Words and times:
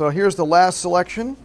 So 0.00 0.08
here's 0.08 0.34
the 0.34 0.46
last 0.46 0.80
selection. 0.80 1.36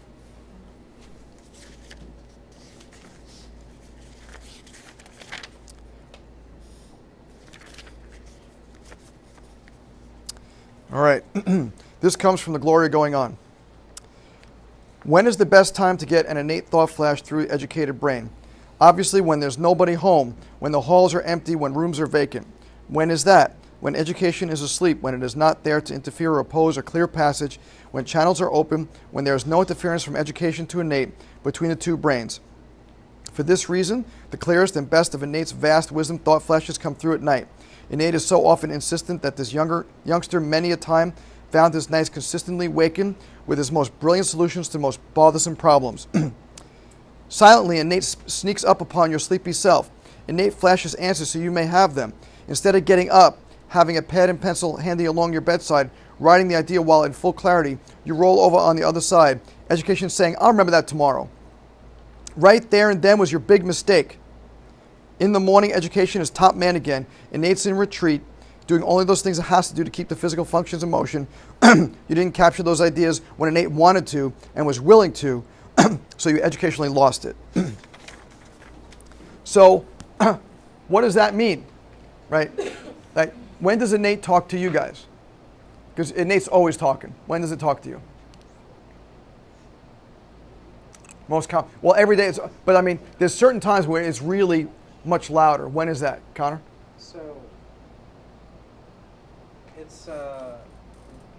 All 10.90 11.02
right. 11.02 11.22
this 12.00 12.16
comes 12.16 12.40
from 12.40 12.54
the 12.54 12.60
glory 12.60 12.88
going 12.88 13.14
on. 13.14 13.38
When 15.04 15.28
is 15.28 15.36
the 15.36 15.46
best 15.46 15.76
time 15.76 15.98
to 15.98 16.06
get 16.06 16.26
an 16.26 16.38
innate 16.38 16.70
thought 16.70 16.90
flash 16.92 17.22
through 17.22 17.50
educated 17.50 18.00
brain? 18.00 18.30
Obviously, 18.80 19.20
when 19.20 19.42
there's 19.42 19.58
nobody 19.58 19.96
home, 19.96 20.34
when 20.60 20.72
the 20.72 20.80
halls 20.80 21.14
are 21.14 21.22
empty, 21.24 21.58
when 21.58 21.74
rooms 21.74 22.00
are 22.00 22.08
vacant. 22.08 22.48
When 22.88 23.12
is 23.12 23.26
that? 23.26 23.58
When 23.80 23.96
education 23.96 24.50
is 24.50 24.62
asleep, 24.62 25.02
when 25.02 25.14
it 25.14 25.24
is 25.24 25.36
not 25.36 25.64
there 25.64 25.82
to 25.82 25.94
interfere 25.94 26.32
or 26.32 26.40
oppose 26.40 26.78
or 26.78 26.82
clear 26.82 27.08
passage, 27.08 27.60
when 27.92 28.06
channels 28.06 28.42
are 28.42 28.52
open, 28.52 28.88
when 29.12 29.26
there 29.26 29.36
is 29.36 29.46
no 29.46 29.62
interference 29.62 30.04
from 30.04 30.16
education 30.16 30.66
to 30.68 30.80
innate 30.80 31.12
between 31.44 31.70
the 31.70 31.76
two 31.76 31.98
brains. 31.98 32.40
For 33.34 33.44
this 33.44 33.70
reason, 33.70 34.06
the 34.32 34.38
clearest 34.38 34.76
and 34.76 34.90
best 34.90 35.14
of 35.14 35.22
innate's 35.22 35.52
vast 35.52 35.92
wisdom 35.92 36.20
thought 36.20 36.42
flashes 36.42 36.78
come 36.78 36.96
through 36.96 37.16
at 37.16 37.22
night. 37.22 37.48
Innate 37.90 38.16
is 38.16 38.26
so 38.26 38.48
often 38.48 38.72
insistent 38.72 39.22
that 39.22 39.36
this 39.36 39.54
younger 39.54 39.86
youngster 40.06 40.40
many 40.40 40.72
a 40.72 40.78
time 40.78 41.14
found 41.52 41.74
his 41.74 41.90
nights 41.90 42.10
consistently 42.10 42.68
waken 42.68 43.16
with 43.46 43.58
his 43.58 43.72
most 43.72 43.98
brilliant 44.00 44.28
solutions 44.28 44.68
to 44.70 44.80
most 44.80 45.00
bothersome 45.14 45.56
problems. 45.56 46.08
Silently, 47.30 47.80
innate 47.80 48.04
sneaks 48.04 48.64
up 48.64 48.82
upon 48.82 49.10
your 49.10 49.20
sleepy 49.20 49.52
self. 49.52 49.90
Innate 50.28 50.54
flashes 50.54 50.96
answers 50.96 51.30
so 51.30 51.40
you 51.40 51.52
may 51.52 51.66
have 51.66 51.94
them. 51.94 52.14
Instead 52.48 52.76
of 52.76 52.86
getting 52.86 53.10
up, 53.10 53.40
having 53.76 53.98
a 53.98 54.02
pad 54.02 54.30
and 54.30 54.42
pencil 54.42 54.78
handy 54.78 55.04
along 55.04 55.34
your 55.34 55.42
bedside, 55.42 55.92
writing 56.18 56.48
the 56.48 56.56
idea 56.56 56.82
while 56.82 57.04
in 57.04 57.12
full 57.12 57.34
clarity, 57.34 57.78
you 58.06 58.16
roll 58.16 58.40
over 58.40 58.56
on 58.56 58.78
the 58.78 58.84
other 58.84 59.02
side. 59.02 59.42
Education 59.70 60.10
saying, 60.10 60.36
I'll 60.40 60.48
remember 60.48 60.72
that 60.72 60.88
tomorrow. 60.88 61.30
Right 62.38 62.70
there 62.72 62.90
and 62.90 63.02
then 63.02 63.20
was 63.20 63.34
your 63.34 63.40
big 63.40 63.66
mistake. 63.66 64.18
In 65.20 65.34
the 65.34 65.42
morning, 65.42 65.74
education 65.74 66.22
is 66.22 66.30
top 66.30 66.56
man 66.56 66.78
again. 66.78 67.06
Innate's 67.34 67.66
in 67.66 67.76
retreat, 67.76 68.22
doing 68.66 68.82
only 68.82 69.04
those 69.04 69.22
things 69.22 69.40
it 69.40 69.44
has 69.44 69.68
to 69.70 69.76
do 69.76 69.84
to 69.84 69.92
keep 69.92 70.08
the 70.08 70.16
physical 70.16 70.46
functions 70.46 70.82
in 70.82 70.90
motion. 70.90 71.28
you 71.64 71.92
didn't 72.08 72.32
capture 72.32 72.64
those 72.64 72.80
ideas 72.80 73.20
when 73.36 73.50
innate 73.50 73.72
wanted 73.72 74.08
to 74.08 74.32
and 74.56 74.66
was 74.66 74.80
willing 74.80 75.12
to, 75.14 75.44
so 76.18 76.30
you 76.30 76.42
educationally 76.42 76.90
lost 76.90 77.26
it. 77.26 77.36
so, 79.44 79.86
what 80.88 81.02
does 81.02 81.16
that 81.16 81.36
mean? 81.36 81.66
Right? 82.30 82.52
When 83.60 83.80
does 83.80 83.94
innate 83.94 84.22
talk 84.22 84.48
to 84.50 84.60
you 84.60 84.70
guys? 84.70 85.06
Because 85.94 86.12
innate's 86.12 86.48
always 86.48 86.76
talking. 86.76 87.16
When 87.26 87.42
does 87.42 87.52
it 87.52 87.60
talk 87.60 87.82
to 87.84 87.90
you? 87.90 88.02
Most 91.28 91.50
common. 91.50 91.72
Well, 91.82 91.96
every 91.96 92.16
day. 92.16 92.28
It's, 92.28 92.40
but 92.66 92.76
I 92.76 92.82
mean, 92.82 93.00
there's 93.18 93.34
certain 93.34 93.60
times 93.60 93.88
where 93.88 94.04
it's 94.04 94.22
really 94.22 94.68
much 95.04 95.30
louder. 95.30 95.68
When 95.68 95.88
is 95.88 96.00
that, 96.02 96.20
Connor? 96.36 96.62
So 96.98 97.42
it's 99.78 100.08
uh, 100.08 100.58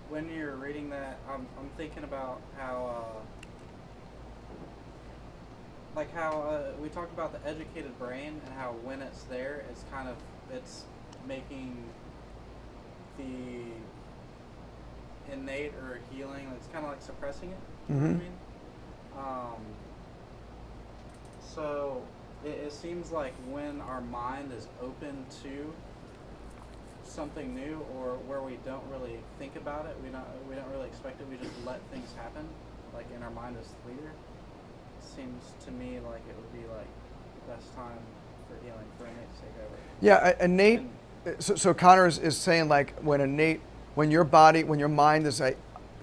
when 0.08 0.28
you're 0.34 0.56
reading 0.56 0.90
that, 0.90 1.18
I'm, 1.28 1.46
I'm 1.58 1.68
thinking 1.76 2.04
about 2.04 2.40
how, 2.56 3.14
uh, 3.14 3.46
like 5.94 6.12
how 6.14 6.40
uh, 6.42 6.72
we 6.80 6.88
talked 6.88 7.12
about 7.12 7.32
the 7.32 7.48
educated 7.48 7.96
brain 7.98 8.40
and 8.44 8.54
how 8.54 8.74
when 8.82 9.02
it's 9.02 9.22
there, 9.24 9.64
it's 9.70 9.84
kind 9.92 10.08
of 10.08 10.16
it's 10.52 10.84
making 11.28 11.76
the 13.18 13.72
innate 15.32 15.72
or 15.74 15.98
healing. 16.12 16.48
It's 16.56 16.68
kind 16.68 16.84
of 16.84 16.90
like 16.92 17.02
suppressing 17.02 17.50
it. 17.50 17.58
You 17.88 17.94
know 17.94 18.00
I 18.00 18.04
Mhm. 18.04 18.18
mean? 18.18 18.32
Um, 19.16 19.62
so 21.40 22.02
it, 22.44 22.50
it 22.50 22.72
seems 22.72 23.10
like 23.10 23.32
when 23.50 23.80
our 23.80 24.00
mind 24.00 24.52
is 24.52 24.68
open 24.82 25.24
to 25.42 25.72
something 27.04 27.54
new 27.54 27.80
or 27.96 28.16
where 28.28 28.40
we 28.42 28.56
don't 28.64 28.82
really 28.90 29.18
think 29.38 29.56
about 29.56 29.86
it, 29.86 29.96
we 30.02 30.10
don't 30.10 30.24
we 30.48 30.54
don't 30.54 30.70
really 30.70 30.86
expect 30.86 31.20
it, 31.20 31.26
we 31.28 31.36
just 31.36 31.52
let 31.64 31.80
things 31.92 32.12
happen, 32.16 32.46
like 32.94 33.06
in 33.14 33.22
our 33.22 33.30
mind 33.30 33.56
is 33.60 33.68
clear. 33.84 34.10
It 34.10 35.04
seems 35.16 35.42
to 35.64 35.70
me 35.70 35.98
like 36.00 36.20
it 36.28 36.36
would 36.36 36.52
be 36.52 36.66
like 36.68 36.88
the 37.46 37.52
best 37.52 37.74
time 37.74 37.98
for 38.48 38.56
healing 38.64 38.86
for 38.98 39.06
innate 39.06 39.32
to 39.34 39.40
take 39.40 39.56
over. 39.64 39.76
Yeah, 40.00 40.44
innate. 40.44 40.82
So, 41.38 41.56
so 41.56 41.74
Connor 41.74 42.06
is, 42.06 42.18
is 42.18 42.36
saying 42.36 42.68
like 42.68 42.94
when 43.00 43.20
innate, 43.20 43.60
when 43.94 44.10
your 44.10 44.24
body, 44.24 44.62
when 44.64 44.78
your 44.78 44.88
mind 44.88 45.26
is 45.26 45.40
like 45.40 45.56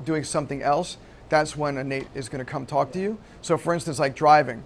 doing 0.03 0.23
something 0.23 0.61
else, 0.61 0.97
that's 1.29 1.55
when 1.55 1.77
innate 1.77 2.07
is 2.13 2.27
going 2.29 2.43
to 2.43 2.51
come 2.51 2.65
talk 2.65 2.91
to 2.91 2.99
you. 2.99 3.17
So, 3.41 3.57
for 3.57 3.73
instance, 3.73 3.99
like 3.99 4.15
driving. 4.15 4.63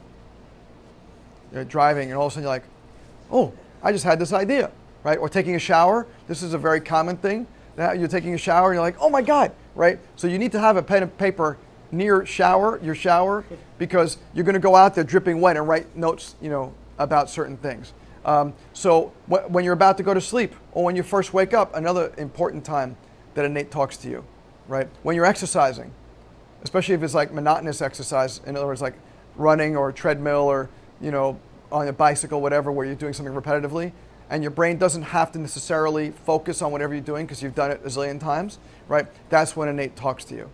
You're 1.53 1.63
driving, 1.63 2.09
and 2.09 2.17
all 2.17 2.25
of 2.25 2.31
a 2.31 2.35
sudden 2.35 2.43
you're 2.43 2.51
like, 2.51 2.65
"Oh, 3.31 3.53
I 3.81 3.91
just 3.91 4.03
had 4.03 4.19
this 4.19 4.33
idea," 4.33 4.71
right? 5.03 5.17
Or 5.17 5.29
taking 5.29 5.55
a 5.55 5.59
shower. 5.59 6.07
This 6.27 6.43
is 6.43 6.53
a 6.53 6.57
very 6.57 6.81
common 6.81 7.17
thing. 7.17 7.47
You're 7.77 8.07
taking 8.07 8.33
a 8.33 8.37
shower, 8.37 8.71
and 8.71 8.75
you're 8.75 8.83
like, 8.83 8.97
"Oh 8.99 9.09
my 9.09 9.21
God!" 9.21 9.51
Right? 9.75 9.99
So 10.15 10.27
you 10.27 10.39
need 10.39 10.51
to 10.53 10.59
have 10.59 10.75
a 10.75 10.83
pen 10.83 11.03
and 11.03 11.17
paper 11.17 11.57
near 11.91 12.25
shower, 12.25 12.79
your 12.83 12.95
shower, 12.95 13.45
because 13.77 14.17
you're 14.33 14.43
going 14.43 14.55
to 14.55 14.59
go 14.59 14.75
out 14.75 14.95
there 14.95 15.03
dripping 15.03 15.39
wet 15.39 15.55
and 15.55 15.67
write 15.67 15.95
notes, 15.95 16.35
you 16.41 16.49
know, 16.49 16.73
about 16.97 17.29
certain 17.29 17.55
things. 17.57 17.93
Um, 18.27 18.53
so 18.73 19.13
wh- 19.27 19.49
when 19.49 19.63
you're 19.63 19.73
about 19.73 19.97
to 19.97 20.03
go 20.03 20.13
to 20.13 20.21
sleep, 20.21 20.53
or 20.73 20.83
when 20.83 20.95
you 20.95 21.01
first 21.01 21.33
wake 21.33 21.53
up, 21.53 21.73
another 21.75 22.13
important 22.17 22.63
time 22.63 22.97
that 23.33 23.45
innate 23.45 23.71
talks 23.71 23.97
to 23.97 24.09
you, 24.09 24.23
right? 24.67 24.87
When 25.03 25.15
you're 25.15 25.25
exercising, 25.25 25.91
especially 26.63 26.95
if 26.95 27.03
it's 27.03 27.13
like 27.13 27.31
monotonous 27.31 27.81
exercise 27.81 28.41
in 28.45 28.57
other 28.57 28.65
words 28.65 28.81
like 28.81 28.95
running 29.35 29.77
or 29.77 29.91
treadmill 29.91 30.41
or 30.41 30.69
you 30.99 31.11
know 31.11 31.39
on 31.71 31.87
a 31.87 31.93
bicycle 31.93 32.41
whatever 32.41 32.71
where 32.71 32.85
you're 32.85 32.95
doing 32.95 33.13
something 33.13 33.33
repetitively 33.33 33.91
and 34.29 34.43
your 34.43 34.51
brain 34.51 34.77
doesn't 34.77 35.03
have 35.03 35.31
to 35.31 35.39
necessarily 35.39 36.11
focus 36.11 36.61
on 36.61 36.71
whatever 36.71 36.93
you're 36.93 37.03
doing 37.03 37.25
because 37.25 37.41
you've 37.41 37.55
done 37.55 37.71
it 37.71 37.79
a 37.83 37.87
zillion 37.87 38.19
times 38.19 38.59
right? 38.87 39.05
That's 39.29 39.55
when 39.55 39.69
innate 39.69 39.95
talks 39.95 40.23
to 40.25 40.35
you. 40.35 40.49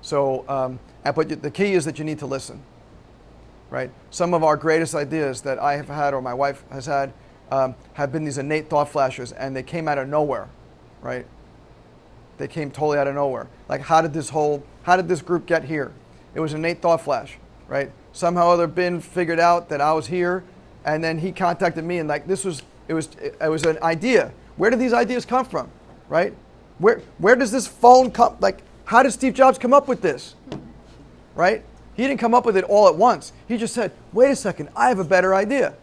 So 0.00 0.44
um, 0.48 0.78
but 1.04 1.42
the 1.42 1.50
key 1.50 1.72
is 1.72 1.84
that 1.84 1.98
you 1.98 2.04
need 2.04 2.18
to 2.20 2.26
listen 2.26 2.62
right 3.72 3.90
some 4.10 4.34
of 4.34 4.44
our 4.44 4.56
greatest 4.56 4.94
ideas 4.94 5.40
that 5.40 5.58
i 5.58 5.74
have 5.74 5.88
had 5.88 6.12
or 6.14 6.20
my 6.20 6.34
wife 6.34 6.62
has 6.70 6.86
had 6.86 7.12
um, 7.50 7.74
have 7.94 8.12
been 8.12 8.24
these 8.24 8.38
innate 8.38 8.70
thought 8.70 8.88
flashes 8.88 9.32
and 9.32 9.56
they 9.56 9.62
came 9.62 9.88
out 9.88 9.98
of 9.98 10.08
nowhere 10.08 10.48
right 11.00 11.26
they 12.42 12.48
came 12.48 12.72
totally 12.72 12.98
out 12.98 13.06
of 13.06 13.14
nowhere. 13.14 13.46
Like, 13.68 13.82
how 13.82 14.00
did 14.00 14.12
this 14.12 14.30
whole, 14.30 14.64
how 14.82 14.96
did 14.96 15.06
this 15.06 15.22
group 15.22 15.46
get 15.46 15.64
here? 15.64 15.92
It 16.34 16.40
was 16.40 16.52
an 16.54 16.58
innate 16.58 16.82
thought 16.82 17.00
flash, 17.00 17.38
right? 17.68 17.92
Somehow 18.12 18.50
other, 18.50 18.66
Ben 18.66 19.00
figured 19.00 19.38
out 19.38 19.68
that 19.68 19.80
I 19.80 19.92
was 19.92 20.08
here, 20.08 20.42
and 20.84 21.04
then 21.04 21.18
he 21.18 21.30
contacted 21.30 21.84
me, 21.84 21.98
and 21.98 22.08
like 22.08 22.26
this 22.26 22.44
was, 22.44 22.62
it 22.88 22.94
was, 22.94 23.10
it 23.20 23.48
was 23.48 23.64
an 23.64 23.78
idea. 23.82 24.32
Where 24.56 24.70
did 24.70 24.80
these 24.80 24.92
ideas 24.92 25.24
come 25.24 25.44
from, 25.44 25.70
right? 26.08 26.34
Where, 26.78 27.00
where 27.18 27.36
does 27.36 27.52
this 27.52 27.68
phone 27.68 28.10
come? 28.10 28.36
Like, 28.40 28.62
how 28.86 29.02
did 29.02 29.12
Steve 29.12 29.34
Jobs 29.34 29.56
come 29.56 29.72
up 29.72 29.86
with 29.86 30.02
this, 30.02 30.34
right? 31.36 31.64
He 31.94 32.06
didn't 32.06 32.20
come 32.20 32.34
up 32.34 32.46
with 32.46 32.56
it 32.56 32.64
all 32.64 32.88
at 32.88 32.96
once. 32.96 33.32
He 33.46 33.56
just 33.56 33.74
said, 33.74 33.92
"Wait 34.12 34.30
a 34.30 34.36
second, 34.36 34.70
I 34.74 34.88
have 34.88 34.98
a 34.98 35.04
better 35.04 35.34
idea." 35.34 35.74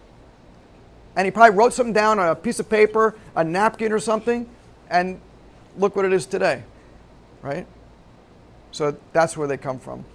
And 1.15 1.25
he 1.25 1.31
probably 1.31 1.55
wrote 1.55 1.73
something 1.73 1.93
down 1.93 2.19
on 2.19 2.29
a 2.29 2.35
piece 2.35 2.59
of 2.59 2.69
paper, 2.69 3.15
a 3.35 3.43
napkin 3.43 3.91
or 3.91 3.99
something, 3.99 4.49
and 4.89 5.19
look 5.77 5.95
what 5.95 6.05
it 6.05 6.13
is 6.13 6.25
today, 6.25 6.63
right? 7.41 7.67
So 8.71 8.95
that's 9.13 9.35
where 9.35 9.47
they 9.47 9.57
come 9.57 9.79
from. 9.79 10.05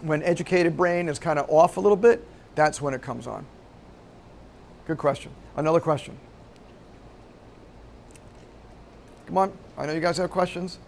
When 0.00 0.22
educated 0.22 0.76
brain 0.76 1.08
is 1.08 1.18
kind 1.18 1.38
of 1.38 1.48
off 1.48 1.76
a 1.76 1.80
little 1.80 1.96
bit, 1.96 2.26
that's 2.54 2.82
when 2.82 2.92
it 2.92 3.02
comes 3.02 3.26
on. 3.26 3.46
Good 4.86 4.98
question. 4.98 5.30
Another 5.56 5.80
question. 5.80 6.18
Come 9.26 9.38
on, 9.38 9.52
I 9.78 9.86
know 9.86 9.92
you 9.92 10.00
guys 10.00 10.18
have 10.18 10.30
questions. 10.30 10.78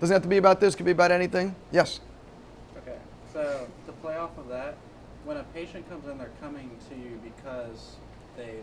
Doesn't 0.00 0.14
have 0.14 0.22
to 0.22 0.28
be 0.28 0.38
about 0.38 0.60
this, 0.60 0.74
could 0.74 0.86
be 0.86 0.92
about 0.92 1.12
anything. 1.12 1.54
Yes. 1.70 2.00
So 3.34 3.66
to 3.86 3.92
play 3.92 4.16
off 4.16 4.38
of 4.38 4.48
that, 4.48 4.76
when 5.24 5.36
a 5.36 5.42
patient 5.52 5.88
comes 5.90 6.06
in, 6.06 6.16
they're 6.18 6.30
coming 6.40 6.70
to 6.88 6.94
you 6.94 7.20
because 7.22 7.96
they 8.36 8.60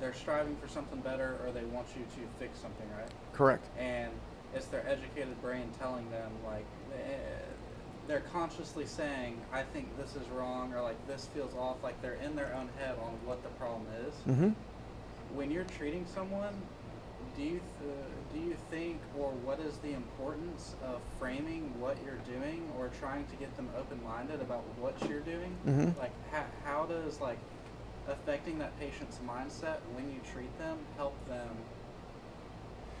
they're 0.00 0.14
striving 0.14 0.54
for 0.56 0.68
something 0.68 1.00
better 1.00 1.38
or 1.44 1.50
they 1.50 1.64
want 1.64 1.88
you 1.96 2.04
to 2.04 2.28
fix 2.38 2.58
something, 2.60 2.86
right? 2.96 3.10
Correct. 3.32 3.66
And 3.76 4.12
it's 4.54 4.66
their 4.66 4.86
educated 4.86 5.40
brain 5.42 5.68
telling 5.80 6.08
them 6.10 6.30
like 6.46 6.66
eh, 6.94 7.16
they're 8.06 8.22
consciously 8.32 8.86
saying, 8.86 9.40
"I 9.52 9.62
think 9.62 9.96
this 9.98 10.14
is 10.14 10.28
wrong" 10.28 10.72
or 10.74 10.82
like 10.82 11.04
this 11.08 11.26
feels 11.26 11.54
off. 11.54 11.82
Like 11.82 12.00
they're 12.02 12.18
in 12.24 12.36
their 12.36 12.54
own 12.54 12.68
head 12.78 12.96
on 13.02 13.12
what 13.24 13.42
the 13.42 13.48
problem 13.50 13.86
is. 14.06 14.14
Mm-hmm. 14.28 14.50
When 15.36 15.50
you're 15.50 15.66
treating 15.78 16.06
someone, 16.14 16.54
do 17.36 17.42
you 17.42 17.60
th- 17.80 17.92
do 18.32 18.38
you 18.40 18.56
think 18.70 19.00
or 19.18 19.30
what 19.44 19.58
is 19.60 19.76
the 19.78 19.92
importance 19.92 20.74
of 20.84 21.00
framing 21.18 21.72
what 21.80 21.96
you're 22.04 22.38
doing 22.38 22.68
or 22.78 22.90
trying 23.00 23.24
to 23.26 23.36
get 23.36 23.54
them 23.56 23.68
open-minded 23.78 24.40
about 24.40 24.62
what 24.78 24.94
you're 25.08 25.20
doing 25.20 25.56
Mhm. 25.66 25.96
like 25.98 26.12
how, 26.30 26.44
how 26.64 26.84
does 26.86 27.20
like 27.20 27.38
affecting 28.08 28.58
that 28.58 28.78
patient's 28.80 29.18
mindset 29.26 29.78
when 29.94 30.10
you 30.10 30.20
treat 30.32 30.56
them 30.58 30.78
help 30.96 31.14
them 31.28 31.56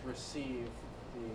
receive 0.04 0.68
the 1.14 1.30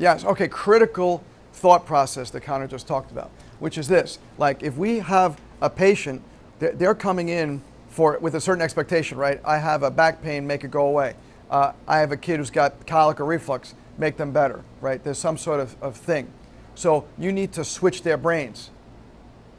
Yes, 0.00 0.24
okay, 0.24 0.46
critical 0.46 1.24
thought 1.52 1.84
process 1.84 2.30
that 2.30 2.42
Connor 2.42 2.68
just 2.68 2.86
talked 2.86 3.10
about, 3.10 3.30
which 3.58 3.76
is 3.76 3.88
this: 3.88 4.20
like 4.38 4.62
if 4.62 4.76
we 4.76 5.00
have 5.00 5.40
a 5.60 5.68
patient, 5.68 6.22
they're, 6.60 6.72
they're 6.72 6.94
coming 6.94 7.28
in 7.30 7.60
for 7.88 8.16
with 8.20 8.36
a 8.36 8.40
certain 8.40 8.62
expectation, 8.62 9.18
right? 9.18 9.40
I 9.44 9.58
have 9.58 9.82
a 9.82 9.90
back 9.90 10.22
pain, 10.22 10.46
make 10.46 10.62
it 10.62 10.70
go 10.70 10.86
away. 10.86 11.14
Uh, 11.50 11.72
I 11.86 11.98
have 11.98 12.12
a 12.12 12.16
kid 12.16 12.38
who's 12.38 12.50
got 12.50 12.86
colic 12.86 13.20
or 13.20 13.24
reflux, 13.24 13.74
make 13.96 14.16
them 14.16 14.32
better, 14.32 14.64
right? 14.80 15.02
There's 15.02 15.18
some 15.18 15.38
sort 15.38 15.60
of, 15.60 15.76
of 15.82 15.96
thing. 15.96 16.30
So 16.74 17.06
you 17.16 17.32
need 17.32 17.52
to 17.54 17.64
switch 17.64 18.02
their 18.02 18.16
brains, 18.16 18.70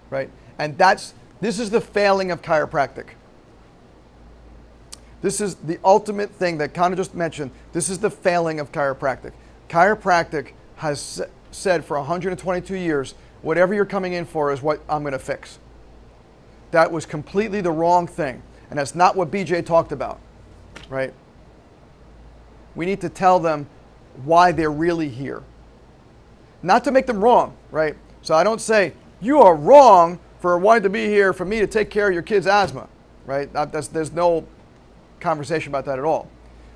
right? 0.10 0.30
And 0.58 0.78
that's 0.78 1.14
this 1.42 1.60
is 1.60 1.70
the 1.70 1.82
failing 1.82 2.32
of 2.32 2.42
chiropractic. 2.42 3.08
This 5.22 5.42
is 5.42 5.56
the 5.56 5.80
ultimate 5.84 6.32
thing 6.32 6.58
that 6.60 6.74
Connor 6.74 6.96
just 6.96 7.14
mentioned. 7.14 7.52
This 7.74 7.90
is 7.90 8.00
the 8.00 8.10
failing 8.10 8.60
of 8.60 8.72
chiropractic. 8.72 9.34
Chiropractic 9.68 10.54
has 10.78 11.22
said 11.52 11.84
for 11.84 11.98
122 11.98 12.76
years, 12.76 13.16
whatever 13.42 13.74
you're 13.74 13.86
coming 13.86 14.14
in 14.14 14.26
for 14.26 14.52
is 14.52 14.62
what 14.62 14.82
I'm 14.88 15.02
going 15.02 15.14
to 15.14 15.20
fix. 15.20 15.60
That 16.72 16.92
was 16.92 17.06
completely 17.06 17.62
the 17.62 17.72
wrong 17.72 18.08
thing. 18.08 18.42
And 18.70 18.80
that's 18.80 18.96
not 18.96 19.16
what 19.16 19.32
BJ 19.32 19.66
talked 19.66 19.92
about, 19.92 20.20
right? 20.90 21.14
We 22.80 22.86
need 22.86 23.02
to 23.02 23.10
tell 23.10 23.42
them 23.42 23.68
why 24.24 24.54
they're 24.54 24.72
really 24.72 25.10
here. 25.10 25.44
Not 26.64 26.86
to 26.86 26.92
make 26.92 27.08
them 27.08 27.20
wrong, 27.20 27.58
right? 27.72 27.98
So 28.22 28.36
I 28.36 28.46
don't 28.46 28.62
say, 28.62 28.94
you 29.20 29.42
are 29.42 29.54
wrong 29.54 30.18
for 30.40 30.58
wanting 30.58 30.84
to 30.84 30.90
be 30.90 31.08
here 31.08 31.34
for 31.34 31.44
me 31.44 31.60
to 31.60 31.68
take 31.68 31.90
care 31.90 32.08
of 32.08 32.14
your 32.14 32.24
kid's 32.24 32.48
asthma, 32.48 32.88
right? 33.26 33.52
That's, 33.52 33.90
there's 33.90 34.14
no 34.14 34.48
conversation 35.20 35.72
about 35.72 35.84
that 35.88 36.00
at 36.00 36.06
all. 36.06 36.30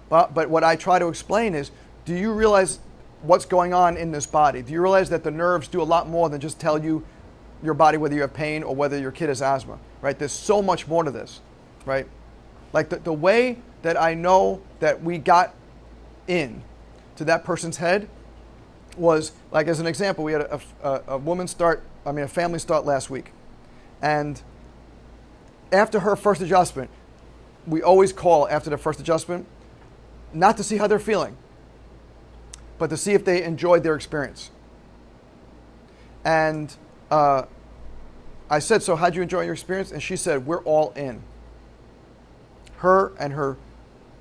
But, 0.10 0.34
but 0.34 0.50
what 0.50 0.62
I 0.62 0.76
try 0.76 1.00
to 1.00 1.08
explain 1.08 1.56
is 1.56 1.72
do 2.04 2.14
you 2.14 2.34
realize 2.34 2.80
what's 3.22 3.46
going 3.46 3.74
on 3.74 3.96
in 3.96 4.12
this 4.12 4.26
body? 4.26 4.62
Do 4.62 4.74
you 4.74 4.82
realize 4.82 5.10
that 5.10 5.24
the 5.24 5.32
nerves 5.32 5.70
do 5.70 5.82
a 5.82 5.84
lot 5.84 6.10
more 6.10 6.28
than 6.28 6.42
just 6.42 6.60
tell 6.60 6.84
you 6.84 7.06
your 7.64 7.76
body 7.76 7.98
whether 7.98 8.14
you 8.14 8.24
have 8.24 8.34
pain 8.34 8.62
or 8.62 8.76
whether 8.76 9.00
your 9.00 9.14
kid 9.14 9.30
has 9.30 9.42
asthma, 9.42 9.80
right? 10.02 10.20
There's 10.20 10.34
so 10.34 10.62
much 10.62 10.86
more 10.86 11.06
to 11.06 11.12
this, 11.12 11.40
right? 11.86 12.06
Like 12.74 12.90
the, 12.90 12.98
the 12.98 13.14
way 13.14 13.60
that 13.84 13.98
I 13.98 14.16
know 14.16 14.62
that 14.82 15.02
we 15.02 15.18
got 15.18 15.56
in 16.28 16.64
to 17.16 17.26
that 17.26 17.44
person's 17.44 17.78
head 17.78 18.08
was 18.98 19.32
like 19.52 19.68
as 19.68 19.80
an 19.80 19.88
example, 19.88 20.24
we 20.24 20.34
had 20.34 20.42
a, 20.42 20.62
a, 20.84 21.04
a 21.10 21.18
woman 21.18 21.48
start, 21.48 21.84
I 22.06 22.12
mean, 22.12 22.26
a 22.26 22.28
family 22.28 22.60
start 22.60 22.86
last 22.86 23.10
week. 23.10 23.32
And 24.02 24.42
after 25.72 26.02
her 26.02 26.16
first 26.16 26.42
adjustment, 26.42 26.90
we 27.66 27.82
always 27.82 28.14
call 28.14 28.48
after 28.50 28.70
the 28.70 28.78
first 28.78 29.00
adjustment, 29.00 29.48
not 30.34 30.58
to 30.58 30.64
see 30.64 30.78
how 30.78 30.88
they're 30.88 31.00
feeling, 31.00 31.38
but 32.78 32.90
to 32.90 32.98
see 32.98 33.14
if 33.14 33.24
they 33.24 33.44
enjoyed 33.44 33.84
their 33.84 33.96
experience. 33.96 34.52
And 36.26 36.76
uh, 37.10 37.44
I 38.50 38.60
said, 38.60 38.84
So, 38.84 38.96
how'd 38.96 39.16
you 39.16 39.22
enjoy 39.22 39.42
your 39.42 39.54
experience? 39.54 39.92
And 39.92 40.02
she 40.02 40.16
said, 40.16 40.46
We're 40.46 40.64
all 40.64 40.92
in. 40.92 41.24
Her 42.78 43.14
and 43.18 43.34
her 43.34 43.58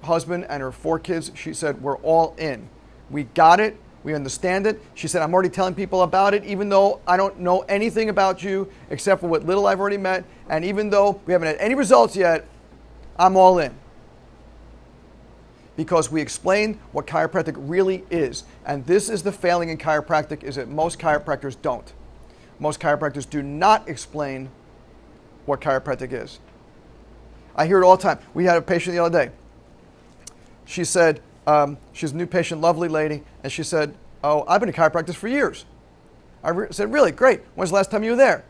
husband 0.02 0.46
and 0.48 0.62
her 0.62 0.72
four 0.72 0.98
kids, 0.98 1.30
she 1.34 1.52
said, 1.52 1.80
We're 1.82 1.98
all 1.98 2.34
in. 2.38 2.68
We 3.10 3.24
got 3.24 3.60
it. 3.60 3.76
We 4.04 4.14
understand 4.14 4.66
it. 4.66 4.80
She 4.94 5.06
said, 5.06 5.22
I'm 5.22 5.32
already 5.32 5.48
telling 5.48 5.74
people 5.74 6.02
about 6.02 6.34
it, 6.34 6.44
even 6.44 6.68
though 6.68 7.00
I 7.06 7.16
don't 7.16 7.38
know 7.38 7.60
anything 7.62 8.08
about 8.08 8.42
you 8.42 8.68
except 8.90 9.20
for 9.20 9.28
what 9.28 9.46
little 9.46 9.66
I've 9.66 9.78
already 9.78 9.96
met. 9.96 10.24
And 10.48 10.64
even 10.64 10.90
though 10.90 11.20
we 11.24 11.32
haven't 11.32 11.48
had 11.48 11.58
any 11.58 11.74
results 11.74 12.16
yet, 12.16 12.46
I'm 13.16 13.36
all 13.36 13.58
in. 13.58 13.72
Because 15.76 16.10
we 16.10 16.20
explained 16.20 16.78
what 16.90 17.06
chiropractic 17.06 17.54
really 17.56 18.04
is. 18.10 18.44
And 18.66 18.84
this 18.86 19.08
is 19.08 19.22
the 19.22 19.32
failing 19.32 19.68
in 19.68 19.78
chiropractic 19.78 20.42
is 20.42 20.56
that 20.56 20.68
most 20.68 20.98
chiropractors 20.98 21.56
don't. 21.62 21.92
Most 22.58 22.80
chiropractors 22.80 23.28
do 23.28 23.42
not 23.42 23.88
explain 23.88 24.50
what 25.46 25.60
chiropractic 25.60 26.12
is. 26.12 26.40
I 27.54 27.66
hear 27.66 27.80
it 27.80 27.84
all 27.84 27.96
the 27.96 28.02
time. 28.02 28.18
We 28.34 28.44
had 28.44 28.56
a 28.56 28.62
patient 28.62 28.94
the 28.94 29.02
other 29.02 29.26
day. 29.26 29.32
She 30.72 30.84
said, 30.84 31.20
um, 31.46 31.76
she's 31.92 32.12
a 32.12 32.16
new 32.16 32.24
patient, 32.24 32.62
lovely 32.62 32.88
lady, 32.88 33.22
and 33.42 33.52
she 33.52 33.62
said, 33.62 33.94
Oh, 34.24 34.42
I've 34.48 34.58
been 34.58 34.70
a 34.70 34.72
chiropractor 34.72 35.14
for 35.14 35.28
years. 35.28 35.66
I 36.42 36.48
re- 36.48 36.68
said, 36.70 36.90
Really? 36.90 37.12
Great. 37.12 37.42
When's 37.54 37.68
the 37.68 37.74
last 37.76 37.90
time 37.90 38.02
you 38.02 38.12
were 38.12 38.16
there? 38.16 38.42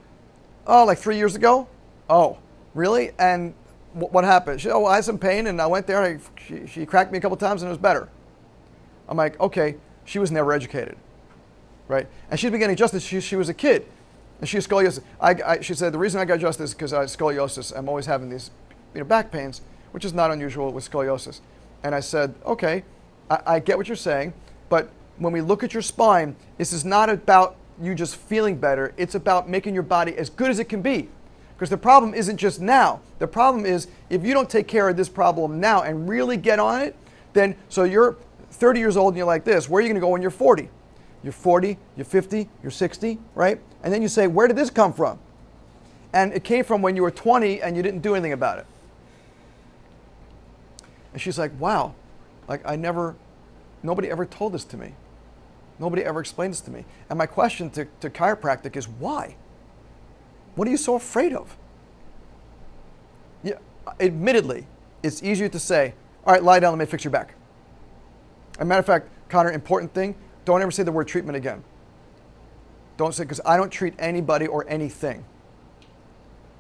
Oh, 0.65 0.85
like 0.85 0.99
three 0.99 1.17
years 1.17 1.35
ago? 1.35 1.67
Oh, 2.09 2.39
really? 2.75 3.11
And 3.19 3.55
what 3.93 4.23
happened? 4.23 4.61
She, 4.61 4.71
oh, 4.71 4.85
I 4.85 4.97
had 4.97 5.05
some 5.05 5.19
pain 5.19 5.49
and 5.49 5.61
I 5.61 5.67
went 5.67 5.89
there. 5.89 6.01
I, 6.01 6.19
she, 6.47 6.65
she 6.69 6.87
cracked 6.87 7.11
me 7.11 7.19
a 7.19 7.21
couple 7.21 7.37
times 7.37 7.63
and 7.63 7.69
it 7.69 7.73
was 7.73 7.83
better. 7.83 8.09
I'm 9.09 9.17
like, 9.17 9.41
okay, 9.41 9.75
she 10.05 10.21
was 10.21 10.31
never 10.31 10.53
educated, 10.53 10.97
right? 11.89 12.07
And 12.31 12.39
she's 12.39 12.53
been 12.53 12.61
getting. 12.61 13.01
She, 13.01 13.21
she 13.21 13.35
was 13.35 13.49
a 13.49 13.55
kid, 13.55 13.85
and 14.39 14.49
she 14.49 14.59
has 14.59 14.69
scoliosis. 14.69 15.03
I, 15.21 15.35
I, 15.45 15.61
she 15.61 15.75
said 15.75 15.93
the 15.93 15.99
reason 15.99 16.21
I 16.21 16.25
got 16.25 16.39
justice 16.39 16.71
is 16.71 16.75
because 16.75 16.93
I 16.93 17.01
had 17.01 17.09
scoliosis. 17.09 17.77
I'm 17.77 17.89
always 17.89 18.07
having 18.07 18.31
these, 18.31 18.53
you 18.95 19.01
know, 19.01 19.07
back 19.07 19.33
pains, 19.33 19.61
which 19.91 20.05
is 20.05 20.15
not 20.15 20.31
unusual 20.31 20.71
with 20.71 20.89
scoliosis. 20.89 21.41
And 21.83 21.95
I 21.95 22.01
said, 22.01 22.35
okay, 22.45 22.85
I, 23.31 23.41
I 23.47 23.59
get 23.59 23.77
what 23.77 23.89
you're 23.89 23.97
saying, 23.97 24.33
but 24.69 24.91
when 25.19 25.33
we 25.33 25.41
look 25.41 25.63
at 25.63 25.73
your 25.73 25.83
spine, 25.83 26.37
this 26.59 26.73
is 26.73 26.85
not 26.85 27.09
about 27.09 27.57
you 27.81 27.95
just 27.95 28.17
feeling 28.17 28.57
better. 28.57 28.95
It's 28.97 29.15
about 29.15 29.49
making 29.49 29.75
your 29.75 29.83
body 29.83 30.17
as 30.17 30.31
good 30.31 30.51
as 30.51 30.59
it 30.59 30.69
can 30.69 30.83
be. 30.83 31.09
Because 31.55 31.71
the 31.71 31.77
problem 31.77 32.15
isn't 32.15 32.39
just 32.39 32.61
now. 32.61 33.01
The 33.19 33.27
problem 33.27 33.65
is 33.65 33.87
if 34.11 34.25
you 34.25 34.35
don't 34.35 34.51
take 34.51 34.67
care 34.67 34.89
of 34.89 34.97
this 34.97 35.09
problem 35.09 35.61
now 35.61 35.83
and 35.83 36.09
really 36.09 36.37
get 36.37 36.59
on 36.59 36.81
it, 36.81 36.97
then 37.33 37.57
so 37.69 37.85
you're 37.85 38.17
30 38.51 38.81
years 38.81 38.97
old 38.97 39.15
and 39.15 39.19
you're 39.19 39.27
like 39.27 39.45
this, 39.45 39.69
where 39.69 39.79
are 39.79 39.83
you 39.83 39.89
going 39.89 40.01
to 40.01 40.01
go 40.01 40.09
when 40.09 40.23
you're 40.23 40.31
40? 40.31 40.69
You're 41.23 41.33
40, 41.33 41.79
you're 41.97 42.05
50, 42.05 42.49
you're 42.63 42.71
60, 42.71 43.19
right? 43.35 43.61
And 43.83 43.93
then 43.93 44.03
you 44.03 44.09
say, 44.09 44.27
where 44.27 44.49
did 44.49 44.57
this 44.57 44.71
come 44.71 44.93
from? 44.93 45.19
And 46.13 46.33
it 46.33 46.45
came 46.45 46.65
from 46.65 46.83
when 46.83 46.97
you 46.97 47.03
were 47.03 47.11
20 47.11 47.63
and 47.63 47.77
you 47.77 47.83
didn't 47.83 48.01
do 48.01 48.15
anything 48.15 48.33
about 48.33 48.59
it. 48.59 48.67
And 51.13 51.21
she's 51.21 51.39
like, 51.39 51.53
wow, 51.61 51.95
like 52.49 52.63
I 52.65 52.77
never, 52.77 53.17
nobody 53.83 54.11
ever 54.11 54.27
told 54.27 54.53
this 54.53 54.65
to 54.65 54.77
me. 54.77 54.95
Nobody 55.79 56.05
ever 56.05 56.21
explained 56.21 56.53
this 56.53 56.61
to 56.63 56.71
me. 56.71 56.85
And 57.11 57.19
my 57.19 57.27
question 57.27 57.71
to, 57.71 57.87
to 58.01 58.11
chiropractic 58.11 58.77
is 58.77 58.89
why? 58.89 59.37
What 60.55 60.69
are 60.69 60.71
you 60.71 60.77
so 60.77 60.95
afraid 60.95 61.33
of? 61.33 61.57
Yeah, 63.43 63.59
admittedly, 63.99 64.67
it's 65.03 65.23
easier 65.23 65.49
to 65.49 65.59
say, 65.59 65.95
all 66.25 66.33
right, 66.33 66.43
lie 66.43 66.61
down, 66.61 66.73
let 66.73 66.79
me 66.79 66.91
fix 66.91 67.05
your 67.05 67.11
back. 67.11 67.35
As 68.55 68.61
a 68.61 68.65
matter 68.65 68.81
of 68.81 68.87
fact, 68.87 69.09
Connor, 69.29 69.51
important 69.51 69.93
thing, 69.95 70.15
don't 70.45 70.63
ever 70.63 70.71
say 70.71 70.83
the 70.83 70.93
word 70.93 71.09
treatment 71.09 71.37
again. 71.37 71.65
Don't 72.97 73.15
say, 73.15 73.25
because 73.25 73.41
I 73.45 73.57
don't 73.57 73.71
treat 73.71 73.95
anybody 73.99 74.47
or 74.47 74.69
anything. 74.69 75.25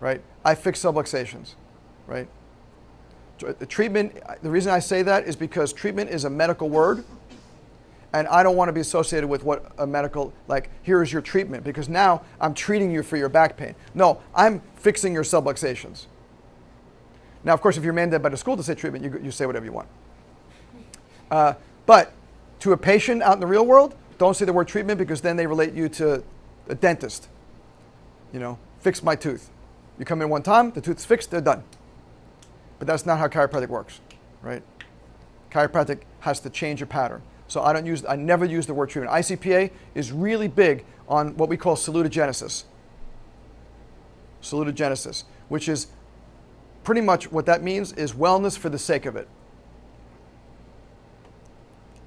Right? 0.00 0.22
I 0.44 0.54
fix 0.54 0.82
subluxations. 0.82 1.54
Right? 2.06 2.28
Treatment, 3.68 4.16
the 4.42 4.50
reason 4.50 4.72
I 4.72 4.78
say 4.78 5.02
that 5.02 5.26
is 5.26 5.36
because 5.36 5.72
treatment 5.72 6.10
is 6.10 6.24
a 6.24 6.30
medical 6.30 6.68
word 6.68 7.04
and 8.12 8.28
I 8.28 8.42
don't 8.42 8.56
want 8.56 8.68
to 8.68 8.72
be 8.72 8.80
associated 8.80 9.26
with 9.26 9.42
what 9.42 9.72
a 9.78 9.86
medical, 9.86 10.32
like, 10.46 10.68
here 10.82 11.02
is 11.02 11.12
your 11.12 11.22
treatment, 11.22 11.64
because 11.64 11.88
now 11.88 12.22
I'm 12.40 12.52
treating 12.52 12.90
you 12.90 13.02
for 13.02 13.16
your 13.16 13.30
back 13.30 13.56
pain. 13.56 13.74
No, 13.94 14.20
I'm 14.34 14.60
fixing 14.76 15.14
your 15.14 15.22
subluxations. 15.22 16.06
Now, 17.44 17.54
of 17.54 17.60
course, 17.60 17.76
if 17.76 17.84
you're 17.84 17.94
mandated 17.94 18.22
by 18.22 18.28
the 18.28 18.36
school 18.36 18.56
to 18.56 18.62
say 18.62 18.74
treatment, 18.74 19.04
you, 19.04 19.18
you 19.22 19.30
say 19.30 19.46
whatever 19.46 19.64
you 19.64 19.72
want. 19.72 19.88
Uh, 21.30 21.54
but 21.86 22.12
to 22.60 22.72
a 22.72 22.76
patient 22.76 23.22
out 23.22 23.34
in 23.34 23.40
the 23.40 23.46
real 23.46 23.64
world, 23.64 23.94
don't 24.18 24.36
say 24.36 24.44
the 24.44 24.52
word 24.52 24.68
treatment 24.68 24.98
because 24.98 25.22
then 25.22 25.36
they 25.36 25.46
relate 25.46 25.72
you 25.72 25.88
to 25.88 26.22
a 26.68 26.74
dentist. 26.74 27.28
You 28.32 28.40
know, 28.40 28.58
fix 28.80 29.02
my 29.02 29.16
tooth. 29.16 29.50
You 29.98 30.04
come 30.04 30.20
in 30.22 30.28
one 30.28 30.42
time, 30.42 30.70
the 30.72 30.80
tooth's 30.80 31.04
fixed, 31.04 31.30
they're 31.30 31.40
done. 31.40 31.64
But 32.82 32.88
that's 32.88 33.06
not 33.06 33.20
how 33.20 33.28
chiropractic 33.28 33.68
works, 33.68 34.00
right? 34.42 34.60
Chiropractic 35.52 36.00
has 36.18 36.40
to 36.40 36.50
change 36.50 36.80
your 36.80 36.88
pattern. 36.88 37.22
So 37.46 37.62
I 37.62 37.72
don't 37.72 37.86
use, 37.86 38.04
I 38.04 38.16
never 38.16 38.44
use 38.44 38.66
the 38.66 38.74
word 38.74 38.90
treatment. 38.90 39.14
ICPA 39.14 39.70
is 39.94 40.10
really 40.10 40.48
big 40.48 40.84
on 41.06 41.36
what 41.36 41.48
we 41.48 41.56
call 41.56 41.76
salutogenesis. 41.76 42.64
Salutogenesis, 44.42 45.22
which 45.48 45.68
is 45.68 45.86
pretty 46.82 47.02
much 47.02 47.30
what 47.30 47.46
that 47.46 47.62
means 47.62 47.92
is 47.92 48.14
wellness 48.14 48.58
for 48.58 48.68
the 48.68 48.80
sake 48.80 49.06
of 49.06 49.14
it. 49.14 49.28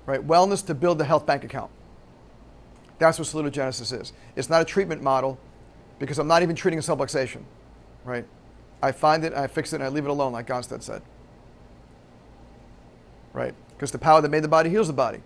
Right? 0.06 0.28
Wellness 0.28 0.66
to 0.66 0.76
build 0.76 0.98
the 0.98 1.06
health 1.06 1.26
bank 1.26 1.46
account. 1.46 1.72
That's 3.00 3.18
what 3.18 3.30
salutogenesis 3.30 4.02
is. 4.02 4.12
It's 4.36 4.50
not 4.50 4.62
a 4.62 4.66
treatment 4.66 5.02
model 5.02 5.40
because 6.00 6.20
I'm 6.20 6.28
not 6.28 6.44
even 6.44 6.54
treating 6.54 6.80
a 6.80 6.82
subluxation. 6.82 7.44
Right? 8.04 8.26
I 8.82 8.92
find 8.92 9.24
it, 9.24 9.34
I 9.34 9.48
fix 9.48 9.74
it, 9.74 9.78
and 9.78 9.84
I 9.84 9.90
leave 9.90 10.06
it 10.06 10.10
alone, 10.10 10.34
like 10.34 10.48
Gonstead 10.48 10.84
said. 10.84 11.02
Right? 13.34 13.54
Because 13.70 13.92
the 13.92 13.98
power 13.98 14.22
that 14.22 14.30
made 14.30 14.44
the 14.44 14.48
body 14.48 14.70
heals 14.70 14.88
the 14.88 14.94
body 14.94 15.22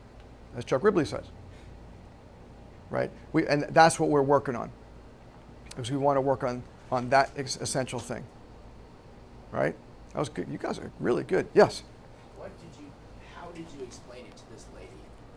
as 0.55 0.65
Chuck 0.65 0.83
Ripley 0.83 1.05
says. 1.05 1.25
Right? 2.89 3.11
We, 3.33 3.45
and 3.45 3.63
that's 3.69 3.99
what 3.99 4.09
we're 4.09 4.21
working 4.21 4.55
on. 4.55 4.71
Because 5.69 5.91
we 5.91 5.97
want 5.97 6.17
to 6.17 6.21
work 6.21 6.43
on, 6.43 6.63
on 6.91 7.09
that 7.09 7.31
essential 7.37 7.99
thing. 7.99 8.23
Right? 9.51 9.75
That 10.13 10.19
was 10.19 10.29
good. 10.29 10.47
You 10.49 10.57
guys 10.57 10.79
are 10.79 10.91
really 10.99 11.23
good. 11.23 11.47
Yes? 11.53 11.83
What 12.37 12.51
did 12.57 12.81
you, 12.81 12.89
how 13.35 13.49
did 13.51 13.65
you 13.77 13.83
explain 13.85 14.25
it 14.25 14.35
to 14.37 14.43
this 14.51 14.65
lady 14.75 14.89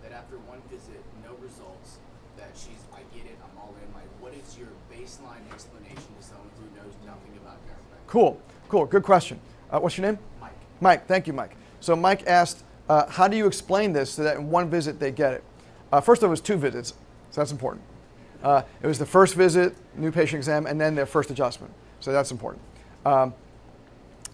that 0.02 0.12
after 0.12 0.38
one 0.38 0.62
visit, 0.70 1.02
no 1.22 1.34
results, 1.42 1.98
that 2.38 2.52
that 2.52 2.60
she's, 2.60 2.84
I 2.92 3.00
get 3.16 3.24
it, 3.24 3.38
I'm 3.40 3.56
all 3.56 3.74
in. 3.80 3.88
Like, 3.94 4.08
what 4.20 4.34
is 4.34 4.58
your 4.58 4.68
baseline 4.92 5.40
explanation 5.52 6.12
to 6.18 6.22
someone 6.22 6.52
who 6.60 6.68
knows 6.76 6.92
nothing 7.06 7.32
about 7.40 7.56
chiropractic? 7.64 7.92
Cool, 8.12 8.38
cool, 8.68 8.84
good 8.84 9.04
question. 9.04 9.40
Uh, 9.70 9.80
what's 9.80 9.96
your 9.96 10.06
name? 10.06 10.18
Mike. 10.38 10.52
Mike, 10.82 11.06
thank 11.06 11.26
you, 11.26 11.32
Mike. 11.32 11.56
So 11.80 11.96
Mike 11.96 12.26
asked, 12.26 12.62
uh, 12.86 13.08
how 13.08 13.26
do 13.26 13.38
you 13.38 13.46
explain 13.46 13.94
this 13.94 14.10
so 14.10 14.22
that 14.22 14.36
in 14.36 14.50
one 14.50 14.68
visit 14.68 15.00
they 15.00 15.10
get 15.10 15.32
it? 15.32 15.44
Uh, 15.90 15.98
first, 16.02 16.22
it 16.22 16.26
was 16.26 16.42
two 16.42 16.58
visits, 16.58 16.90
so 17.30 17.40
that's 17.40 17.52
important. 17.52 17.82
Uh, 18.42 18.64
it 18.82 18.86
was 18.86 18.98
the 18.98 19.06
first 19.06 19.34
visit, 19.34 19.74
new 19.96 20.12
patient 20.12 20.40
exam, 20.40 20.66
and 20.66 20.78
then 20.78 20.94
their 20.94 21.06
first 21.06 21.30
adjustment. 21.30 21.72
So 22.00 22.12
that's 22.12 22.30
important. 22.30 22.62
Um, 23.06 23.32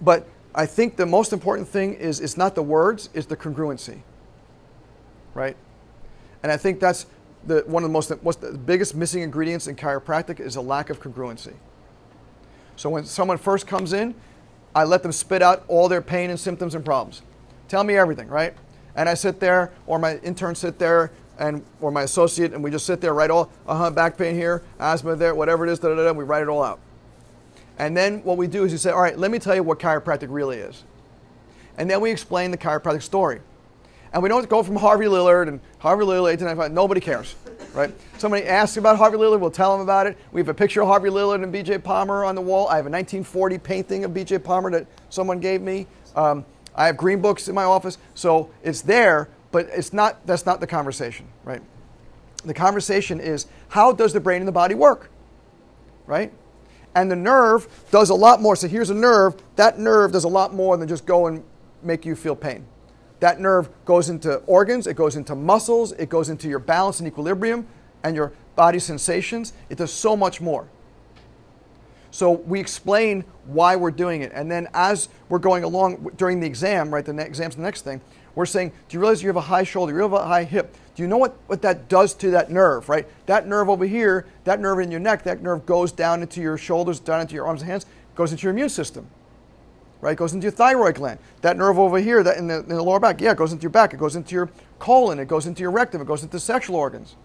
but 0.00 0.26
I 0.56 0.66
think 0.66 0.96
the 0.96 1.06
most 1.06 1.32
important 1.32 1.68
thing 1.68 1.94
is 1.94 2.18
it's 2.18 2.36
not 2.36 2.56
the 2.56 2.64
words, 2.64 3.10
it's 3.14 3.28
the 3.28 3.36
congruency, 3.36 4.00
right? 5.34 5.56
And 6.42 6.50
I 6.50 6.56
think 6.56 6.80
that's 6.80 7.06
the, 7.46 7.62
one 7.68 7.84
of 7.84 7.88
the 7.88 7.92
most 7.92 8.10
what's 8.22 8.38
the 8.38 8.58
biggest 8.58 8.96
missing 8.96 9.22
ingredients 9.22 9.68
in 9.68 9.76
chiropractic 9.76 10.40
is 10.40 10.56
a 10.56 10.60
lack 10.60 10.90
of 10.90 11.00
congruency. 11.00 11.54
So 12.78 12.88
when 12.88 13.04
someone 13.04 13.38
first 13.38 13.66
comes 13.66 13.92
in, 13.92 14.14
I 14.72 14.84
let 14.84 15.02
them 15.02 15.10
spit 15.10 15.42
out 15.42 15.64
all 15.66 15.88
their 15.88 16.00
pain 16.00 16.30
and 16.30 16.38
symptoms 16.38 16.76
and 16.76 16.84
problems. 16.84 17.22
Tell 17.66 17.82
me 17.82 17.96
everything, 17.96 18.28
right? 18.28 18.54
And 18.94 19.08
I 19.08 19.14
sit 19.14 19.40
there, 19.40 19.72
or 19.88 19.98
my 19.98 20.18
intern 20.18 20.54
sit 20.54 20.78
there, 20.78 21.10
and 21.40 21.64
or 21.80 21.90
my 21.90 22.02
associate, 22.02 22.54
and 22.54 22.62
we 22.62 22.70
just 22.70 22.86
sit 22.86 23.00
there, 23.00 23.14
write 23.14 23.30
all, 23.30 23.50
uh-huh, 23.66 23.90
back 23.90 24.16
pain 24.16 24.36
here, 24.36 24.62
asthma 24.78 25.16
there, 25.16 25.34
whatever 25.34 25.66
it 25.66 25.72
is, 25.72 25.80
da, 25.80 25.88
da, 25.88 26.04
da, 26.04 26.12
we 26.12 26.22
write 26.22 26.42
it 26.42 26.48
all 26.48 26.62
out. 26.62 26.78
And 27.78 27.96
then 27.96 28.22
what 28.22 28.36
we 28.36 28.46
do 28.46 28.62
is 28.62 28.70
you 28.70 28.78
say, 28.78 28.92
all 28.92 29.02
right, 29.02 29.18
let 29.18 29.32
me 29.32 29.40
tell 29.40 29.56
you 29.56 29.64
what 29.64 29.80
chiropractic 29.80 30.28
really 30.30 30.58
is. 30.58 30.84
And 31.78 31.90
then 31.90 32.00
we 32.00 32.12
explain 32.12 32.52
the 32.52 32.58
chiropractic 32.58 33.02
story. 33.02 33.40
And 34.12 34.22
we 34.22 34.28
don't 34.28 34.48
go 34.48 34.62
from 34.62 34.76
Harvey 34.76 35.06
Lillard 35.06 35.48
and 35.48 35.58
Harvey 35.80 36.04
Lillard 36.04 36.22
1895. 36.22 36.72
Nobody 36.72 37.00
cares, 37.00 37.34
right? 37.72 37.94
Somebody 38.18 38.44
asks 38.44 38.76
about 38.76 38.96
Harvey 38.96 39.16
Lillard, 39.16 39.40
we'll 39.40 39.50
tell 39.50 39.72
them 39.72 39.80
about 39.80 40.06
it. 40.06 40.16
We 40.32 40.40
have 40.40 40.48
a 40.48 40.54
picture 40.54 40.82
of 40.82 40.88
Harvey 40.88 41.10
Lillard 41.10 41.42
and 41.42 41.52
B.J. 41.52 41.78
Palmer 41.78 42.24
on 42.24 42.34
the 42.34 42.40
wall. 42.40 42.68
I 42.68 42.76
have 42.76 42.86
a 42.86 42.90
1940 42.90 43.58
painting 43.58 44.04
of 44.04 44.14
B.J. 44.14 44.38
Palmer 44.38 44.70
that 44.70 44.86
someone 45.10 45.40
gave 45.40 45.62
me. 45.62 45.86
Um, 46.16 46.44
I 46.74 46.86
have 46.86 46.96
green 46.96 47.20
books 47.20 47.48
in 47.48 47.54
my 47.54 47.64
office, 47.64 47.98
so 48.14 48.50
it's 48.62 48.82
there, 48.82 49.28
but 49.50 49.68
it's 49.72 49.92
not. 49.92 50.24
That's 50.26 50.46
not 50.46 50.60
the 50.60 50.66
conversation, 50.66 51.26
right? 51.44 51.62
The 52.44 52.54
conversation 52.54 53.20
is 53.20 53.46
how 53.68 53.92
does 53.92 54.12
the 54.12 54.20
brain 54.20 54.40
and 54.40 54.48
the 54.48 54.52
body 54.52 54.74
work, 54.74 55.10
right? 56.06 56.32
And 56.94 57.10
the 57.10 57.16
nerve 57.16 57.68
does 57.90 58.10
a 58.10 58.14
lot 58.14 58.40
more. 58.40 58.56
So 58.56 58.68
here's 58.68 58.90
a 58.90 58.94
nerve. 58.94 59.34
That 59.56 59.78
nerve 59.78 60.12
does 60.12 60.24
a 60.24 60.28
lot 60.28 60.54
more 60.54 60.76
than 60.76 60.88
just 60.88 61.04
go 61.04 61.26
and 61.26 61.42
make 61.82 62.06
you 62.06 62.14
feel 62.14 62.36
pain. 62.36 62.64
That 63.20 63.40
nerve 63.40 63.68
goes 63.84 64.08
into 64.08 64.36
organs, 64.46 64.86
it 64.86 64.94
goes 64.94 65.16
into 65.16 65.34
muscles, 65.34 65.92
it 65.92 66.08
goes 66.08 66.28
into 66.28 66.48
your 66.48 66.60
balance 66.60 67.00
and 67.00 67.08
equilibrium 67.08 67.66
and 68.04 68.14
your 68.14 68.32
body 68.54 68.78
sensations. 68.78 69.52
It 69.68 69.78
does 69.78 69.92
so 69.92 70.16
much 70.16 70.40
more. 70.40 70.68
So 72.10 72.30
we 72.30 72.58
explain 72.58 73.24
why 73.46 73.76
we're 73.76 73.90
doing 73.90 74.22
it. 74.22 74.32
And 74.34 74.50
then 74.50 74.68
as 74.72 75.08
we're 75.28 75.38
going 75.38 75.64
along 75.64 76.10
during 76.16 76.40
the 76.40 76.46
exam, 76.46 76.92
right, 76.92 77.04
the 77.04 77.16
exam's 77.18 77.56
the 77.56 77.62
next 77.62 77.82
thing, 77.82 78.00
we're 78.34 78.46
saying, 78.46 78.72
do 78.88 78.96
you 78.96 79.00
realize 79.00 79.22
you 79.22 79.28
have 79.28 79.36
a 79.36 79.40
high 79.40 79.64
shoulder, 79.64 79.92
you 79.92 80.02
have 80.02 80.12
a 80.12 80.24
high 80.24 80.44
hip? 80.44 80.76
Do 80.94 81.02
you 81.02 81.08
know 81.08 81.18
what, 81.18 81.36
what 81.48 81.60
that 81.62 81.88
does 81.88 82.14
to 82.14 82.30
that 82.30 82.50
nerve, 82.50 82.88
right? 82.88 83.06
That 83.26 83.46
nerve 83.46 83.68
over 83.68 83.84
here, 83.84 84.26
that 84.44 84.60
nerve 84.60 84.78
in 84.78 84.90
your 84.90 85.00
neck, 85.00 85.24
that 85.24 85.42
nerve 85.42 85.66
goes 85.66 85.92
down 85.92 86.22
into 86.22 86.40
your 86.40 86.56
shoulders, 86.56 87.00
down 87.00 87.20
into 87.20 87.34
your 87.34 87.46
arms 87.46 87.62
and 87.62 87.70
hands, 87.70 87.86
goes 88.14 88.30
into 88.30 88.44
your 88.44 88.52
immune 88.52 88.68
system, 88.68 89.08
right? 90.00 90.16
Goes 90.16 90.32
into 90.32 90.44
your 90.44 90.52
thyroid 90.52 90.96
gland. 90.96 91.18
That 91.40 91.56
nerve 91.56 91.78
over 91.78 91.98
here, 91.98 92.22
that 92.22 92.36
in 92.36 92.46
the, 92.46 92.60
in 92.60 92.68
the 92.68 92.82
lower 92.82 93.00
back, 93.00 93.20
yeah, 93.20 93.32
it 93.32 93.36
goes 93.36 93.52
into 93.52 93.62
your 93.62 93.70
back. 93.70 93.92
It 93.92 93.98
goes 93.98 94.16
into 94.16 94.34
your 94.34 94.50
colon. 94.78 95.18
It 95.18 95.28
goes 95.28 95.46
into 95.46 95.62
your 95.62 95.70
rectum. 95.70 96.00
It 96.00 96.06
goes 96.06 96.22
into 96.22 96.38
sexual 96.38 96.76
organs. 96.76 97.16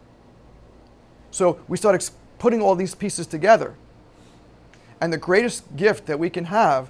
So 1.31 1.59
we 1.67 1.77
start 1.77 1.95
ex- 1.95 2.11
putting 2.39 2.61
all 2.61 2.75
these 2.75 2.95
pieces 2.95 3.27
together. 3.27 3.75
And 4.99 5.11
the 5.11 5.17
greatest 5.17 5.75
gift 5.75 6.05
that 6.05 6.19
we 6.19 6.29
can 6.29 6.45
have, 6.45 6.89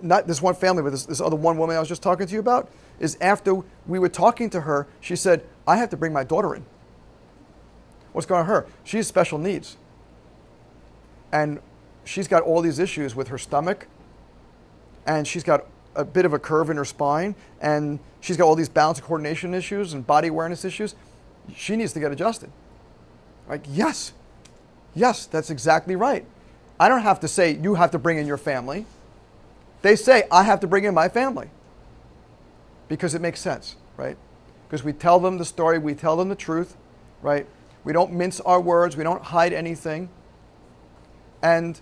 not 0.00 0.26
this 0.26 0.42
one 0.42 0.54
family, 0.54 0.82
but 0.82 0.90
this, 0.90 1.06
this 1.06 1.20
other 1.20 1.36
one 1.36 1.56
woman 1.56 1.76
I 1.76 1.80
was 1.80 1.88
just 1.88 2.02
talking 2.02 2.26
to 2.26 2.32
you 2.32 2.40
about, 2.40 2.70
is 2.98 3.16
after 3.20 3.62
we 3.86 3.98
were 3.98 4.08
talking 4.08 4.50
to 4.50 4.62
her, 4.62 4.86
she 5.00 5.16
said, 5.16 5.44
I 5.66 5.76
have 5.76 5.90
to 5.90 5.96
bring 5.96 6.12
my 6.12 6.24
daughter 6.24 6.54
in. 6.54 6.64
What's 8.12 8.26
going 8.26 8.40
on 8.40 8.46
with 8.46 8.64
her? 8.64 8.66
She 8.84 8.96
has 8.96 9.06
special 9.06 9.38
needs. 9.38 9.76
And 11.30 11.60
she's 12.04 12.26
got 12.26 12.42
all 12.42 12.62
these 12.62 12.78
issues 12.78 13.14
with 13.14 13.28
her 13.28 13.38
stomach, 13.38 13.86
and 15.08 15.26
she's 15.26 15.42
got 15.42 15.64
a 15.96 16.04
bit 16.04 16.24
of 16.26 16.34
a 16.34 16.38
curve 16.38 16.70
in 16.70 16.76
her 16.76 16.84
spine, 16.84 17.34
and 17.60 17.98
she's 18.20 18.36
got 18.36 18.44
all 18.44 18.54
these 18.54 18.68
balance 18.68 18.98
and 18.98 19.06
coordination 19.06 19.54
issues 19.54 19.94
and 19.94 20.06
body 20.06 20.28
awareness 20.28 20.64
issues. 20.64 20.94
She 21.56 21.74
needs 21.76 21.94
to 21.94 22.00
get 22.00 22.12
adjusted. 22.12 22.52
Like, 23.48 23.64
yes, 23.66 24.12
yes, 24.94 25.24
that's 25.24 25.48
exactly 25.48 25.96
right. 25.96 26.26
I 26.78 26.88
don't 26.88 27.00
have 27.00 27.18
to 27.20 27.28
say, 27.28 27.52
you 27.52 27.74
have 27.74 27.90
to 27.92 27.98
bring 27.98 28.18
in 28.18 28.26
your 28.26 28.36
family. 28.36 28.84
They 29.80 29.96
say, 29.96 30.24
I 30.30 30.42
have 30.42 30.60
to 30.60 30.66
bring 30.66 30.84
in 30.84 30.92
my 30.92 31.08
family 31.08 31.48
because 32.86 33.14
it 33.14 33.22
makes 33.22 33.40
sense, 33.40 33.76
right? 33.96 34.16
Because 34.68 34.84
we 34.84 34.92
tell 34.92 35.18
them 35.18 35.38
the 35.38 35.44
story, 35.46 35.78
we 35.78 35.94
tell 35.94 36.16
them 36.16 36.28
the 36.28 36.36
truth, 36.36 36.76
right? 37.22 37.46
We 37.82 37.94
don't 37.94 38.12
mince 38.12 38.40
our 38.40 38.60
words, 38.60 38.94
we 38.94 39.04
don't 39.04 39.22
hide 39.22 39.54
anything. 39.54 40.10
And 41.42 41.80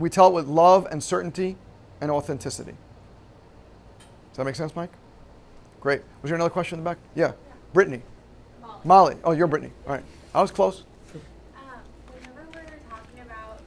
we 0.00 0.10
tell 0.10 0.26
it 0.26 0.32
with 0.32 0.48
love 0.48 0.88
and 0.90 1.02
certainty 1.02 1.56
and 2.00 2.10
authenticity. 2.10 2.72
Does 4.30 4.36
that 4.36 4.44
make 4.44 4.54
sense, 4.56 4.74
Mike? 4.74 4.90
Great. 5.80 6.02
Was 6.22 6.30
there 6.30 6.36
another 6.36 6.50
question 6.50 6.78
in 6.78 6.84
the 6.84 6.90
back? 6.90 6.98
Yeah. 7.14 7.32
Brittany. 7.72 8.02
Molly. 8.60 8.80
Molly. 8.84 9.16
Oh, 9.24 9.32
you're 9.32 9.46
Brittany. 9.46 9.72
All 9.86 9.94
right. 9.94 10.04
I 10.34 10.42
was 10.42 10.50
close. 10.50 10.84
Um, 11.56 11.80
whenever 12.12 12.46
we're 12.54 12.80
talking 12.88 13.20
about 13.24 13.60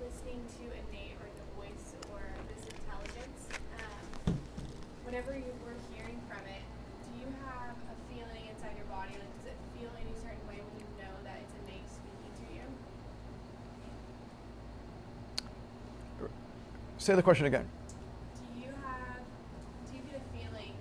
listening 0.00 0.40
to 0.58 0.64
innate 0.70 1.18
or 1.20 1.28
the 1.36 1.46
voice 1.58 1.94
or 2.12 2.22
this 2.48 2.64
intelligence, 2.70 3.40
um, 4.26 4.38
whenever 5.04 5.34
you 5.36 5.52
were 5.66 5.76
hearing 5.92 6.18
from 6.30 6.42
it, 6.46 6.62
do 7.06 7.18
you 7.18 7.28
have 7.44 7.74
a 7.90 7.96
feeling 8.08 8.46
inside 8.48 8.74
your 8.78 8.88
body? 8.88 9.12
Like, 9.18 9.32
does 9.42 9.52
it 9.52 9.58
feel 9.76 9.90
any 10.00 10.14
certain 10.22 10.42
way 10.48 10.58
when 10.62 10.74
you 10.80 10.88
know 11.02 11.14
that 11.26 11.38
it's 11.42 11.54
innate 11.66 11.86
speaking 11.90 12.32
to 12.40 12.46
you? 12.54 12.64
Say 17.06 17.14
the 17.14 17.22
question 17.22 17.46
again. 17.46 17.64
Do 18.34 18.60
you 18.60 18.66
have, 18.84 19.20
do 19.88 19.96
you 19.96 20.02
get 20.10 20.20
a 20.20 20.36
feeling 20.36 20.72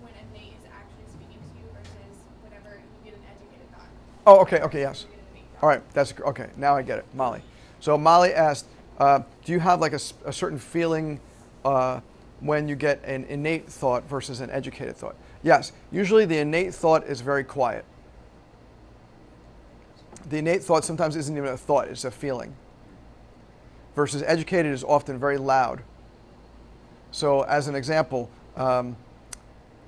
when 0.00 0.10
innate 0.14 0.54
is 0.58 0.64
actually 0.72 1.04
speaking 1.04 1.36
to 1.36 1.58
you 1.58 1.68
versus 1.74 2.16
whenever 2.42 2.80
you 3.04 3.10
get 3.10 3.18
an 3.18 3.24
educated 3.30 3.70
thought? 3.70 3.84
Oh, 4.26 4.38
okay, 4.38 4.60
okay, 4.60 4.80
yes. 4.80 5.02
You 5.02 5.08
get 5.08 5.18
an 5.18 5.26
innate 5.34 5.44
thought? 5.52 5.62
All 5.62 5.68
right, 5.68 5.92
that's 5.92 6.14
okay. 6.18 6.48
Now 6.56 6.76
I 6.76 6.80
get 6.80 7.00
it, 7.00 7.04
Molly. 7.12 7.42
So 7.78 7.98
Molly 7.98 8.32
asked, 8.32 8.68
uh, 8.96 9.20
do 9.44 9.52
you 9.52 9.60
have 9.60 9.82
like 9.82 9.92
a 9.92 9.98
certain 9.98 10.58
feeling 10.58 11.20
uh, 11.66 12.00
when 12.40 12.66
you 12.66 12.74
get 12.74 13.04
an 13.04 13.24
innate 13.24 13.68
thought 13.68 14.08
versus 14.08 14.40
an 14.40 14.48
educated 14.48 14.96
thought? 14.96 15.16
Yes. 15.42 15.72
Usually 15.92 16.24
the 16.24 16.38
innate 16.38 16.72
thought 16.74 17.04
is 17.04 17.20
very 17.20 17.44
quiet. 17.44 17.84
The 20.30 20.38
innate 20.38 20.62
thought 20.62 20.86
sometimes 20.86 21.16
isn't 21.16 21.36
even 21.36 21.50
a 21.50 21.58
thought; 21.58 21.88
it's 21.88 22.06
a 22.06 22.10
feeling. 22.10 22.56
Versus 23.94 24.22
educated 24.24 24.72
is 24.72 24.84
often 24.84 25.18
very 25.18 25.36
loud. 25.36 25.82
So, 27.10 27.42
as 27.42 27.66
an 27.66 27.74
example, 27.74 28.30
um, 28.56 28.96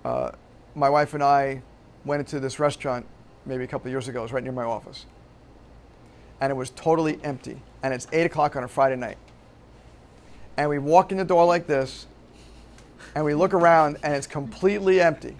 uh, 0.05 0.33
my 0.75 0.91
wife 0.91 1.15
and 1.15 1.23
I 1.23 1.63
went 2.05 2.21
into 2.21 2.41
this 2.41 2.59
restaurant 2.59 3.07
maybe 3.47 3.65
a 3.65 3.67
couple 3.67 3.89
of 3.89 3.93
years 3.93 4.09
ago. 4.09 4.21
It 4.21 4.23
was 4.23 4.33
right 4.33 4.43
near 4.43 4.53
my 4.53 4.65
office. 4.65 5.07
And 6.41 6.51
it 6.51 6.55
was 6.55 6.71
totally 6.71 7.21
empty. 7.23 7.61
And 7.83 7.95
it's 7.95 8.07
8 8.13 8.27
o'clock 8.27 8.57
on 8.57 8.65
a 8.65 8.69
Friday 8.69 8.97
night. 8.97 9.19
And 10.57 10.69
we 10.69 10.79
walk 10.79 11.13
in 11.13 11.19
the 11.19 11.25
door 11.25 11.47
like 11.47 11.67
this, 11.67 12.07
and 13.15 13.25
we 13.25 13.35
look 13.35 13.55
around, 13.55 13.99
and 14.03 14.15
it's 14.15 14.27
completely 14.27 15.01
empty. 15.01 15.37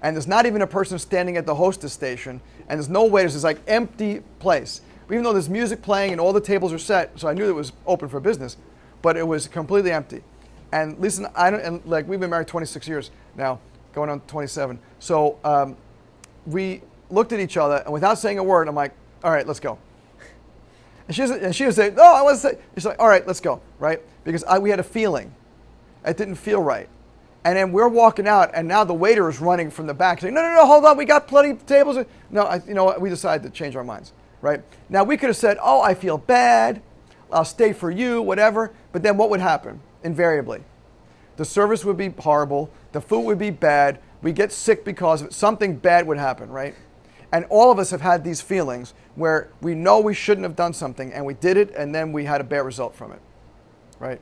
And 0.00 0.16
there's 0.16 0.26
not 0.26 0.46
even 0.46 0.62
a 0.62 0.66
person 0.66 0.98
standing 0.98 1.36
at 1.36 1.46
the 1.46 1.54
hostess 1.54 1.92
station, 1.92 2.40
and 2.68 2.78
there's 2.78 2.88
no 2.88 3.04
waiters. 3.04 3.34
It's 3.34 3.44
like 3.44 3.60
empty 3.66 4.20
place. 4.38 4.80
Even 5.12 5.24
though 5.24 5.32
there's 5.32 5.50
music 5.50 5.82
playing 5.82 6.12
and 6.12 6.20
all 6.20 6.32
the 6.32 6.40
tables 6.40 6.72
are 6.72 6.78
set, 6.78 7.18
so 7.20 7.28
I 7.28 7.34
knew 7.34 7.48
it 7.48 7.54
was 7.54 7.72
open 7.86 8.08
for 8.08 8.18
business, 8.18 8.56
but 9.02 9.16
it 9.16 9.26
was 9.26 9.46
completely 9.46 9.92
empty. 9.92 10.22
And 10.72 10.98
listen, 10.98 11.26
I 11.34 11.50
don't, 11.50 11.60
and 11.60 11.84
like 11.84 12.08
we've 12.08 12.18
been 12.18 12.30
married 12.30 12.48
26 12.48 12.88
years 12.88 13.10
now, 13.36 13.60
going 13.92 14.08
on 14.08 14.20
27. 14.22 14.78
So 15.00 15.38
um, 15.44 15.76
we 16.46 16.80
looked 17.10 17.32
at 17.32 17.40
each 17.40 17.58
other, 17.58 17.82
and 17.84 17.92
without 17.92 18.18
saying 18.18 18.38
a 18.38 18.42
word, 18.42 18.68
I'm 18.68 18.74
like, 18.74 18.92
all 19.22 19.30
right, 19.30 19.46
let's 19.46 19.60
go. 19.60 19.78
And 21.08 21.14
she 21.14 21.22
was, 21.22 21.30
and 21.30 21.54
she 21.54 21.66
was 21.66 21.76
saying, 21.76 21.96
no, 21.96 22.02
I 22.02 22.22
want 22.22 22.36
to 22.36 22.40
say, 22.40 22.58
she's 22.74 22.86
like, 22.86 22.98
all 22.98 23.08
right, 23.08 23.26
let's 23.26 23.40
go, 23.40 23.60
right? 23.78 24.00
Because 24.24 24.44
I, 24.44 24.58
we 24.58 24.70
had 24.70 24.80
a 24.80 24.84
feeling. 24.84 25.34
It 26.06 26.16
didn't 26.16 26.36
feel 26.36 26.62
right. 26.62 26.88
And 27.44 27.56
then 27.56 27.72
we're 27.72 27.88
walking 27.88 28.26
out, 28.26 28.52
and 28.54 28.66
now 28.66 28.84
the 28.84 28.94
waiter 28.94 29.28
is 29.28 29.40
running 29.40 29.70
from 29.70 29.86
the 29.86 29.94
back 29.94 30.20
saying, 30.20 30.32
no, 30.32 30.40
no, 30.40 30.54
no, 30.54 30.66
hold 30.66 30.84
on, 30.84 30.96
we 30.96 31.04
got 31.04 31.26
plenty 31.26 31.50
of 31.50 31.66
tables. 31.66 31.98
No, 32.30 32.44
I, 32.44 32.62
you 32.66 32.72
know 32.72 32.84
what? 32.84 33.00
We 33.00 33.10
decided 33.10 33.42
to 33.42 33.50
change 33.50 33.76
our 33.76 33.84
minds, 33.84 34.12
right? 34.42 34.60
Now, 34.90 35.04
we 35.04 35.16
could 35.16 35.28
have 35.28 35.36
said, 35.36 35.56
oh, 35.62 35.80
I 35.80 35.94
feel 35.94 36.18
bad. 36.18 36.82
I'll 37.32 37.46
stay 37.46 37.72
for 37.72 37.90
you, 37.90 38.20
whatever. 38.20 38.72
But 38.92 39.02
then 39.02 39.16
what 39.16 39.30
would 39.30 39.40
happen? 39.40 39.80
Invariably, 40.04 40.62
the 41.36 41.44
service 41.44 41.84
would 41.84 41.96
be 41.96 42.08
horrible. 42.08 42.70
The 42.90 43.00
food 43.00 43.20
would 43.22 43.38
be 43.38 43.50
bad. 43.50 44.00
We 44.20 44.32
get 44.32 44.52
sick 44.52 44.84
because 44.84 45.22
of 45.22 45.28
it. 45.28 45.32
Something 45.32 45.76
bad 45.76 46.06
would 46.06 46.18
happen, 46.18 46.50
right? 46.50 46.74
And 47.32 47.46
all 47.48 47.70
of 47.70 47.78
us 47.78 47.90
have 47.90 48.02
had 48.02 48.24
these 48.24 48.42
feelings 48.42 48.92
where 49.14 49.48
we 49.62 49.74
know 49.74 50.00
we 50.00 50.12
shouldn't 50.12 50.44
have 50.44 50.56
done 50.56 50.74
something 50.74 51.12
and 51.12 51.24
we 51.24 51.34
did 51.34 51.56
it 51.56 51.70
and 51.74 51.94
then 51.94 52.12
we 52.12 52.26
had 52.26 52.40
a 52.40 52.44
bad 52.44 52.64
result 52.64 52.94
from 52.94 53.12
it. 53.12 53.20
Right? 53.98 54.20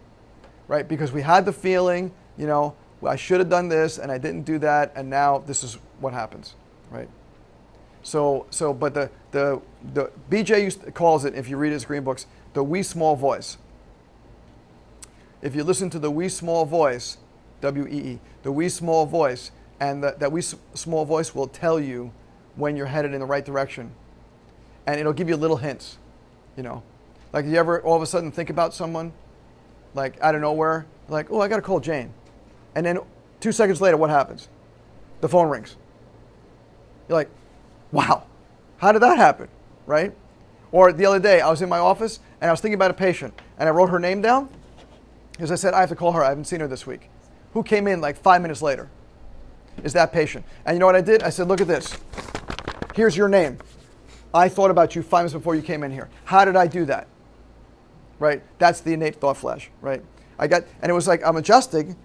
Right? 0.69 0.87
Because 0.87 1.11
we 1.11 1.23
had 1.23 1.45
the 1.45 1.53
feeling, 1.53 2.13
you 2.39 2.47
know, 2.47 2.77
I 3.05 3.17
should 3.17 3.41
have 3.41 3.49
done 3.49 3.69
this 3.69 3.99
and 3.99 4.13
I 4.13 4.19
didn't 4.19 4.43
do 4.43 4.59
that 4.61 4.93
and 4.95 5.11
now 5.11 5.39
this 5.39 5.65
is 5.65 5.79
what 5.99 6.13
happens. 6.13 6.55
Right? 6.91 7.09
So, 8.03 8.47
so 8.51 8.73
but 8.73 8.95
the, 8.95 9.11
the, 9.31 9.61
the 9.93 10.11
BJ 10.31 10.95
calls 10.95 11.25
it, 11.25 11.35
if 11.35 11.49
you 11.49 11.57
read 11.57 11.73
his 11.73 11.85
green 11.85 12.05
books, 12.05 12.27
the 12.53 12.65
wee 12.65 12.83
small 12.83 13.17
voice. 13.17 13.59
If 15.43 15.55
you 15.55 15.65
listen 15.65 15.89
to 15.91 15.99
the 15.99 16.11
wee 16.11 16.29
small 16.29 16.65
voice, 16.67 17.19
W 17.61 17.87
E 17.87 18.13
E, 18.13 18.19
the 18.43 18.53
wee 18.53 18.69
small 18.69 19.07
voice, 19.07 19.51
and 19.79 20.03
the, 20.03 20.15
that 20.19 20.33
wee 20.33 20.43
small 20.43 21.05
voice 21.05 21.35
will 21.35 21.47
tell 21.47 21.81
you 21.81 22.13
when 22.57 22.77
you're 22.77 22.87
headed 22.87 23.15
in 23.15 23.21
the 23.21 23.27
right 23.27 23.45
direction. 23.45 23.93
And 24.87 24.99
it'll 24.99 25.13
give 25.13 25.29
you 25.29 25.37
little 25.37 25.59
hints, 25.59 25.99
you 26.57 26.63
know. 26.63 26.83
Like, 27.33 27.47
you 27.47 27.57
ever 27.57 27.81
all 27.83 27.97
of 27.97 28.03
a 28.03 28.07
sudden 28.07 28.33
think 28.33 28.51
about 28.51 28.75
someone, 28.75 29.13
like 29.95 30.21
out 30.21 30.35
of 30.35 30.41
nowhere, 30.41 30.87
like, 31.09 31.31
oh, 31.31 31.41
I 31.41 31.49
got 31.49 31.57
to 31.57 31.63
call 31.63 31.81
Jane. 31.81 32.13
And 32.75 32.85
then 32.85 32.99
two 33.41 33.53
seconds 33.53 33.81
later, 33.81 33.97
what 33.97 34.11
happens? 34.11 34.49
The 35.21 35.29
phone 35.29 35.49
rings. 35.49 35.77
You're 37.09 37.19
like, 37.19 37.31
wow, 37.93 38.27
how 38.81 38.93
did 38.93 39.03
that 39.03 39.19
happen? 39.19 39.49
Right? 39.87 40.13
Or 40.73 40.93
the 40.93 41.07
other 41.07 41.19
day, 41.19 41.41
I 41.41 41.51
was 41.51 41.63
in 41.63 41.69
my 41.69 41.79
office 41.79 42.21
and 42.41 42.49
I 42.49 42.53
was 42.53 42.61
thinking 42.61 42.75
about 42.75 42.91
a 42.91 42.95
patient 42.95 43.39
and 43.59 43.69
I 43.69 43.73
wrote 43.73 43.91
her 43.91 43.99
name 43.99 44.23
down 44.23 44.49
because 45.33 45.51
I 45.51 45.55
said, 45.55 45.75
I 45.75 45.81
have 45.81 45.89
to 45.91 45.97
call 45.97 46.13
her. 46.13 46.25
I 46.25 46.29
haven't 46.29 46.45
seen 46.45 46.61
her 46.61 46.69
this 46.69 46.87
week. 46.87 47.11
Who 47.53 47.63
came 47.63 47.87
in 47.87 48.01
like 48.01 48.17
five 48.17 48.43
minutes 48.43 48.63
later? 48.63 48.89
Is 49.83 49.93
that 49.95 50.13
patient. 50.13 50.45
And 50.65 50.75
you 50.75 50.79
know 50.79 50.87
what 50.87 50.97
I 50.97 51.01
did? 51.01 51.23
I 51.23 51.31
said, 51.31 51.49
look 51.49 51.61
at 51.61 51.67
this. 51.67 51.97
Here's 52.95 53.17
your 53.17 53.29
name. 53.29 53.59
I 54.33 54.49
thought 54.49 54.71
about 54.71 54.95
you 54.95 55.03
five 55.03 55.21
minutes 55.21 55.35
before 55.35 55.55
you 55.55 55.63
came 55.63 55.83
in 55.83 55.91
here. 55.91 56.09
How 56.25 56.45
did 56.45 56.57
I 56.57 56.67
do 56.67 56.85
that? 56.87 57.07
Right? 58.19 58.43
That's 58.59 58.81
the 58.81 58.93
innate 58.93 59.17
thought 59.17 59.37
flash, 59.37 59.71
right? 59.81 60.03
I 60.39 60.47
got, 60.47 60.65
and 60.83 60.91
it 60.91 60.95
was 60.95 61.09
like 61.09 61.25
I'm 61.27 61.37
adjusting 61.37 61.97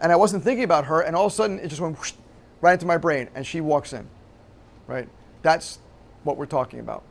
and 0.00 0.12
I 0.12 0.16
wasn't 0.16 0.44
thinking 0.44 0.64
about 0.64 0.86
her, 0.86 1.00
and 1.00 1.16
all 1.16 1.26
of 1.26 1.32
a 1.32 1.34
sudden 1.34 1.58
it 1.58 1.68
just 1.68 1.80
went 1.80 1.98
whoosh, 1.98 2.12
right 2.60 2.74
into 2.74 2.86
my 2.86 2.98
brain, 2.98 3.28
and 3.34 3.46
she 3.46 3.60
walks 3.60 3.92
in, 3.92 4.06
right? 4.86 5.08
That's 5.42 5.78
what 6.26 6.36
we're 6.36 6.46
talking 6.46 6.80
about, 6.80 7.02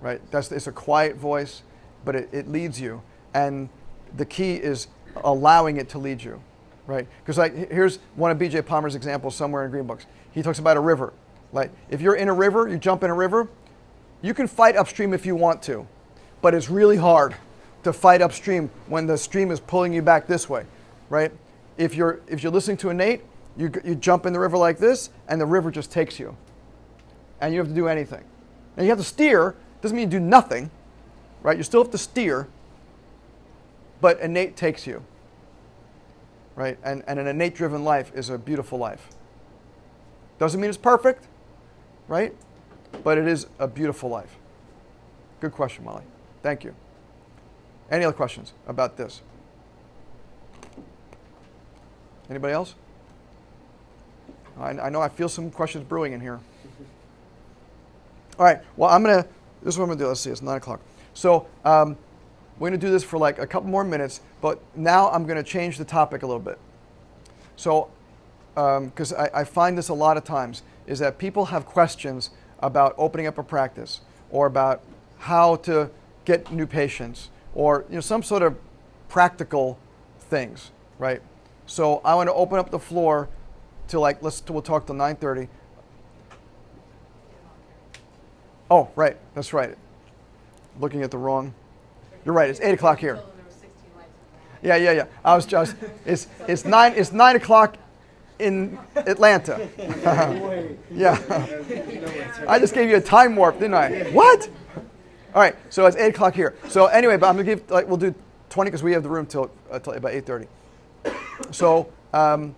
right? 0.00 0.20
That's 0.30 0.50
it's 0.52 0.66
a 0.66 0.72
quiet 0.72 1.16
voice, 1.16 1.62
but 2.04 2.14
it, 2.14 2.28
it 2.32 2.48
leads 2.48 2.80
you, 2.80 3.02
and 3.34 3.68
the 4.16 4.24
key 4.24 4.54
is 4.54 4.86
allowing 5.24 5.76
it 5.76 5.88
to 5.90 5.98
lead 5.98 6.22
you, 6.22 6.40
right? 6.86 7.06
Because 7.20 7.36
like 7.36 7.70
here's 7.70 7.98
one 8.14 8.30
of 8.30 8.38
B.J. 8.38 8.62
Palmer's 8.62 8.94
examples 8.94 9.34
somewhere 9.34 9.64
in 9.64 9.70
Green 9.70 9.86
Books. 9.86 10.06
He 10.32 10.42
talks 10.42 10.58
about 10.58 10.76
a 10.76 10.80
river. 10.80 11.12
Like 11.52 11.70
if 11.90 12.00
you're 12.00 12.14
in 12.14 12.28
a 12.28 12.32
river, 12.32 12.68
you 12.68 12.78
jump 12.78 13.02
in 13.02 13.10
a 13.10 13.14
river, 13.14 13.48
you 14.22 14.34
can 14.34 14.46
fight 14.46 14.76
upstream 14.76 15.12
if 15.12 15.26
you 15.26 15.34
want 15.34 15.62
to, 15.64 15.86
but 16.40 16.54
it's 16.54 16.70
really 16.70 16.96
hard 16.96 17.34
to 17.84 17.92
fight 17.92 18.22
upstream 18.22 18.70
when 18.86 19.06
the 19.06 19.16
stream 19.16 19.50
is 19.50 19.60
pulling 19.60 19.92
you 19.92 20.02
back 20.02 20.26
this 20.26 20.48
way, 20.48 20.64
right? 21.08 21.32
If 21.76 21.94
you're 21.94 22.20
if 22.28 22.42
you're 22.42 22.52
listening 22.52 22.76
to 22.78 22.90
innate, 22.90 23.22
you 23.56 23.70
you 23.84 23.94
jump 23.94 24.26
in 24.26 24.32
the 24.32 24.40
river 24.40 24.56
like 24.56 24.78
this, 24.78 25.10
and 25.28 25.40
the 25.40 25.46
river 25.46 25.70
just 25.70 25.90
takes 25.90 26.18
you, 26.18 26.36
and 27.40 27.52
you 27.52 27.60
have 27.60 27.68
to 27.68 27.74
do 27.74 27.88
anything. 27.88 28.24
Now 28.76 28.82
you 28.82 28.88
have 28.90 28.98
to 28.98 29.04
steer. 29.04 29.54
Doesn't 29.80 29.96
mean 29.96 30.10
you 30.10 30.18
do 30.18 30.24
nothing, 30.24 30.70
right? 31.42 31.56
You 31.56 31.62
still 31.62 31.82
have 31.82 31.92
to 31.92 31.98
steer, 31.98 32.48
but 34.00 34.20
innate 34.20 34.56
takes 34.56 34.86
you, 34.86 35.04
right? 36.56 36.78
And 36.82 37.02
and 37.06 37.18
an 37.18 37.26
innate 37.26 37.54
driven 37.54 37.84
life 37.84 38.12
is 38.14 38.30
a 38.30 38.38
beautiful 38.38 38.78
life. 38.78 39.08
Doesn't 40.38 40.60
mean 40.60 40.68
it's 40.68 40.78
perfect, 40.78 41.26
right? 42.06 42.34
But 43.04 43.18
it 43.18 43.26
is 43.26 43.46
a 43.58 43.68
beautiful 43.68 44.08
life. 44.08 44.36
Good 45.40 45.52
question, 45.52 45.84
Molly. 45.84 46.04
Thank 46.42 46.64
you. 46.64 46.74
Any 47.90 48.04
other 48.04 48.16
questions 48.16 48.52
about 48.66 48.96
this? 48.96 49.22
Anybody 52.28 52.52
else? 52.52 52.74
I, 54.58 54.70
I 54.70 54.88
know 54.90 55.00
I 55.00 55.08
feel 55.08 55.28
some 55.28 55.50
questions 55.50 55.84
brewing 55.84 56.12
in 56.12 56.20
here. 56.20 56.40
All 58.38 58.44
right. 58.44 58.60
Well, 58.76 58.88
I'm 58.90 59.02
gonna. 59.02 59.26
This 59.62 59.74
is 59.74 59.78
what 59.78 59.84
I'm 59.84 59.90
gonna 59.90 59.98
do. 59.98 60.06
Let's 60.06 60.20
see. 60.20 60.30
It's 60.30 60.42
nine 60.42 60.58
o'clock. 60.58 60.80
So 61.12 61.46
um, 61.64 61.96
we're 62.58 62.68
gonna 62.68 62.78
do 62.78 62.90
this 62.90 63.02
for 63.02 63.18
like 63.18 63.38
a 63.40 63.46
couple 63.46 63.68
more 63.68 63.82
minutes, 63.82 64.20
but 64.40 64.60
now 64.76 65.10
I'm 65.10 65.26
gonna 65.26 65.42
change 65.42 65.76
the 65.76 65.84
topic 65.84 66.22
a 66.22 66.26
little 66.26 66.40
bit. 66.40 66.58
So, 67.56 67.90
because 68.54 69.12
I, 69.12 69.30
I 69.34 69.44
find 69.44 69.76
this 69.76 69.88
a 69.88 69.94
lot 69.94 70.16
of 70.16 70.22
times, 70.22 70.62
is 70.86 71.00
that 71.00 71.18
people 71.18 71.46
have 71.46 71.66
questions 71.66 72.30
about 72.60 72.94
opening 72.96 73.26
up 73.26 73.38
a 73.38 73.42
practice 73.42 74.00
or 74.30 74.46
about 74.46 74.82
how 75.18 75.56
to 75.56 75.90
get 76.24 76.52
new 76.52 76.66
patients 76.66 77.30
or 77.54 77.84
you 77.88 77.96
know 77.96 78.00
some 78.00 78.22
sort 78.22 78.42
of 78.42 78.56
practical 79.08 79.78
things, 80.20 80.70
right? 80.98 81.22
So 81.66 82.00
I 82.04 82.14
want 82.14 82.28
to 82.28 82.34
open 82.34 82.60
up 82.60 82.70
the 82.70 82.78
floor 82.78 83.28
to 83.88 83.98
like 83.98 84.22
let's 84.22 84.40
we'll 84.48 84.62
talk 84.62 84.86
till 84.86 84.94
9:30. 84.94 85.48
Oh, 88.70 88.88
right, 88.96 89.16
that's 89.34 89.52
right. 89.52 89.76
Looking 90.80 91.02
at 91.02 91.10
the 91.10 91.18
wrong. 91.18 91.54
You're 92.24 92.34
right. 92.34 92.50
It's 92.50 92.60
eight 92.60 92.74
o'clock 92.74 92.98
here. 92.98 93.20
Yeah, 94.62 94.76
yeah, 94.76 94.92
yeah. 94.92 95.06
I 95.24 95.34
was 95.34 95.46
just. 95.46 95.74
It's 96.04 96.26
it's 96.46 96.64
nine. 96.64 96.92
It's 96.94 97.12
nine 97.12 97.36
o'clock 97.36 97.76
in 98.38 98.78
Atlanta. 98.94 99.68
yeah. 100.90 101.18
I 102.46 102.58
just 102.58 102.74
gave 102.74 102.90
you 102.90 102.96
a 102.96 103.00
time 103.00 103.36
warp, 103.36 103.58
didn't 103.58 103.74
I? 103.74 104.04
What? 104.10 104.50
All 105.34 105.40
right. 105.40 105.56
So 105.70 105.86
it's 105.86 105.96
eight 105.96 106.10
o'clock 106.10 106.34
here. 106.34 106.54
So 106.68 106.86
anyway, 106.86 107.16
but 107.16 107.28
I'm 107.28 107.36
gonna 107.36 107.44
give 107.44 107.70
like 107.70 107.88
we'll 107.88 107.96
do 107.96 108.14
20 108.50 108.70
because 108.70 108.82
we 108.82 108.92
have 108.92 109.02
the 109.02 109.10
room 109.10 109.26
till, 109.26 109.50
uh, 109.70 109.78
till 109.78 109.94
about 109.94 110.12
8:30. 110.12 110.46
So. 111.52 111.88
Um, 112.12 112.54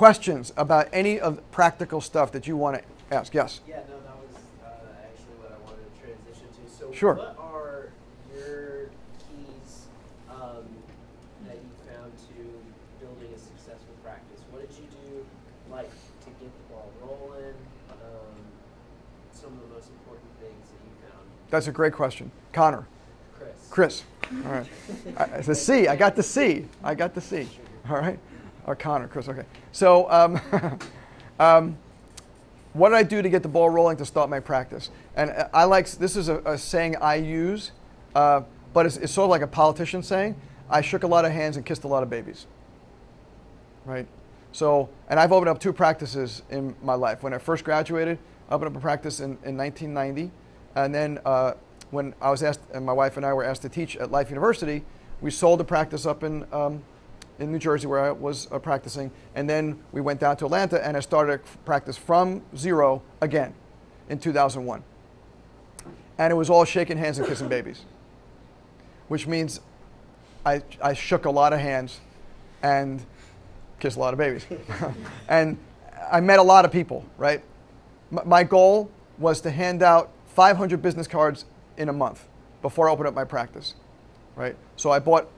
questions 0.00 0.50
about 0.56 0.88
any 0.94 1.20
of 1.20 1.38
practical 1.50 2.00
stuff 2.00 2.32
that 2.32 2.46
you 2.46 2.56
want 2.56 2.74
to 2.78 3.14
ask? 3.14 3.34
Yes. 3.34 3.60
Yeah, 3.68 3.80
no, 3.86 3.98
that 4.00 4.16
was 4.16 4.34
uh, 4.64 4.68
actually 5.04 5.36
what 5.36 5.52
I 5.52 5.58
wanted 5.62 5.84
to 5.92 6.00
transition 6.00 6.48
to. 6.56 6.72
So, 6.72 6.89
Sure. 7.00 7.14
what 7.14 7.34
are 7.38 7.88
your 8.36 8.90
keys 9.20 9.86
um, 10.28 10.68
that 11.46 11.54
you 11.54 11.70
found 11.90 12.12
to 12.28 13.02
building 13.02 13.34
a 13.34 13.38
successful 13.38 13.94
practice? 14.04 14.40
What 14.50 14.68
did 14.68 14.76
you 14.76 14.84
do, 15.08 15.24
like, 15.70 15.88
to 15.88 16.30
get 16.38 16.52
the 16.52 16.74
ball 16.74 16.92
rolling? 17.00 17.54
Um, 17.90 18.36
some 19.32 19.50
of 19.54 19.60
the 19.66 19.74
most 19.74 19.88
important 19.88 20.28
things 20.40 20.52
that 20.52 20.84
you 20.84 21.10
found, 21.10 21.26
That's 21.48 21.68
a 21.68 21.72
great 21.72 21.94
question. 21.94 22.30
Connor. 22.52 22.86
Chris. 23.38 23.54
Chris. 23.70 24.02
All 24.44 24.52
right. 24.52 24.66
I, 25.16 25.40
the 25.40 25.54
C. 25.54 25.88
I 25.88 25.96
got 25.96 26.14
the 26.14 26.22
C. 26.22 26.66
I 26.84 26.94
got 26.94 27.14
the 27.14 27.22
C. 27.22 27.48
All 27.88 27.96
right. 27.96 28.18
Or 28.66 28.76
Connor. 28.76 29.08
Chris. 29.08 29.26
Okay. 29.26 29.46
So, 29.72 30.06
um, 30.10 30.38
um, 31.40 31.78
what 32.72 32.90
did 32.90 32.96
I 32.96 33.02
do 33.02 33.22
to 33.22 33.28
get 33.28 33.42
the 33.42 33.48
ball 33.48 33.68
rolling 33.68 33.96
to 33.96 34.06
start 34.06 34.30
my 34.30 34.40
practice? 34.40 34.90
And 35.16 35.30
uh, 35.30 35.48
I 35.52 35.64
like 35.64 35.90
this 35.90 36.16
is 36.16 36.28
a, 36.28 36.38
a 36.38 36.58
saying 36.58 36.96
I 36.96 37.16
use, 37.16 37.72
uh, 38.14 38.42
but 38.72 38.86
it's, 38.86 38.96
it's 38.96 39.12
sort 39.12 39.24
of 39.24 39.30
like 39.30 39.42
a 39.42 39.46
politician 39.46 40.02
saying. 40.02 40.36
I 40.68 40.80
shook 40.80 41.02
a 41.02 41.06
lot 41.06 41.24
of 41.24 41.32
hands 41.32 41.56
and 41.56 41.66
kissed 41.66 41.82
a 41.84 41.88
lot 41.88 42.02
of 42.02 42.10
babies. 42.10 42.46
Right. 43.84 44.06
So, 44.52 44.88
and 45.08 45.18
I've 45.18 45.32
opened 45.32 45.48
up 45.48 45.58
two 45.58 45.72
practices 45.72 46.42
in 46.50 46.76
my 46.82 46.94
life. 46.94 47.22
When 47.22 47.32
I 47.32 47.38
first 47.38 47.64
graduated, 47.64 48.18
I 48.48 48.54
opened 48.54 48.74
up 48.74 48.76
a 48.76 48.80
practice 48.80 49.20
in, 49.20 49.38
in 49.44 49.56
1990, 49.56 50.30
and 50.74 50.94
then 50.94 51.18
uh, 51.24 51.54
when 51.90 52.14
I 52.20 52.30
was 52.30 52.42
asked, 52.42 52.60
and 52.72 52.84
my 52.84 52.92
wife 52.92 53.16
and 53.16 53.26
I 53.26 53.32
were 53.32 53.44
asked 53.44 53.62
to 53.62 53.68
teach 53.68 53.96
at 53.96 54.10
Life 54.10 54.28
University, 54.28 54.84
we 55.20 55.30
sold 55.30 55.60
the 55.60 55.64
practice 55.64 56.06
up 56.06 56.22
in 56.22 56.46
um, 56.52 56.82
in 57.40 57.50
New 57.50 57.58
Jersey 57.58 57.86
where 57.86 58.00
I 58.00 58.10
was 58.12 58.46
uh, 58.52 58.58
practicing, 58.58 59.10
and 59.34 59.48
then 59.48 59.82
we 59.92 60.00
went 60.00 60.20
down 60.20 60.36
to 60.38 60.44
Atlanta 60.44 60.86
and 60.86 60.96
I 60.96 61.00
started 61.00 61.40
practice 61.64 61.96
from 61.96 62.42
zero 62.56 63.02
again 63.20 63.54
in 64.08 64.18
2001. 64.18 64.82
And 66.18 66.30
it 66.30 66.36
was 66.36 66.50
all 66.50 66.64
shaking 66.64 66.98
hands 66.98 67.18
and 67.18 67.26
kissing 67.26 67.48
babies, 67.48 67.84
which 69.08 69.26
means 69.26 69.60
I, 70.44 70.62
I 70.82 70.92
shook 70.92 71.24
a 71.24 71.30
lot 71.30 71.52
of 71.52 71.60
hands 71.60 72.00
and 72.62 73.04
kissed 73.78 73.96
a 73.96 74.00
lot 74.00 74.12
of 74.12 74.18
babies. 74.18 74.46
and 75.28 75.56
I 76.12 76.20
met 76.20 76.38
a 76.38 76.42
lot 76.42 76.66
of 76.66 76.72
people, 76.72 77.04
right? 77.16 77.42
M- 78.12 78.28
my 78.28 78.44
goal 78.44 78.90
was 79.18 79.40
to 79.42 79.50
hand 79.50 79.82
out 79.82 80.10
500 80.34 80.82
business 80.82 81.06
cards 81.06 81.46
in 81.78 81.88
a 81.88 81.92
month 81.92 82.26
before 82.60 82.88
I 82.88 82.92
opened 82.92 83.08
up 83.08 83.14
my 83.14 83.24
practice, 83.24 83.74
right? 84.36 84.56
So 84.76 84.90
I 84.90 84.98
bought 84.98 85.28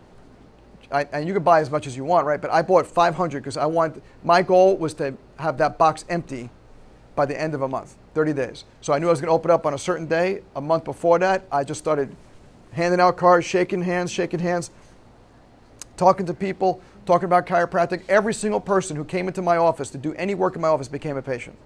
I, 0.93 1.07
and 1.13 1.27
you 1.27 1.35
can 1.35 1.43
buy 1.43 1.61
as 1.61 1.71
much 1.71 1.87
as 1.87 1.97
you 1.97 2.05
want, 2.05 2.27
right? 2.27 2.41
But 2.41 2.51
I 2.51 2.63
bought 2.63 2.87
500 2.87 3.41
because 3.41 3.57
I 3.57 3.67
want. 3.67 4.03
My 4.23 4.43
goal 4.43 4.77
was 4.77 4.95
to 4.95 5.17
have 5.39 5.59
that 5.59 5.79
box 5.79 6.05
empty 6.09 6.51
by 7.15 7.27
the 7.27 7.39
end 7.39 7.55
of 7.55 7.63
a 7.63 7.69
month, 7.69 7.97
30 8.15 8.33
days. 8.33 8.65
So 8.81 8.93
I 8.93 8.99
knew 8.99 9.09
I 9.09 9.11
was 9.11 9.21
going 9.21 9.29
to 9.29 9.35
open 9.35 9.51
up 9.51 9.67
on 9.67 9.75
a 9.75 9.79
certain 9.79 10.07
day. 10.07 10.43
A 10.55 10.61
month 10.61 10.85
before 10.85 11.19
that, 11.19 11.47
I 11.51 11.65
just 11.65 11.81
started 11.81 12.15
handing 12.73 13.01
out 13.01 13.17
cards, 13.17 13.47
shaking 13.47 13.83
hands, 13.83 14.11
shaking 14.11 14.41
hands, 14.41 14.71
talking 15.97 16.27
to 16.27 16.35
people, 16.35 16.81
talking 17.07 17.27
about 17.27 17.47
chiropractic. 17.47 18.03
Every 18.09 18.35
single 18.35 18.61
person 18.61 18.97
who 18.97 19.05
came 19.05 19.29
into 19.29 19.43
my 19.43 19.57
office 19.57 19.91
to 19.91 19.99
do 19.99 20.15
any 20.15 20.35
work 20.35 20.57
in 20.57 20.63
my 20.63 20.69
office 20.69 20.89
became 20.89 21.17
a 21.17 21.23
patient. 21.23 21.57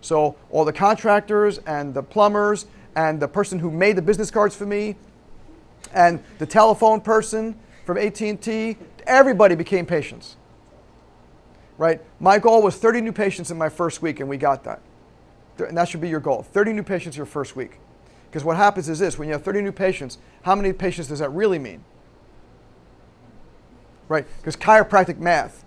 So 0.00 0.36
all 0.50 0.64
the 0.64 0.72
contractors 0.72 1.58
and 1.58 1.92
the 1.92 2.02
plumbers 2.02 2.66
and 2.96 3.20
the 3.20 3.28
person 3.28 3.58
who 3.58 3.70
made 3.70 3.96
the 3.96 4.02
business 4.02 4.30
cards 4.30 4.56
for 4.56 4.66
me 4.66 4.96
and 5.94 6.22
the 6.38 6.46
telephone 6.46 7.00
person 7.00 7.58
from 7.84 7.98
AT&T, 7.98 8.76
everybody 9.06 9.54
became 9.54 9.86
patients. 9.86 10.36
Right? 11.78 12.00
My 12.18 12.38
goal 12.38 12.62
was 12.62 12.76
30 12.76 13.00
new 13.00 13.12
patients 13.12 13.50
in 13.50 13.58
my 13.58 13.68
first 13.68 14.02
week 14.02 14.20
and 14.20 14.28
we 14.28 14.36
got 14.36 14.64
that. 14.64 14.80
And 15.58 15.76
that 15.76 15.88
should 15.88 16.00
be 16.00 16.08
your 16.08 16.20
goal. 16.20 16.42
30 16.42 16.72
new 16.72 16.82
patients 16.82 17.16
your 17.16 17.26
first 17.26 17.56
week. 17.56 17.78
Because 18.30 18.44
what 18.44 18.56
happens 18.56 18.88
is 18.88 18.98
this, 18.98 19.18
when 19.18 19.28
you 19.28 19.32
have 19.32 19.42
30 19.42 19.62
new 19.62 19.72
patients, 19.72 20.18
how 20.42 20.54
many 20.54 20.72
patients 20.72 21.08
does 21.08 21.18
that 21.18 21.30
really 21.30 21.58
mean? 21.58 21.84
Right? 24.08 24.26
Because 24.38 24.56
chiropractic 24.56 25.18
math, 25.18 25.64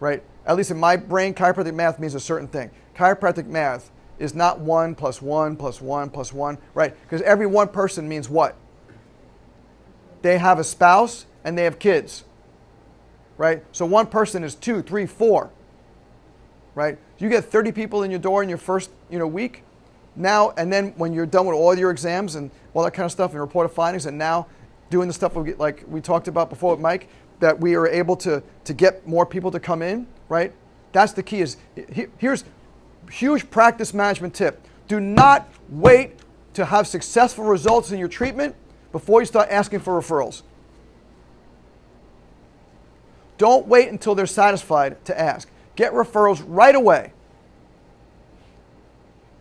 right? 0.00 0.22
At 0.46 0.56
least 0.56 0.70
in 0.70 0.78
my 0.78 0.96
brain, 0.96 1.34
chiropractic 1.34 1.74
math 1.74 1.98
means 1.98 2.14
a 2.14 2.20
certain 2.20 2.48
thing. 2.48 2.70
Chiropractic 2.96 3.46
math 3.46 3.90
is 4.18 4.34
not 4.34 4.60
1 4.60 4.94
plus 4.94 5.22
1 5.22 5.56
plus 5.56 5.80
1 5.80 6.10
plus 6.10 6.32
1, 6.32 6.58
right? 6.74 6.94
Because 7.02 7.22
every 7.22 7.46
one 7.46 7.68
person 7.68 8.08
means 8.08 8.28
what? 8.28 8.56
They 10.22 10.38
have 10.38 10.58
a 10.58 10.64
spouse 10.64 11.26
and 11.44 11.56
they 11.56 11.64
have 11.64 11.78
kids, 11.78 12.24
right? 13.38 13.64
So 13.72 13.86
one 13.86 14.06
person 14.06 14.44
is 14.44 14.54
two, 14.54 14.82
three, 14.82 15.06
four, 15.06 15.50
right? 16.74 16.98
You 17.18 17.28
get 17.28 17.44
30 17.44 17.72
people 17.72 18.02
in 18.02 18.10
your 18.10 18.20
door 18.20 18.42
in 18.42 18.48
your 18.48 18.58
first 18.58 18.90
you 19.10 19.18
know, 19.18 19.26
week. 19.26 19.62
Now, 20.16 20.52
and 20.56 20.72
then 20.72 20.92
when 20.96 21.12
you're 21.12 21.26
done 21.26 21.46
with 21.46 21.54
all 21.56 21.76
your 21.78 21.90
exams 21.90 22.34
and 22.34 22.50
all 22.74 22.82
that 22.84 22.92
kind 22.92 23.06
of 23.06 23.12
stuff 23.12 23.32
and 23.32 23.40
report 23.40 23.64
of 23.64 23.72
findings, 23.72 24.06
and 24.06 24.18
now 24.18 24.46
doing 24.90 25.06
the 25.06 25.14
stuff 25.14 25.34
we 25.34 25.54
like 25.54 25.84
we 25.88 26.00
talked 26.00 26.28
about 26.28 26.50
before 26.50 26.72
with 26.72 26.80
Mike, 26.80 27.08
that 27.38 27.58
we 27.58 27.74
are 27.74 27.86
able 27.86 28.16
to, 28.16 28.42
to 28.64 28.74
get 28.74 29.06
more 29.06 29.26
people 29.26 29.50
to 29.50 29.60
come 29.60 29.82
in, 29.82 30.06
right? 30.28 30.52
That's 30.92 31.12
the 31.12 31.22
key 31.22 31.40
is, 31.40 31.56
here's 32.18 32.44
huge 33.10 33.50
practice 33.50 33.94
management 33.94 34.34
tip. 34.34 34.66
Do 34.88 35.00
not 35.00 35.48
wait 35.68 36.18
to 36.54 36.64
have 36.64 36.86
successful 36.86 37.44
results 37.44 37.92
in 37.92 37.98
your 37.98 38.08
treatment 38.08 38.54
before 38.92 39.20
you 39.20 39.26
start 39.26 39.48
asking 39.50 39.80
for 39.80 39.98
referrals. 40.00 40.42
Don't 43.38 43.66
wait 43.66 43.88
until 43.88 44.14
they're 44.14 44.26
satisfied 44.26 45.02
to 45.06 45.18
ask. 45.18 45.48
Get 45.76 45.92
referrals 45.92 46.44
right 46.46 46.74
away. 46.74 47.12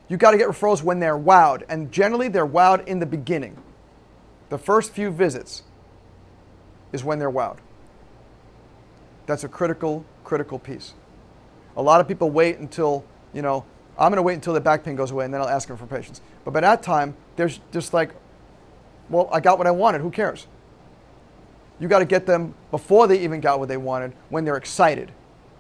You 0.07 0.17
got 0.17 0.31
to 0.31 0.37
get 0.37 0.47
referrals 0.47 0.81
when 0.81 0.99
they're 0.99 1.17
wowed, 1.17 1.63
and 1.69 1.91
generally 1.91 2.29
they're 2.29 2.47
wowed 2.47 2.87
in 2.87 2.99
the 2.99 3.05
beginning. 3.05 3.57
The 4.49 4.57
first 4.57 4.91
few 4.91 5.11
visits 5.11 5.63
is 6.91 7.03
when 7.03 7.19
they're 7.19 7.29
wowed. 7.29 7.57
That's 9.27 9.43
a 9.43 9.47
critical, 9.47 10.05
critical 10.23 10.57
piece. 10.57 10.93
A 11.77 11.81
lot 11.81 12.01
of 12.01 12.07
people 12.07 12.31
wait 12.31 12.57
until, 12.57 13.05
you 13.33 13.43
know, 13.43 13.63
I'm 13.97 14.11
going 14.11 14.17
to 14.17 14.23
wait 14.23 14.33
until 14.33 14.53
the 14.53 14.61
back 14.61 14.83
pain 14.83 14.95
goes 14.95 15.11
away 15.11 15.25
and 15.25 15.33
then 15.33 15.41
I'll 15.41 15.47
ask 15.47 15.67
them 15.67 15.77
for 15.77 15.85
patients. 15.85 16.21
But 16.45 16.51
by 16.51 16.61
that 16.61 16.81
time, 16.81 17.15
there's 17.35 17.59
just 17.71 17.93
like, 17.93 18.11
well, 19.09 19.29
I 19.31 19.39
got 19.39 19.57
what 19.57 19.67
I 19.67 19.71
wanted. 19.71 20.01
Who 20.01 20.11
cares? 20.11 20.47
You 21.79 21.87
got 21.87 21.99
to 21.99 22.05
get 22.05 22.25
them 22.25 22.53
before 22.71 23.07
they 23.07 23.19
even 23.19 23.39
got 23.39 23.59
what 23.59 23.69
they 23.69 23.77
wanted 23.77 24.13
when 24.29 24.45
they're 24.45 24.57
excited, 24.57 25.11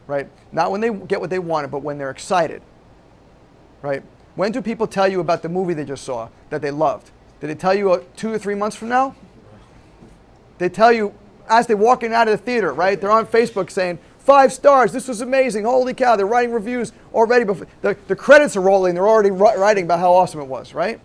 right? 0.07 0.27
Not 0.51 0.71
when 0.71 0.81
they 0.81 0.91
get 0.91 1.21
what 1.21 1.29
they 1.29 1.39
wanted, 1.39 1.71
but 1.71 1.79
when 1.79 1.97
they're 1.97 2.09
excited, 2.09 2.61
right? 3.81 4.03
When 4.35 4.51
do 4.51 4.61
people 4.61 4.87
tell 4.87 5.07
you 5.07 5.19
about 5.19 5.41
the 5.41 5.49
movie 5.49 5.73
they 5.73 5.85
just 5.85 6.03
saw 6.03 6.29
that 6.49 6.61
they 6.61 6.71
loved? 6.71 7.11
Did 7.39 7.49
they 7.49 7.55
tell 7.55 7.73
you 7.73 7.91
uh, 7.91 8.03
two 8.15 8.33
or 8.33 8.37
three 8.37 8.55
months 8.55 8.75
from 8.75 8.89
now? 8.89 9.15
They 10.57 10.69
tell 10.69 10.91
you 10.91 11.13
as 11.47 11.67
they're 11.67 11.77
walking 11.77 12.13
out 12.13 12.27
of 12.27 12.37
the 12.37 12.45
theater, 12.45 12.73
right? 12.73 12.99
They're 12.99 13.11
on 13.11 13.25
Facebook 13.25 13.71
saying, 13.71 13.97
five 14.19 14.53
stars, 14.53 14.91
this 14.91 15.07
was 15.07 15.21
amazing, 15.21 15.63
holy 15.63 15.93
cow, 15.93 16.15
they're 16.15 16.27
writing 16.27 16.53
reviews 16.53 16.91
already. 17.13 17.45
Before, 17.45 17.65
the, 17.81 17.97
the 18.07 18.15
credits 18.15 18.55
are 18.55 18.61
rolling, 18.61 18.93
they're 18.93 19.07
already 19.07 19.31
writing 19.31 19.85
about 19.85 19.99
how 19.99 20.13
awesome 20.13 20.41
it 20.41 20.47
was, 20.47 20.73
right? 20.73 20.99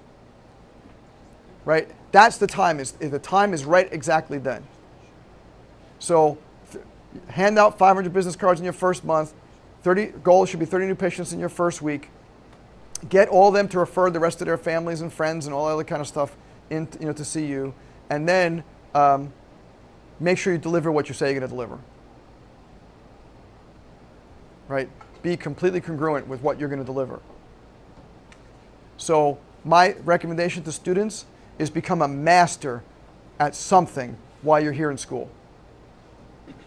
Right? 1.64 1.88
That's 2.14 2.38
the 2.38 2.46
time. 2.46 2.78
Is 2.78 2.92
the 2.92 3.18
time 3.18 3.52
is 3.52 3.64
right 3.64 3.88
exactly 3.92 4.38
then. 4.38 4.62
So, 5.98 6.38
hand 7.26 7.58
out 7.58 7.76
500 7.76 8.12
business 8.12 8.36
cards 8.36 8.60
in 8.60 8.64
your 8.64 8.72
first 8.72 9.04
month. 9.04 9.34
30 9.82 10.12
goal 10.22 10.46
should 10.46 10.60
be 10.60 10.64
30 10.64 10.86
new 10.86 10.94
patients 10.94 11.32
in 11.32 11.40
your 11.40 11.48
first 11.48 11.82
week. 11.82 12.10
Get 13.08 13.26
all 13.26 13.48
of 13.48 13.54
them 13.54 13.66
to 13.66 13.80
refer 13.80 14.10
the 14.10 14.20
rest 14.20 14.40
of 14.40 14.46
their 14.46 14.56
families 14.56 15.00
and 15.00 15.12
friends 15.12 15.46
and 15.46 15.52
all 15.52 15.66
other 15.66 15.82
kind 15.82 16.00
of 16.00 16.06
stuff 16.06 16.36
in, 16.70 16.86
you 17.00 17.06
know, 17.06 17.12
to 17.14 17.24
see 17.24 17.46
you, 17.46 17.74
and 18.08 18.28
then 18.28 18.62
um, 18.94 19.32
make 20.20 20.38
sure 20.38 20.52
you 20.52 20.58
deliver 20.60 20.92
what 20.92 21.08
you 21.08 21.16
say 21.16 21.32
you're 21.32 21.40
going 21.40 21.50
to 21.50 21.52
deliver. 21.52 21.80
Right? 24.68 24.88
Be 25.22 25.36
completely 25.36 25.80
congruent 25.80 26.28
with 26.28 26.42
what 26.42 26.60
you're 26.60 26.68
going 26.68 26.78
to 26.78 26.86
deliver. 26.86 27.18
So, 28.98 29.36
my 29.64 29.96
recommendation 30.04 30.62
to 30.62 30.70
students 30.70 31.26
is 31.58 31.70
become 31.70 32.02
a 32.02 32.08
master 32.08 32.82
at 33.38 33.54
something 33.54 34.16
while 34.42 34.60
you're 34.60 34.72
here 34.72 34.90
in 34.90 34.98
school. 34.98 35.30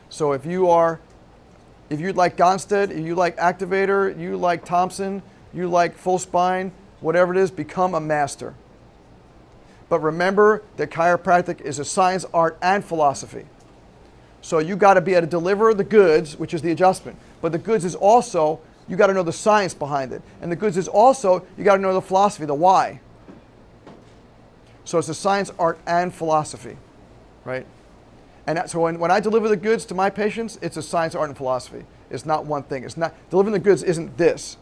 So 0.09 0.31
if 0.31 0.45
you 0.45 0.69
are, 0.69 0.99
if 1.89 1.99
you 1.99 2.13
like 2.13 2.37
Gonstead, 2.37 2.91
if 2.91 3.05
you 3.05 3.15
like 3.15 3.37
Activator, 3.37 4.17
you 4.19 4.37
like 4.37 4.65
Thompson, 4.65 5.21
you 5.53 5.67
like 5.67 5.97
Full 5.97 6.19
Spine, 6.19 6.71
whatever 7.01 7.33
it 7.33 7.39
is, 7.39 7.51
become 7.51 7.93
a 7.93 7.99
master. 7.99 8.55
But 9.89 9.99
remember 9.99 10.63
that 10.77 10.91
chiropractic 10.91 11.61
is 11.61 11.79
a 11.79 11.85
science, 11.85 12.25
art, 12.33 12.57
and 12.61 12.83
philosophy. 12.83 13.45
So 14.41 14.59
you 14.59 14.75
got 14.75 14.95
to 14.95 15.01
be 15.01 15.13
able 15.13 15.21
to 15.21 15.27
deliver 15.29 15.73
the 15.73 15.83
goods, 15.83 16.37
which 16.37 16.53
is 16.53 16.61
the 16.61 16.71
adjustment. 16.71 17.17
But 17.41 17.51
the 17.51 17.57
goods 17.57 17.85
is 17.85 17.95
also, 17.95 18.59
you 18.87 18.95
got 18.95 19.07
to 19.07 19.13
know 19.13 19.23
the 19.23 19.33
science 19.33 19.73
behind 19.73 20.11
it. 20.11 20.21
And 20.41 20.51
the 20.51 20.55
goods 20.55 20.77
is 20.77 20.87
also, 20.87 21.45
you 21.57 21.63
got 21.63 21.75
to 21.75 21.81
know 21.81 21.93
the 21.93 22.01
philosophy, 22.01 22.45
the 22.45 22.53
why. 22.53 22.99
So 24.87 24.97
it's 24.97 25.09
a 25.09 25.13
science, 25.13 25.51
art, 25.59 25.77
and 25.85 26.13
philosophy, 26.13 26.77
right? 27.43 27.65
And 28.47 28.57
so 28.67 28.79
when, 28.79 28.99
when 28.99 29.11
I 29.11 29.19
deliver 29.19 29.49
the 29.49 29.57
goods 29.57 29.83
to 29.87 29.93
my 29.93 30.09
patients, 30.09 30.57
it's 30.61 30.77
a 30.77 30.81
science, 30.81 31.13
art, 31.13 31.27
and 31.27 31.35
philosophy. 31.35 31.83
It's 32.09 32.25
not 32.25 32.45
one 32.45 32.63
thing. 32.63 32.85
It's 32.85 32.95
not 32.95 33.13
delivering 33.29 33.51
the 33.51 33.59
goods 33.59 33.83
isn't 33.83 34.17
this. 34.17 34.55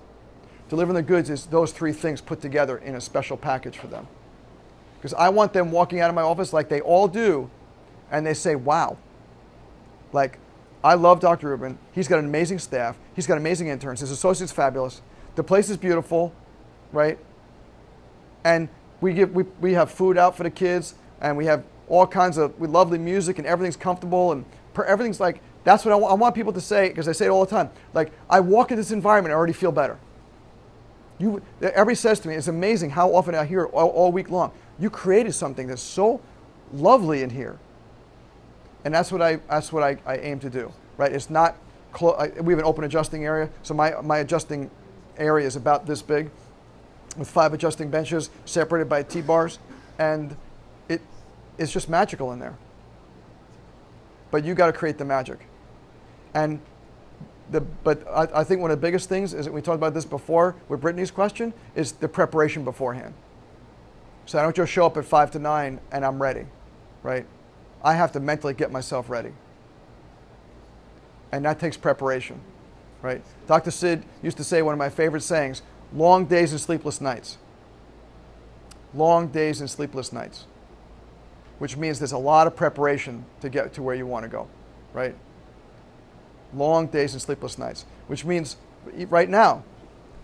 Delivering 0.67 0.95
the 0.95 1.03
goods 1.03 1.29
is 1.29 1.45
those 1.45 1.71
three 1.71 1.93
things 1.93 2.21
put 2.21 2.41
together 2.41 2.79
in 2.79 2.95
a 2.95 3.01
special 3.01 3.38
package 3.38 3.77
for 3.77 3.85
them. 3.85 4.07
Because 4.97 5.13
I 5.13 5.29
want 5.29 5.53
them 5.53 5.71
walking 5.71 5.99
out 5.99 6.09
of 6.09 6.15
my 6.15 6.23
office 6.23 6.51
like 6.51 6.69
they 6.69 6.81
all 6.81 7.07
do, 7.07 7.51
and 8.09 8.25
they 8.25 8.33
say, 8.33 8.55
"Wow." 8.55 8.97
Like, 10.11 10.39
I 10.83 10.95
love 10.95 11.19
Dr. 11.19 11.49
Rubin. 11.49 11.77
He's 11.91 12.07
got 12.07 12.17
an 12.17 12.25
amazing 12.25 12.57
staff. 12.57 12.97
He's 13.15 13.27
got 13.27 13.38
amazing 13.38 13.67
interns. 13.67 13.99
His 13.99 14.09
associate's 14.09 14.51
fabulous. 14.51 15.03
The 15.35 15.43
place 15.43 15.69
is 15.69 15.77
beautiful, 15.77 16.33
right? 16.91 17.19
And 18.43 18.69
we, 19.01 19.13
give, 19.13 19.34
we, 19.34 19.43
we 19.62 19.73
have 19.73 19.91
food 19.91 20.17
out 20.17 20.36
for 20.38 20.43
the 20.43 20.49
kids, 20.49 20.95
and 21.21 21.36
we 21.38 21.45
have 21.45 21.63
all 21.88 22.08
kinds 22.08 22.38
of 22.38 22.58
we 22.60 22.67
lovely 22.67 22.97
music, 22.97 23.38
and 23.38 23.47
everything's 23.47 23.75
comfortable, 23.75 24.31
and 24.31 24.45
per, 24.73 24.84
everything's 24.84 25.19
like, 25.19 25.41
that's 25.63 25.84
what 25.84 25.91
I, 25.91 25.95
w- 25.95 26.10
I 26.12 26.13
want 26.13 26.36
people 26.36 26.53
to 26.53 26.62
say, 26.62 26.89
because 26.89 27.08
I 27.08 27.12
say 27.12 27.25
it 27.25 27.29
all 27.29 27.43
the 27.43 27.49
time. 27.49 27.69
Like, 27.93 28.12
I 28.29 28.39
walk 28.39 28.71
in 28.71 28.77
this 28.77 28.91
environment, 28.91 29.34
I 29.34 29.36
already 29.36 29.53
feel 29.53 29.71
better. 29.71 29.97
You, 31.17 31.41
everybody 31.62 31.95
says 31.95 32.19
to 32.21 32.27
me, 32.27 32.36
it's 32.36 32.47
amazing 32.47 32.91
how 32.91 33.13
often 33.13 33.36
I 33.36 33.45
hear 33.45 33.63
it 33.63 33.71
all, 33.73 33.89
all 33.89 34.12
week 34.12 34.29
long. 34.29 34.51
You 34.79 34.89
created 34.89 35.34
something 35.34 35.67
that's 35.67 35.81
so 35.81 36.21
lovely 36.73 37.21
in 37.21 37.29
here. 37.29 37.58
And 38.84 38.93
that's 38.93 39.12
what 39.12 39.21
I, 39.21 39.38
that's 39.49 39.71
what 39.71 39.81
I, 39.81 39.97
I 40.05 40.17
aim 40.17 40.39
to 40.41 40.49
do, 40.49 40.71
right? 40.97 41.12
It's 41.12 41.29
not, 41.29 41.55
clo- 41.91 42.13
I, 42.13 42.27
we 42.41 42.53
have 42.53 42.60
an 42.60 42.65
open 42.65 42.84
adjusting 42.84 43.25
area, 43.25 43.49
so 43.63 43.73
my, 43.73 43.99
my 44.01 44.19
adjusting 44.19 44.69
area 45.17 45.47
is 45.47 45.55
about 45.55 45.86
this 45.86 46.01
big 46.01 46.29
with 47.17 47.30
five 47.30 47.54
adjusting 47.54 47.89
benches 47.89 48.30
separated 48.45 48.89
by 48.89 49.04
T-bars, 49.04 49.60
and 49.99 50.36
it, 50.89 51.01
it's 51.58 51.71
just 51.71 51.89
magical 51.89 52.32
in 52.32 52.39
there. 52.39 52.56
But 54.32 54.43
you 54.43 54.54
got 54.54 54.67
to 54.67 54.73
create 54.73 54.97
the 54.97 55.06
magic. 55.06 55.47
And 56.34 56.60
the, 57.51 57.62
but 57.62 58.06
I, 58.08 58.41
I, 58.41 58.43
think 58.43 58.62
one 58.62 58.71
of 58.71 58.78
the 58.80 58.86
biggest 58.86 59.08
things 59.08 59.34
is 59.34 59.45
that 59.45 59.51
we 59.51 59.62
talked 59.62 59.78
about 59.78 59.93
this 59.93 60.06
before 60.06 60.56
with 60.67 60.82
Brittany's 60.82 61.12
question 61.12 61.54
is 61.75 61.93
the 61.93 62.08
preparation 62.08 62.63
beforehand. 62.63 63.13
So 64.25 64.39
I 64.39 64.41
don't 64.41 64.56
just 64.56 64.71
show 64.71 64.86
up 64.86 64.97
at 64.97 65.06
five 65.06 65.32
to 65.32 65.39
nine 65.39 65.80
and 65.91 66.04
I'm 66.04 66.21
ready, 66.21 66.45
right? 67.04 67.25
I 67.84 67.93
have 67.93 68.12
to 68.13 68.19
mentally 68.19 68.56
get 68.56 68.71
myself 68.71 69.10
ready. 69.10 69.32
And 71.32 71.45
that 71.45 71.60
takes 71.60 71.78
preparation, 71.78 72.39
right? 73.01 73.21
Dr. 73.45 73.69
Sid 73.69 74.04
used 74.23 74.38
to 74.38 74.43
say 74.43 74.62
one 74.62 74.73
of 74.73 74.80
my 74.80 74.89
favorite 74.89 75.21
sayings 75.21 75.62
long 75.93 76.25
days 76.25 76.51
and 76.51 76.61
sleepless 76.61 77.01
nights. 77.01 77.37
Long 78.93 79.27
days 79.27 79.59
and 79.59 79.69
sleepless 79.69 80.13
nights, 80.13 80.45
which 81.59 81.75
means 81.75 81.99
there's 81.99 82.13
a 82.13 82.17
lot 82.17 82.47
of 82.47 82.55
preparation 82.55 83.25
to 83.41 83.49
get 83.49 83.73
to 83.73 83.81
where 83.81 83.95
you 83.95 84.05
want 84.05 84.23
to 84.23 84.29
go, 84.29 84.47
right? 84.93 85.15
Long 86.53 86.87
days 86.87 87.13
and 87.13 87.21
sleepless 87.21 87.57
nights, 87.57 87.85
which 88.07 88.23
means 88.23 88.55
right 89.09 89.29
now, 89.29 89.63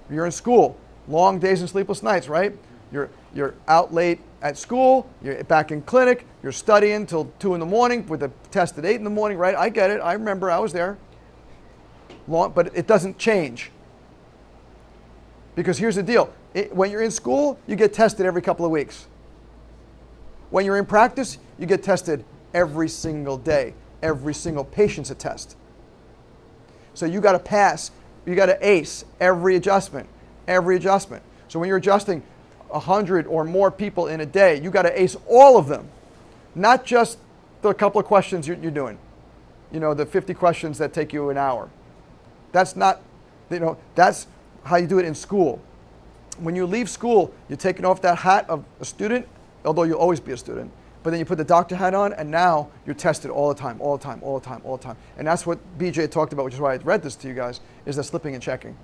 you're 0.10 0.26
in 0.26 0.32
school, 0.32 0.78
long 1.08 1.40
days 1.40 1.60
and 1.60 1.70
sleepless 1.70 2.02
nights, 2.02 2.30
right? 2.30 2.58
You're, 2.92 3.10
you're 3.34 3.56
out 3.68 3.94
late 3.94 4.20
at 4.42 4.58
school, 4.58 5.10
you're 5.22 5.44
back 5.44 5.72
in 5.72 5.82
clinic, 5.82 6.26
you're 6.42 6.52
studying 6.52 7.06
till 7.06 7.26
2 7.40 7.54
in 7.54 7.60
the 7.60 7.66
morning 7.66 8.08
with 8.08 8.24
a 8.24 8.32
test 8.52 8.78
at 8.78 8.86
8 8.86 8.96
in 8.96 9.04
the 9.04 9.10
morning, 9.10 9.38
right? 9.38 9.56
I 9.56 9.70
get 9.70 9.92
it. 9.92 10.00
I 10.00 10.14
remember 10.14 10.50
I 10.50 10.60
was 10.60 10.74
there. 10.74 10.98
Long, 12.28 12.52
but 12.54 12.76
it 12.76 12.88
doesn't 12.88 13.18
change 13.18 13.72
Because 15.56 15.78
here's 15.78 15.96
the 15.96 16.04
deal 16.04 16.34
it, 16.54 16.74
when 16.76 16.92
you're 16.92 17.02
in 17.02 17.12
school, 17.12 17.60
you 17.68 17.76
get 17.76 17.94
tested 17.94 18.26
every 18.26 18.42
couple 18.42 18.66
of 18.66 18.72
weeks. 18.72 19.08
When 20.50 20.66
you're 20.66 20.78
in 20.78 20.86
practice, 20.86 21.38
you 21.58 21.66
get 21.66 21.84
tested 21.84 22.26
every 22.54 22.90
single 22.90 23.38
day. 23.38 23.74
Every 24.02 24.34
single 24.34 24.66
patient's 24.66 25.12
a 25.12 25.16
test. 25.16 25.56
So 26.94 27.06
you 27.06 27.22
got 27.22 27.34
to 27.34 27.40
pass, 27.40 27.92
you 28.26 28.36
got 28.36 28.48
to 28.48 28.58
ace 28.68 29.06
every 29.20 29.56
adjustment, 29.56 30.10
every 30.48 30.76
adjustment. 30.76 31.24
So 31.48 31.60
when 31.60 31.70
you're 31.70 31.78
adjusting 31.78 32.24
100 32.70 33.28
or 33.28 33.44
more 33.44 33.72
people 33.72 34.08
in 34.08 34.22
a 34.22 34.26
day, 34.26 34.60
you 34.60 34.72
got 34.72 34.84
to 34.84 35.02
ace 35.02 35.16
all 35.30 35.58
of 35.58 35.68
them, 35.68 35.90
not 36.56 36.86
just 36.86 37.18
the 37.62 37.74
couple 37.74 38.02
of 38.02 38.08
questions 38.08 38.48
you're, 38.48 38.58
you're 38.58 38.72
doing. 38.72 38.98
You 39.72 39.80
know, 39.80 39.94
the 39.94 40.06
50 40.06 40.34
questions 40.34 40.78
that 40.80 40.94
take 40.94 41.14
you 41.14 41.30
an 41.30 41.38
hour. 41.38 41.70
That's 42.52 42.76
not, 42.76 43.02
you 43.50 43.60
know, 43.60 43.78
that's 43.96 44.28
how 44.64 44.78
you 44.78 44.88
do 44.88 45.00
it 45.00 45.06
in 45.06 45.16
school. 45.16 45.62
When 46.40 46.56
you 46.56 46.66
leave 46.66 46.90
school, 46.90 47.34
you're 47.50 47.58
taking 47.58 47.86
off 47.86 48.02
that 48.02 48.18
hat 48.18 48.50
of 48.50 48.64
a 48.80 48.86
student, 48.86 49.28
although 49.66 49.84
you'll 49.84 50.00
always 50.00 50.20
be 50.20 50.32
a 50.32 50.38
student, 50.38 50.72
but 51.04 51.10
then 51.10 51.20
you 51.20 51.26
put 51.26 51.38
the 51.38 51.44
doctor 51.44 51.76
hat 51.76 51.94
on, 51.94 52.14
and 52.14 52.30
now 52.30 52.70
you're 52.86 52.96
tested 52.96 53.32
all 53.32 53.50
the 53.50 53.56
time, 53.56 53.82
all 53.82 53.98
the 53.98 54.04
time, 54.04 54.20
all 54.24 54.40
the 54.40 54.46
time, 54.46 54.62
all 54.64 54.78
the 54.78 54.84
time. 54.84 54.98
And 55.18 55.28
that's 55.28 55.46
what 55.46 55.60
BJ 55.78 56.10
talked 56.10 56.34
about, 56.34 56.46
which 56.46 56.54
is 56.54 56.60
why 56.60 56.74
I 56.74 56.78
read 56.78 57.02
this 57.02 57.16
to 57.18 57.28
you 57.28 57.34
guys, 57.34 57.60
is 57.86 57.96
the 57.96 58.04
slipping 58.04 58.34
and 58.34 58.44
checking, 58.44 58.78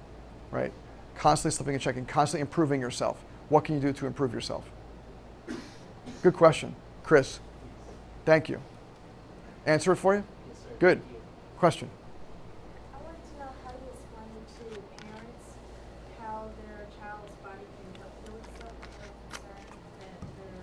right? 0.51 0.71
Constantly 1.15 1.55
slipping 1.55 1.75
and 1.75 1.81
checking, 1.81 2.05
constantly 2.05 2.41
improving 2.41 2.81
yourself. 2.81 3.23
What 3.49 3.63
can 3.63 3.75
you 3.75 3.81
do 3.81 3.93
to 3.93 4.05
improve 4.07 4.33
yourself? 4.33 4.69
Good 6.23 6.33
question. 6.33 6.75
Chris, 7.03 7.39
thank 8.25 8.49
you. 8.49 8.59
Answer 9.65 9.93
it 9.93 9.97
for 9.97 10.15
you? 10.15 10.23
Yes, 10.47 10.57
sir. 10.59 10.69
Good. 10.79 10.97
You. 11.09 11.21
Question. 11.57 11.89
I 12.93 12.97
wanted 13.03 13.19
to 13.19 13.39
know 13.39 13.51
how 13.63 13.71
you 13.71 13.87
explain 13.91 14.31
to 14.47 14.79
parents 15.03 15.45
how 16.19 16.51
their 16.63 16.87
child's 16.99 17.35
body 17.43 17.63
can 17.63 17.99
help 17.99 18.13
heal 18.23 18.35
itself 18.39 18.75
if 18.79 18.95
they're 18.95 19.19
concerned 19.27 19.71
that 20.03 20.19
their 20.35 20.59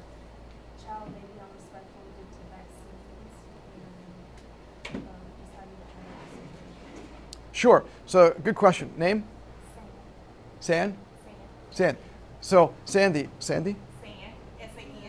child 0.85 1.09
may 1.13 1.25
be 1.25 1.37
on 1.41 1.49
the 1.53 1.61
spectrum 1.65 2.05
due 2.17 2.29
to 2.29 2.41
vaccines 2.53 3.35
and 4.93 5.05
um, 5.05 5.21
just 5.37 5.53
how 5.57 5.65
you 5.65 5.81
handle 5.85 6.17
the 6.17 6.49
situation. 6.49 7.05
Sure. 7.65 7.83
So, 8.05 8.37
good 8.45 8.57
question. 8.57 8.93
Name? 8.99 9.25
San? 10.61 10.95
San. 11.71 11.97
So, 12.43 12.75
Sandy. 12.85 13.31
Sandy? 13.39 13.75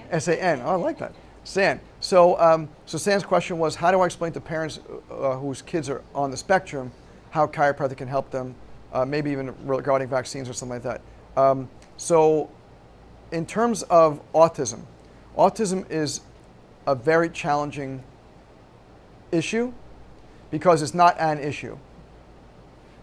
S 0.09 0.29
A 0.29 0.41
N. 0.41 0.61
Oh, 0.63 0.69
I 0.69 0.75
like 0.75 0.97
that. 0.99 1.13
San. 1.43 1.81
So, 1.99 2.39
um, 2.39 2.69
so 2.85 2.97
San's 2.97 3.25
question 3.25 3.57
was, 3.57 3.75
how 3.75 3.91
do 3.91 3.99
I 3.99 4.05
explain 4.05 4.31
to 4.31 4.39
parents 4.39 4.79
uh, 5.11 5.35
whose 5.35 5.61
kids 5.61 5.89
are 5.89 6.01
on 6.13 6.31
the 6.31 6.37
spectrum 6.37 6.93
how 7.31 7.45
chiropractic 7.45 7.97
can 7.97 8.07
help 8.07 8.31
them, 8.31 8.55
uh, 8.93 9.03
maybe 9.03 9.31
even 9.31 9.53
regarding 9.67 10.07
vaccines 10.07 10.47
or 10.47 10.53
something 10.53 10.81
like 10.81 10.83
that. 10.83 11.01
Um, 11.35 11.67
so, 11.97 12.49
in 13.33 13.45
terms 13.45 13.83
of 13.83 14.21
autism, 14.31 14.83
autism 15.37 15.91
is 15.91 16.21
a 16.87 16.95
very 16.95 17.29
challenging 17.29 18.01
issue 19.33 19.73
because 20.51 20.81
it's 20.81 20.93
not 20.93 21.19
an 21.19 21.37
issue, 21.37 21.77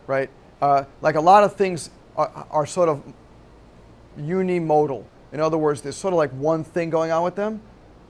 right? 0.07 0.31
Uh, 0.61 0.85
like 1.01 1.17
a 1.17 1.21
lot 1.21 1.45
of 1.45 1.57
things 1.57 1.91
are, 2.17 2.47
are 2.51 2.67
sort 2.67 2.89
of 2.89 3.03
unimodal. 4.19 5.05
In 5.33 5.41
other 5.41 5.59
words, 5.59 5.81
there's 5.81 5.97
sort 5.97 6.13
of 6.13 6.19
like 6.19 6.31
one 6.33 6.65
thing 6.65 6.91
going 6.91 7.11
on 7.11 7.23
with 7.23 7.35
them, 7.35 7.61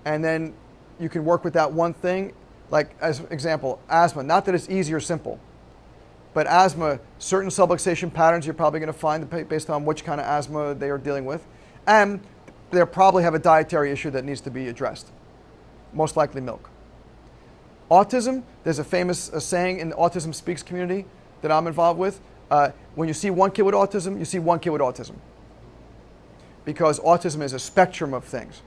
and 0.05 0.25
then 0.25 0.55
you 0.99 1.09
can 1.09 1.25
work 1.25 1.45
with 1.45 1.55
that 1.55 1.73
one 1.73 1.95
thing. 1.95 2.33
Like, 2.71 2.97
as 3.01 3.21
example, 3.31 3.81
asthma. 3.89 4.23
Not 4.23 4.45
that 4.47 4.55
it's 4.55 4.69
easy 4.69 4.95
or 4.95 5.01
simple, 5.01 5.39
but 6.35 6.47
asthma, 6.47 6.99
certain 7.19 7.51
subluxation 7.51 8.13
patterns 8.13 8.47
you're 8.47 8.55
probably 8.55 8.81
going 8.81 8.93
to 8.93 8.99
find 8.99 9.29
based 9.49 9.69
on 9.71 9.85
which 9.85 10.05
kind 10.05 10.21
of 10.21 10.27
asthma 10.27 10.75
they 10.75 10.91
are 10.91 10.99
dealing 10.99 11.25
with. 11.25 11.47
And 11.87 12.21
they'll 12.71 12.87
probably 12.87 13.23
have 13.23 13.35
a 13.35 13.39
dietary 13.39 13.91
issue 13.91 14.11
that 14.11 14.25
needs 14.25 14.41
to 14.43 14.51
be 14.51 14.69
addressed, 14.69 15.11
most 15.93 16.17
likely 16.17 16.41
milk. 16.41 16.71
Autism, 17.91 18.43
there's 18.65 18.79
a 18.79 18.85
famous 18.85 19.31
uh, 19.31 19.39
saying 19.39 19.79
in 19.79 19.91
the 19.91 19.97
Autism 19.97 20.35
Speaks 20.35 20.63
community 20.63 21.05
that 21.43 21.53
I'm 21.53 21.67
involved 21.67 21.99
with. 21.99 22.21
Uh, 22.51 22.71
when 22.95 23.09
you 23.09 23.15
see 23.15 23.31
one 23.31 23.51
kid 23.51 23.63
with 23.63 23.75
autism, 23.75 24.19
you 24.19 24.25
see 24.25 24.39
one 24.39 24.59
kid 24.59 24.71
with 24.71 24.81
autism. 24.81 25.17
Because 26.65 27.01
autism 27.01 27.43
is 27.43 27.53
a 27.53 27.59
spectrum 27.59 28.15
of 28.15 28.25
things. 28.25 28.63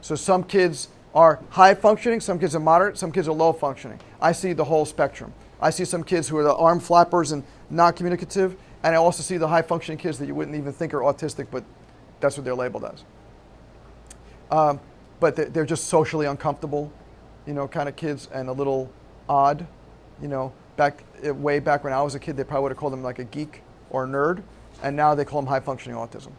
So 0.00 0.14
some 0.14 0.44
kids 0.44 0.88
are 1.14 1.40
high 1.50 1.74
functioning, 1.74 2.20
some 2.20 2.38
kids 2.38 2.54
are 2.54 2.60
moderate, 2.60 2.98
some 2.98 3.12
kids 3.12 3.28
are 3.28 3.34
low 3.34 3.52
functioning. 3.52 4.00
I 4.20 4.32
see 4.32 4.52
the 4.52 4.64
whole 4.64 4.84
spectrum. 4.84 5.32
I 5.60 5.70
see 5.70 5.84
some 5.84 6.02
kids 6.02 6.28
who 6.28 6.36
are 6.38 6.42
the 6.42 6.54
arm 6.54 6.80
flappers 6.80 7.32
and 7.32 7.44
non 7.70 7.92
communicative, 7.92 8.56
and 8.82 8.94
I 8.94 8.98
also 8.98 9.22
see 9.22 9.36
the 9.36 9.48
high 9.48 9.62
functioning 9.62 9.98
kids 9.98 10.18
that 10.18 10.26
you 10.26 10.34
wouldn't 10.34 10.56
even 10.56 10.72
think 10.72 10.92
are 10.92 11.00
autistic, 11.00 11.46
but 11.50 11.64
that's 12.20 12.36
what 12.36 12.44
they're 12.44 12.54
labeled 12.54 12.84
as. 12.84 13.04
Um, 14.50 14.80
but 15.20 15.36
they're, 15.36 15.46
they're 15.46 15.66
just 15.66 15.86
socially 15.86 16.26
uncomfortable, 16.26 16.92
you 17.46 17.54
know, 17.54 17.66
kind 17.68 17.88
of 17.88 17.96
kids 17.96 18.28
and 18.32 18.48
a 18.48 18.52
little 18.52 18.90
odd. 19.28 19.66
You 20.20 20.28
know, 20.28 20.52
back 20.76 21.04
eh, 21.22 21.30
way 21.30 21.58
back 21.58 21.84
when 21.84 21.92
I 21.92 22.02
was 22.02 22.14
a 22.14 22.18
kid, 22.18 22.36
they 22.36 22.44
probably 22.44 22.64
would 22.64 22.72
have 22.72 22.78
called 22.78 22.92
them 22.92 23.02
like 23.02 23.18
a 23.18 23.24
geek 23.24 23.62
or 23.90 24.04
a 24.04 24.06
nerd, 24.06 24.42
and 24.82 24.96
now 24.96 25.14
they 25.14 25.24
call 25.24 25.40
them 25.40 25.48
high 25.48 25.60
functioning 25.60 25.96
autism. 25.96 26.32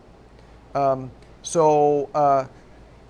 Um, 0.74 1.12
so, 1.41 2.10
uh, 2.13 2.48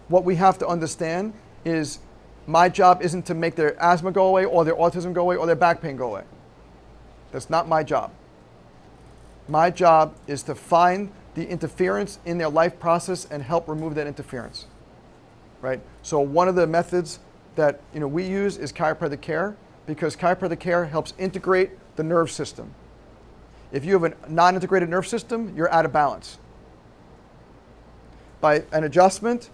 what 0.08 0.24
we 0.24 0.36
have 0.36 0.58
to 0.60 0.68
understand 0.68 1.34
is 1.64 2.00
my 2.48 2.70
job 2.70 3.02
isn't 3.02 3.26
to 3.26 3.34
make 3.34 3.56
their 3.56 3.82
asthma 3.82 4.12
go 4.12 4.28
away 4.28 4.46
or 4.46 4.64
their 4.64 4.76
autism 4.76 5.14
go 5.14 5.22
away 5.22 5.36
or 5.36 5.48
their 5.48 5.56
back 5.56 5.82
pain 5.82 5.96
go 5.96 6.08
away. 6.08 6.24
That's 7.32 7.50
not 7.50 7.68
my 7.68 7.84
job. 7.84 8.12
My 9.48 9.70
job 9.70 10.16
is 10.28 10.44
to 10.44 10.56
find 10.56 11.12
the 11.34 11.48
interference 11.48 12.20
in 12.26 12.38
their 12.38 12.50
life 12.50 12.80
process 12.80 13.26
and 13.30 13.44
help 13.44 13.68
remove 13.68 13.96
that 13.96 14.08
interference. 14.08 14.68
Right? 15.62 15.82
So 16.04 16.20
one 16.20 16.48
of 16.48 16.56
the 16.56 16.68
methods 16.68 17.20
that 17.56 17.82
you 17.94 18.00
know 18.00 18.08
we 18.08 18.26
use 18.26 18.58
is 18.58 18.72
chiropractic 18.72 19.22
care 19.22 19.56
because 19.86 20.16
chiropractic 20.16 20.60
care 20.60 20.86
helps 20.86 21.14
integrate 21.18 21.72
the 21.96 22.04
nerve 22.04 22.32
system. 22.32 22.74
If 23.72 23.86
you 23.86 24.00
have 24.00 24.04
a 24.04 24.30
non-integrated 24.30 24.90
nerve 24.90 25.08
system, 25.08 25.54
you're 25.56 25.72
out 25.72 25.86
of 25.86 25.94
balance. 25.94 26.38
By 28.42 28.64
an 28.72 28.84
adjustment, 28.84 29.50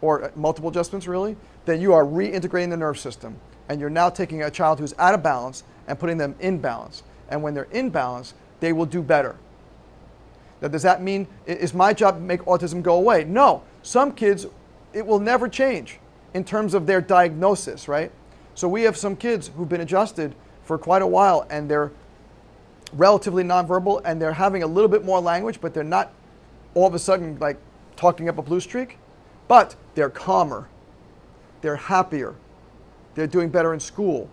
or 0.00 0.24
uh, 0.24 0.30
multiple 0.34 0.70
adjustments 0.70 1.06
really, 1.06 1.36
then 1.64 1.80
you 1.80 1.92
are 1.92 2.04
reintegrating 2.04 2.70
the 2.70 2.76
nerve 2.76 2.98
system. 2.98 3.36
And 3.68 3.80
you're 3.80 3.90
now 3.90 4.08
taking 4.08 4.42
a 4.42 4.50
child 4.50 4.78
who's 4.78 4.94
out 4.98 5.14
of 5.14 5.22
balance 5.22 5.64
and 5.88 5.98
putting 5.98 6.18
them 6.18 6.36
in 6.38 6.58
balance. 6.58 7.02
And 7.28 7.42
when 7.42 7.54
they're 7.54 7.64
in 7.64 7.90
balance, 7.90 8.34
they 8.60 8.72
will 8.72 8.86
do 8.86 9.02
better. 9.02 9.36
Now, 10.62 10.68
does 10.68 10.82
that 10.82 11.02
mean 11.02 11.26
is 11.46 11.74
my 11.74 11.92
job 11.92 12.14
to 12.14 12.20
make 12.20 12.42
autism 12.42 12.82
go 12.82 12.94
away? 12.94 13.24
No. 13.24 13.62
Some 13.82 14.12
kids, 14.12 14.46
it 14.92 15.04
will 15.04 15.18
never 15.18 15.48
change 15.48 15.98
in 16.34 16.44
terms 16.44 16.74
of 16.74 16.86
their 16.86 17.00
diagnosis, 17.00 17.88
right? 17.88 18.10
So 18.56 18.68
we 18.68 18.82
have 18.82 18.96
some 18.96 19.16
kids 19.16 19.50
who've 19.54 19.68
been 19.68 19.82
adjusted 19.82 20.34
for 20.64 20.78
quite 20.78 21.02
a 21.02 21.06
while 21.06 21.46
and 21.50 21.70
they're 21.70 21.92
relatively 22.94 23.44
nonverbal 23.44 24.00
and 24.06 24.20
they're 24.20 24.32
having 24.32 24.62
a 24.62 24.66
little 24.66 24.88
bit 24.88 25.04
more 25.04 25.20
language, 25.20 25.60
but 25.60 25.74
they're 25.74 25.84
not 25.84 26.10
all 26.74 26.86
of 26.86 26.94
a 26.94 26.98
sudden 26.98 27.38
like 27.38 27.58
talking 27.96 28.30
up 28.30 28.38
a 28.38 28.42
blue 28.42 28.60
streak, 28.60 28.98
but 29.46 29.76
they're 29.94 30.08
calmer, 30.08 30.68
they're 31.60 31.76
happier, 31.76 32.34
they're 33.14 33.26
doing 33.26 33.50
better 33.50 33.74
in 33.74 33.80
school, 33.80 34.30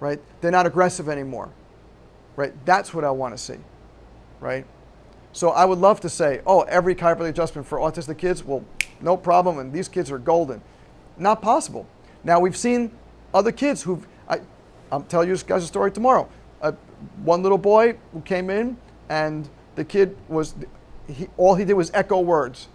right? 0.00 0.20
They're 0.40 0.50
not 0.50 0.64
aggressive 0.64 1.10
anymore, 1.10 1.50
right? 2.34 2.54
That's 2.64 2.94
what 2.94 3.04
I 3.04 3.10
want 3.10 3.36
to 3.36 3.38
see, 3.38 3.58
right? 4.40 4.64
So 5.32 5.50
I 5.50 5.66
would 5.66 5.78
love 5.78 6.00
to 6.00 6.08
say, 6.08 6.40
oh, 6.46 6.62
every 6.62 6.94
chiropractic 6.94 7.28
adjustment 7.28 7.66
for 7.66 7.78
autistic 7.78 8.16
kids, 8.16 8.42
well, 8.42 8.64
no 9.02 9.18
problem, 9.18 9.58
and 9.58 9.70
these 9.70 9.86
kids 9.86 10.10
are 10.10 10.18
golden. 10.18 10.62
Not 11.18 11.42
possible. 11.42 11.86
Now 12.24 12.40
we've 12.40 12.56
seen 12.56 12.90
other 13.32 13.52
kids 13.52 13.82
who've. 13.82 14.06
I, 14.28 14.40
I'll 14.90 15.02
tell 15.02 15.24
you 15.24 15.36
guys 15.36 15.62
a 15.64 15.66
story 15.66 15.92
tomorrow. 15.92 16.28
Uh, 16.62 16.72
one 17.22 17.42
little 17.42 17.58
boy 17.58 17.96
who 18.12 18.20
came 18.22 18.50
in, 18.50 18.76
and 19.08 19.48
the 19.74 19.84
kid 19.84 20.16
was, 20.28 20.54
he, 21.06 21.28
all 21.36 21.54
he 21.54 21.64
did 21.64 21.74
was 21.74 21.90
echo 21.94 22.20
words. 22.20 22.68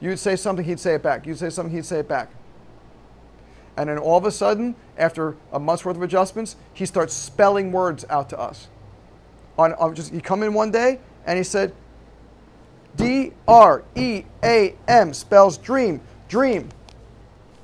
You'd 0.00 0.18
say 0.18 0.34
something, 0.34 0.64
he'd 0.64 0.80
say 0.80 0.94
it 0.94 1.02
back. 1.02 1.26
You'd 1.26 1.38
say 1.38 1.50
something, 1.50 1.74
he'd 1.74 1.84
say 1.84 2.00
it 2.00 2.08
back. 2.08 2.30
And 3.76 3.88
then 3.88 3.98
all 3.98 4.18
of 4.18 4.24
a 4.24 4.30
sudden, 4.30 4.74
after 4.98 5.36
a 5.52 5.58
month's 5.58 5.84
worth 5.84 5.96
of 5.96 6.02
adjustments, 6.02 6.56
he 6.74 6.84
starts 6.84 7.14
spelling 7.14 7.70
words 7.70 8.04
out 8.10 8.28
to 8.30 8.38
us. 8.38 8.68
On, 9.58 9.72
on 9.74 9.94
just 9.94 10.12
he 10.12 10.20
come 10.20 10.42
in 10.42 10.52
one 10.54 10.70
day 10.70 10.98
and 11.26 11.38
he 11.38 11.44
said, 11.44 11.72
D 12.96 13.32
R 13.46 13.84
E 13.94 14.24
A 14.42 14.74
M 14.88 15.14
spells 15.14 15.56
dream, 15.56 16.00
dream. 16.28 16.68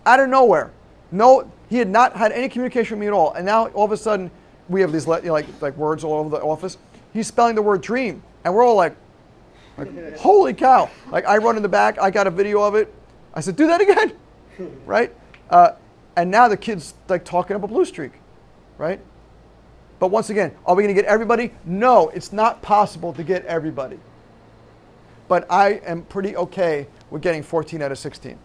Out 0.06 0.20
of 0.20 0.28
nowhere. 0.28 0.70
No, 1.10 1.50
he 1.68 1.78
had 1.78 1.88
not 1.88 2.16
had 2.16 2.32
any 2.32 2.48
communication 2.48 2.98
with 2.98 3.00
me 3.00 3.06
at 3.08 3.12
all. 3.12 3.32
And 3.32 3.44
now 3.46 3.68
all 3.68 3.84
of 3.84 3.92
a 3.92 3.96
sudden, 3.96 4.30
we 4.68 4.80
have 4.80 4.92
these 4.92 5.06
you 5.06 5.22
know, 5.22 5.32
like, 5.32 5.46
like 5.60 5.76
words 5.76 6.04
all 6.04 6.14
over 6.14 6.30
the 6.30 6.42
office. 6.42 6.78
He's 7.12 7.26
spelling 7.26 7.54
the 7.54 7.62
word 7.62 7.82
dream. 7.82 8.22
And 8.44 8.54
we're 8.54 8.64
all 8.64 8.76
like, 8.76 8.96
like, 9.76 10.16
holy 10.18 10.54
cow. 10.54 10.90
Like 11.10 11.26
I 11.26 11.38
run 11.38 11.56
in 11.56 11.62
the 11.62 11.68
back, 11.68 12.00
I 12.00 12.10
got 12.10 12.26
a 12.26 12.30
video 12.30 12.62
of 12.62 12.74
it. 12.74 12.92
I 13.34 13.40
said, 13.40 13.56
do 13.56 13.66
that 13.66 13.80
again. 13.80 14.12
right? 14.86 15.14
Uh, 15.50 15.72
and 16.16 16.30
now 16.30 16.48
the 16.48 16.56
kid's 16.56 16.94
like 17.08 17.24
talking 17.24 17.56
up 17.56 17.62
a 17.62 17.68
blue 17.68 17.84
streak. 17.84 18.12
Right? 18.78 19.00
But 19.98 20.08
once 20.08 20.30
again, 20.30 20.54
are 20.66 20.74
we 20.74 20.82
going 20.82 20.94
to 20.94 21.00
get 21.00 21.08
everybody? 21.08 21.52
No, 21.64 22.08
it's 22.08 22.32
not 22.32 22.62
possible 22.62 23.12
to 23.14 23.24
get 23.24 23.44
everybody. 23.46 23.98
but 25.28 25.46
I 25.50 25.80
am 25.84 26.02
pretty 26.02 26.36
okay 26.36 26.86
with 27.10 27.22
getting 27.22 27.42
14 27.42 27.82
out 27.82 27.92
of 27.92 27.98
16. 27.98 28.38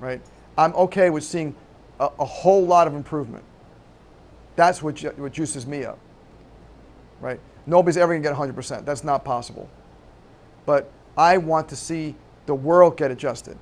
Right? 0.00 0.20
I'm 0.56 0.74
okay 0.74 1.10
with 1.10 1.24
seeing 1.24 1.54
a, 1.98 2.10
a 2.18 2.24
whole 2.24 2.64
lot 2.64 2.86
of 2.86 2.94
improvement. 2.94 3.44
That's 4.56 4.82
what, 4.82 4.96
ju- 4.96 5.14
what 5.16 5.32
juices 5.32 5.66
me 5.66 5.84
up. 5.84 5.98
Right? 7.20 7.40
Nobody's 7.66 7.96
ever 7.96 8.14
to 8.14 8.20
get 8.20 8.34
100%. 8.34 8.84
That's 8.84 9.04
not 9.04 9.24
possible. 9.24 9.68
But 10.66 10.90
I 11.16 11.38
want 11.38 11.68
to 11.70 11.76
see 11.76 12.14
the 12.46 12.54
world 12.54 12.96
get 12.96 13.10
adjusted. 13.10 13.56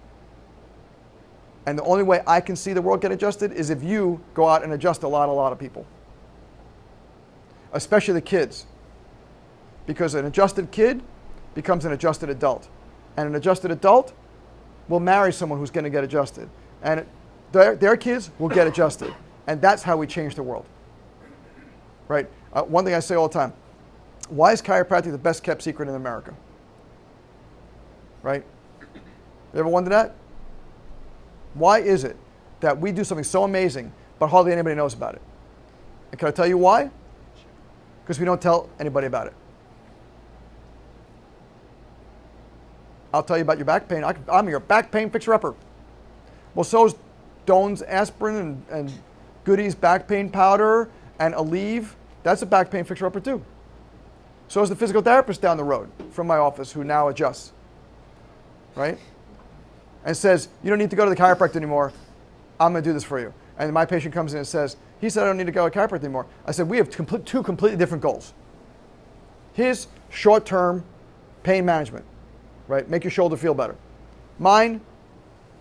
And 1.66 1.78
the 1.78 1.84
only 1.84 2.02
way 2.02 2.22
I 2.26 2.40
can 2.40 2.56
see 2.56 2.72
the 2.72 2.82
world 2.82 3.02
get 3.02 3.12
adjusted 3.12 3.52
is 3.52 3.70
if 3.70 3.82
you 3.82 4.20
go 4.34 4.48
out 4.48 4.64
and 4.64 4.72
adjust 4.72 5.02
a 5.02 5.08
lot, 5.08 5.28
a 5.28 5.32
lot 5.32 5.52
of 5.52 5.58
people, 5.58 5.86
especially 7.72 8.14
the 8.14 8.20
kids. 8.20 8.66
Because 9.86 10.14
an 10.14 10.24
adjusted 10.24 10.70
kid 10.70 11.02
becomes 11.54 11.84
an 11.84 11.92
adjusted 11.92 12.30
adult. 12.30 12.68
And 13.16 13.28
an 13.28 13.34
adjusted 13.34 13.70
adult 13.70 14.14
will 14.88 15.00
marry 15.00 15.32
someone 15.32 15.58
who's 15.58 15.70
going 15.70 15.84
to 15.84 15.90
get 15.90 16.04
adjusted. 16.04 16.48
And 16.82 17.06
their, 17.52 17.76
their 17.76 17.96
kids 17.96 18.30
will 18.38 18.48
get 18.48 18.66
adjusted. 18.66 19.14
And 19.46 19.60
that's 19.60 19.82
how 19.82 19.96
we 19.96 20.06
change 20.06 20.34
the 20.34 20.42
world. 20.42 20.66
Right? 22.08 22.28
Uh, 22.52 22.62
one 22.62 22.84
thing 22.84 22.94
I 22.94 23.00
say 23.00 23.14
all 23.14 23.28
the 23.28 23.34
time 23.34 23.52
why 24.28 24.52
is 24.52 24.62
chiropractic 24.62 25.10
the 25.10 25.18
best 25.18 25.42
kept 25.42 25.62
secret 25.62 25.88
in 25.88 25.96
America? 25.96 26.34
Right? 28.22 28.44
You 29.52 29.60
ever 29.60 29.68
wonder 29.68 29.90
that? 29.90 30.14
Why 31.54 31.80
is 31.80 32.04
it 32.04 32.16
that 32.60 32.78
we 32.80 32.92
do 32.92 33.02
something 33.02 33.24
so 33.24 33.42
amazing, 33.42 33.92
but 34.20 34.28
hardly 34.28 34.52
anybody 34.52 34.76
knows 34.76 34.94
about 34.94 35.16
it? 35.16 35.22
And 36.12 36.18
can 36.18 36.28
I 36.28 36.30
tell 36.30 36.46
you 36.46 36.58
why? 36.58 36.90
Because 38.04 38.20
we 38.20 38.24
don't 38.24 38.40
tell 38.40 38.68
anybody 38.78 39.08
about 39.08 39.26
it. 39.26 39.34
I'll 43.12 43.24
tell 43.24 43.36
you 43.36 43.42
about 43.42 43.58
your 43.58 43.64
back 43.64 43.88
pain. 43.88 44.04
I, 44.04 44.14
am 44.28 44.48
your 44.48 44.60
back 44.60 44.92
pain 44.92 45.10
fixer 45.10 45.34
upper. 45.34 45.54
Well, 46.54 46.64
so 46.64 46.86
is 46.86 46.94
Doan's 47.46 47.82
aspirin 47.82 48.36
and, 48.36 48.64
and 48.70 48.92
Goody's 49.44 49.74
back 49.74 50.06
pain 50.08 50.30
powder 50.30 50.88
and 51.18 51.34
Aleve. 51.34 51.88
That's 52.22 52.42
a 52.42 52.46
back 52.46 52.70
pain 52.70 52.84
fixer 52.84 53.06
upper 53.06 53.20
too. 53.20 53.42
So 54.48 54.62
is 54.62 54.68
the 54.68 54.76
physical 54.76 55.02
therapist 55.02 55.40
down 55.40 55.56
the 55.56 55.64
road 55.64 55.90
from 56.10 56.26
my 56.26 56.36
office 56.36 56.72
who 56.72 56.84
now 56.84 57.08
adjusts. 57.08 57.52
Right? 58.74 58.98
And 60.04 60.16
says, 60.16 60.48
You 60.62 60.70
don't 60.70 60.78
need 60.78 60.90
to 60.90 60.96
go 60.96 61.04
to 61.04 61.10
the 61.10 61.16
chiropractor 61.16 61.56
anymore. 61.56 61.92
I'm 62.58 62.72
going 62.72 62.82
to 62.82 62.88
do 62.88 62.92
this 62.92 63.04
for 63.04 63.20
you. 63.20 63.32
And 63.58 63.72
my 63.72 63.84
patient 63.84 64.12
comes 64.12 64.32
in 64.32 64.38
and 64.38 64.46
says, 64.46 64.76
He 65.00 65.08
said, 65.08 65.22
I 65.22 65.26
don't 65.26 65.36
need 65.36 65.46
to 65.46 65.52
go 65.52 65.68
to 65.68 65.72
the 65.72 65.78
chiropractor 65.78 66.04
anymore. 66.04 66.26
I 66.46 66.52
said, 66.52 66.68
We 66.68 66.76
have 66.78 66.90
two 66.90 67.42
completely 67.42 67.78
different 67.78 68.02
goals. 68.02 68.34
His 69.52 69.86
short 70.10 70.46
term 70.46 70.84
pain 71.42 71.64
management 71.64 72.04
right? 72.70 72.88
Make 72.88 73.02
your 73.04 73.10
shoulder 73.10 73.36
feel 73.36 73.52
better. 73.52 73.74
Mine, 74.38 74.80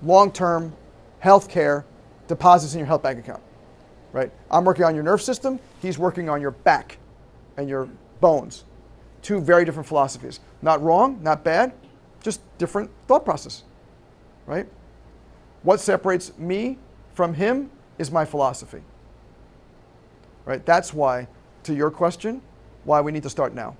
long 0.01 0.31
term 0.31 0.73
health 1.19 1.49
care, 1.49 1.85
deposits 2.27 2.73
in 2.73 2.79
your 2.79 2.87
health 2.87 3.03
bank 3.03 3.19
account, 3.19 3.41
right? 4.13 4.31
I'm 4.49 4.63
working 4.63 4.85
on 4.85 4.95
your 4.95 5.03
nerve 5.03 5.21
system, 5.21 5.59
he's 5.81 5.97
working 5.97 6.29
on 6.29 6.41
your 6.41 6.51
back 6.51 6.97
and 7.57 7.67
your 7.69 7.89
bones. 8.21 8.63
Two 9.21 9.41
very 9.41 9.65
different 9.65 9.87
philosophies. 9.87 10.39
Not 10.61 10.81
wrong, 10.81 11.21
not 11.21 11.43
bad, 11.43 11.73
just 12.21 12.41
different 12.57 12.89
thought 13.07 13.25
process, 13.25 13.63
right? 14.45 14.67
What 15.63 15.79
separates 15.79 16.37
me 16.37 16.77
from 17.13 17.33
him 17.33 17.69
is 17.97 18.11
my 18.11 18.23
philosophy, 18.23 18.81
right? 20.45 20.65
That's 20.65 20.93
why, 20.93 21.27
to 21.63 21.73
your 21.73 21.91
question, 21.91 22.41
why 22.85 23.01
we 23.01 23.11
need 23.11 23.23
to 23.23 23.29
start 23.29 23.53
now. 23.53 23.75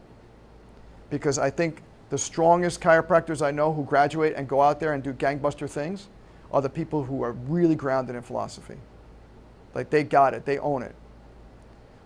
Because 1.09 1.39
I 1.39 1.49
think 1.49 1.81
the 2.09 2.17
strongest 2.17 2.81
chiropractors 2.81 3.45
I 3.45 3.51
know 3.51 3.73
who 3.73 3.83
graduate 3.83 4.33
and 4.35 4.47
go 4.47 4.61
out 4.61 4.79
there 4.79 4.93
and 4.93 5.03
do 5.03 5.13
gangbuster 5.13 5.69
things 5.69 6.07
are 6.51 6.61
the 6.61 6.69
people 6.69 7.03
who 7.03 7.23
are 7.23 7.33
really 7.33 7.75
grounded 7.75 8.15
in 8.15 8.21
philosophy. 8.21 8.77
Like 9.75 9.89
they 9.89 10.03
got 10.03 10.33
it, 10.33 10.45
they 10.45 10.57
own 10.57 10.81
it. 10.81 10.95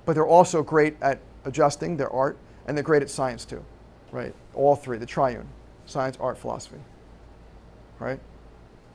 But 0.05 0.13
they're 0.13 0.27
also 0.27 0.61
great 0.61 0.97
at 1.01 1.19
adjusting 1.45 1.95
their 1.95 2.09
art, 2.09 2.37
and 2.67 2.77
they're 2.77 2.83
great 2.83 3.01
at 3.01 3.09
science 3.09 3.45
too, 3.45 3.63
right? 4.11 4.33
All 4.53 4.75
three, 4.75 4.97
the 4.97 5.05
triune 5.05 5.47
science, 5.85 6.17
art, 6.19 6.37
philosophy. 6.37 6.79
Right? 7.99 8.19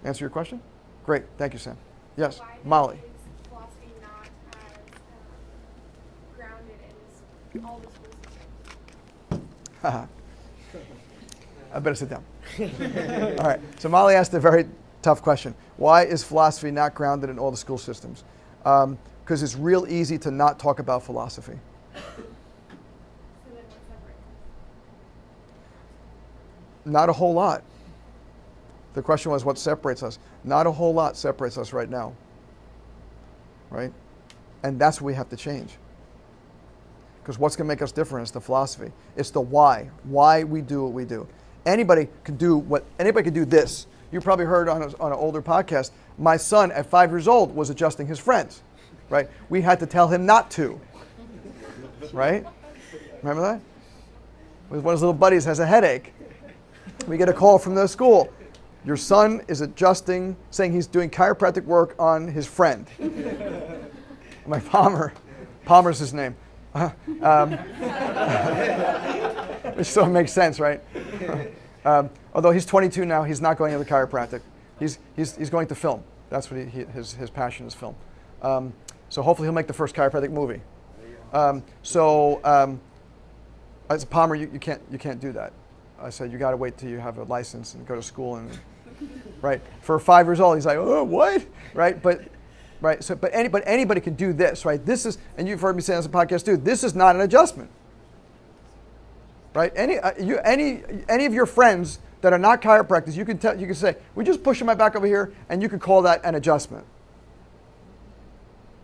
Answer 0.05 0.25
your 0.25 0.31
question? 0.31 0.61
Great, 1.05 1.25
thank 1.37 1.53
you, 1.53 1.59
Sam. 1.59 1.77
Yes, 2.17 2.41
Molly. 2.65 2.97
is 2.97 3.49
philosophy 3.49 3.93
not 4.03 4.27
as 4.55 4.73
um, 4.81 6.37
grounded 6.37 6.79
in 7.55 7.65
all 7.65 7.79
the 7.79 7.91
school 7.93 8.13
systems? 9.83 10.09
I 11.73 11.79
better 11.81 11.95
sit 11.95 12.09
down. 12.09 12.25
all 13.39 13.47
right. 13.47 13.61
So 13.79 13.89
Molly 13.89 14.15
asked 14.15 14.33
a 14.35 14.41
very 14.41 14.67
tough 15.03 15.23
question. 15.23 15.55
Why 15.77 16.05
is 16.05 16.25
philosophy 16.25 16.71
not 16.71 16.95
grounded 16.95 17.31
in 17.31 17.39
all 17.39 17.51
the 17.51 17.57
school 17.57 17.79
systems? 17.79 18.25
Because 18.59 18.85
um, 18.85 18.99
it's 19.27 19.57
real 19.57 19.87
easy 19.89 20.19
to 20.19 20.31
not 20.31 20.59
talk 20.59 20.79
about 20.79 21.03
philosophy. 21.03 21.59
Not 26.85 27.11
a 27.11 27.13
whole 27.13 27.35
lot. 27.35 27.63
The 28.95 29.03
question 29.03 29.31
was, 29.31 29.45
what 29.45 29.59
separates 29.59 30.03
us? 30.03 30.19
Not 30.43 30.67
a 30.67 30.73
whole 30.73 30.95
lot 30.95 31.17
separates 31.17 31.59
us 31.59 31.73
right 31.73 31.89
now. 31.89 32.15
Right? 33.71 33.93
And 34.63 34.79
that's 34.79 35.01
what 35.01 35.07
we 35.07 35.15
have 35.15 35.29
to 35.29 35.37
change. 35.37 35.73
Because 37.23 37.39
what's 37.39 37.57
going 37.57 37.67
to 37.67 37.69
make 37.69 37.83
us 37.83 37.93
different 37.93 38.25
is 38.27 38.31
the 38.31 38.41
philosophy. 38.41 38.91
It's 39.15 39.31
the 39.31 39.41
why. 39.41 39.91
Why 40.05 40.45
we 40.45 40.63
do 40.63 40.83
what 40.83 40.93
we 40.93 41.05
do. 41.05 41.29
Anybody 41.69 42.09
can 42.25 42.37
do 42.37 42.57
what 42.57 42.87
anybody 42.99 43.25
can 43.25 43.35
do 43.35 43.45
this. 43.45 43.87
You 44.11 44.23
probably 44.23 44.47
heard 44.47 44.71
on, 44.71 44.81
a, 44.81 44.87
on 44.97 45.13
an 45.13 45.19
older 45.19 45.43
podcast. 45.43 45.91
My 46.17 46.39
son 46.39 46.73
at 46.73 46.87
five 46.87 47.11
years 47.11 47.29
old 47.29 47.55
was 47.55 47.69
adjusting 47.69 48.07
his 48.07 48.19
friends, 48.19 48.63
right? 49.11 49.29
We 49.51 49.61
had 49.61 49.79
to 49.81 49.87
tell 49.87 50.09
him 50.09 50.25
not 50.25 50.51
to, 50.53 50.81
right? 52.11 52.47
Remember 53.23 53.43
that? 53.43 53.61
One 54.71 54.79
of 54.79 54.93
his 54.93 55.03
little 55.03 55.13
buddies 55.13 55.45
has 55.45 55.59
a 55.59 55.67
headache, 55.67 56.15
we 57.07 57.19
get 57.19 57.29
a 57.29 57.35
call 57.35 57.59
from 57.59 57.75
the 57.75 57.87
school. 57.87 58.33
Your 58.87 58.97
son 58.97 59.43
is 59.47 59.61
adjusting, 59.61 60.39
saying 60.51 60.73
he's 60.73 60.87
doing 60.87 61.11
chiropractic 61.11 61.65
work 61.65 61.95
on 61.99 62.29
his 62.29 62.47
friend. 62.47 62.87
My 64.47 64.61
Palmer, 64.61 65.13
Palmer's 65.67 65.99
his 65.99 66.15
name. 66.15 66.35
um, 66.75 67.53
which 69.75 69.87
still 69.87 70.07
makes 70.07 70.33
sense, 70.33 70.59
right? 70.59 70.81
um, 71.85 72.11
although 72.35 72.51
he's 72.51 72.67
22 72.67 73.05
now, 73.05 73.23
he's 73.23 73.41
not 73.41 73.57
going 73.57 73.73
into 73.73 73.85
chiropractic. 73.85 74.41
He's, 74.79 74.99
he's, 75.17 75.37
he's 75.37 75.51
going 75.51 75.67
to 75.69 75.75
film. 75.75 76.03
That's 76.31 76.51
what 76.51 76.61
he, 76.61 76.67
he, 76.67 76.85
his, 76.85 77.15
his 77.15 77.31
passion 77.31 77.67
is 77.67 77.75
film. 77.75 77.95
Um, 78.43 78.73
so 79.09 79.23
hopefully 79.23 79.47
he'll 79.47 79.55
make 79.55 79.67
the 79.67 79.73
first 79.73 79.95
chiropractic 79.95 80.31
movie. 80.31 80.61
Um, 81.33 81.63
so 81.83 82.41
um, 82.45 82.81
as 83.91 84.05
Palmer, 84.05 84.35
you, 84.35 84.51
you, 84.53 84.59
can't, 84.59 84.83
you 84.91 84.99
can't 84.99 85.21
do 85.21 85.33
that. 85.33 85.53
I 86.01 86.11
said, 86.11 86.31
you 86.31 86.39
got 86.39 86.53
to 86.53 86.57
wait 86.57 86.79
till 86.79 86.89
you 86.89 86.99
have 86.99 87.19
a 87.19 87.25
license 87.25 87.75
and 87.75 87.87
go 87.87 87.95
to 87.95 88.03
school. 88.03 88.37
And, 88.37 88.59
right? 89.43 89.61
For 89.81 89.99
five 89.99 90.27
years 90.27 90.41
old, 90.41 90.57
he's 90.57 90.67
like, 90.67 90.79
oh, 90.79 91.05
what? 91.05 91.45
Right? 91.75 92.01
But, 92.01 92.23
right? 92.81 93.03
So, 93.03 93.15
but, 93.15 93.31
any, 93.35 93.49
but 93.49 93.63
anybody 93.67 94.01
can 94.01 94.15
do 94.15 94.33
this, 94.33 94.65
right? 94.65 94.85
This 94.85 95.07
is, 95.07 95.19
and 95.37 95.49
you've 95.49 95.61
heard 95.61 95.77
me 95.77 95.83
say 95.83 95.97
this 95.97 96.07
on 96.07 96.13
podcast 96.13 96.45
too, 96.45 96.57
this 96.57 96.85
is 96.85 96.95
not 96.95 97.17
an 97.17 97.23
adjustment 97.23 97.71
right? 99.59 99.73
Any, 99.75 99.99
uh, 99.99 100.13
you, 100.21 100.39
any, 100.39 100.85
any 101.09 101.27
of 101.27 101.35
your 101.35 101.45
friends 101.45 101.99
that 102.21 102.33
are 102.33 102.39
not 102.39 102.63
chiropractors, 102.63 103.17
you 103.17 103.25
can, 103.25 103.39
tell, 103.39 103.59
you 103.59 103.67
can 103.67 103.75
say, 103.75 103.97
we're 104.15 104.23
just 104.23 104.45
pushing 104.45 104.69
my 104.69 104.75
back 104.75 104.95
over 104.95 105.05
here, 105.05 105.33
and 105.49 105.61
you 105.61 105.69
can 105.69 105.81
call 105.81 106.03
that 106.03 106.21
an 106.25 106.37
adjustment, 106.37 106.87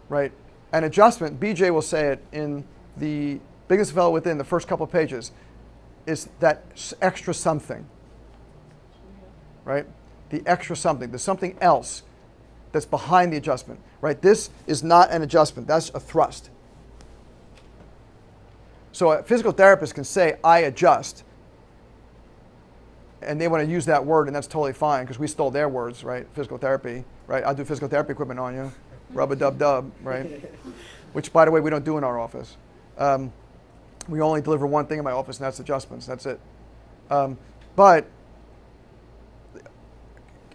right? 0.09 0.33
An 0.73 0.83
adjustment, 0.83 1.39
BJ 1.39 1.73
will 1.73 1.81
say 1.81 2.09
it 2.09 2.25
in 2.33 2.65
the 2.97 3.39
biggest 3.69 3.93
fellow 3.93 4.11
within 4.11 4.37
the 4.37 4.43
first 4.43 4.67
couple 4.67 4.83
of 4.83 4.91
pages, 4.91 5.31
is 6.07 6.29
that 6.41 6.65
extra 7.01 7.33
something, 7.33 7.87
right? 9.65 9.87
The 10.31 10.43
extra 10.45 10.75
something, 10.75 11.09
there's 11.09 11.23
something 11.23 11.57
else 11.61 12.03
that's 12.73 12.85
behind 12.85 13.33
the 13.33 13.37
adjustment, 13.37 13.79
right? 14.01 14.21
This 14.21 14.51
is 14.67 14.83
not 14.83 15.13
an 15.13 15.23
adjustment, 15.23 15.69
that's 15.69 15.91
a 15.91 16.01
thrust. 16.01 16.51
So 18.95 19.11
a 19.11 19.25
physical 19.25 19.51
therapist 19.51 19.97
can 19.97 20.05
say, 20.05 20.37
I 20.45 20.61
adjust. 20.61 21.25
And 23.23 23.41
they 23.41 23.49
want 23.49 23.65
to 23.65 23.69
use 23.69 23.87
that 23.87 24.07
word, 24.07 24.29
and 24.29 24.37
that's 24.37 24.47
totally 24.47 24.73
fine 24.73 25.03
because 25.03 25.19
we 25.19 25.27
stole 25.27 25.51
their 25.51 25.69
words, 25.69 26.05
right? 26.05 26.29
Physical 26.33 26.59
therapy, 26.59 27.05
right? 27.27 27.43
I'll 27.43 27.57
do 27.57 27.65
physical 27.65 27.89
therapy 27.89 28.13
equipment 28.13 28.39
on 28.39 28.55
you. 28.55 28.73
Rub 29.13 29.33
a 29.33 29.37
dub 29.37 29.59
dub, 29.59 29.91
right? 30.05 30.49
Which, 31.13 31.33
by 31.33 31.45
the 31.45 31.51
way, 31.51 31.61
we 31.61 31.71
don't 31.71 31.85
do 31.85 31.99
in 31.99 32.05
our 32.05 32.21
office. 32.21 32.57
Um, 32.97 33.33
we 34.09 34.21
only 34.21 34.41
deliver 34.41 34.65
one 34.65 34.87
thing 34.87 34.99
in 34.99 35.05
my 35.05 35.11
office, 35.11 35.39
and 35.39 35.45
that's 35.45 35.59
adjustments. 35.59 36.07
That's 36.07 36.27
it. 36.27 36.39
Um, 37.11 37.37
but 37.75 38.07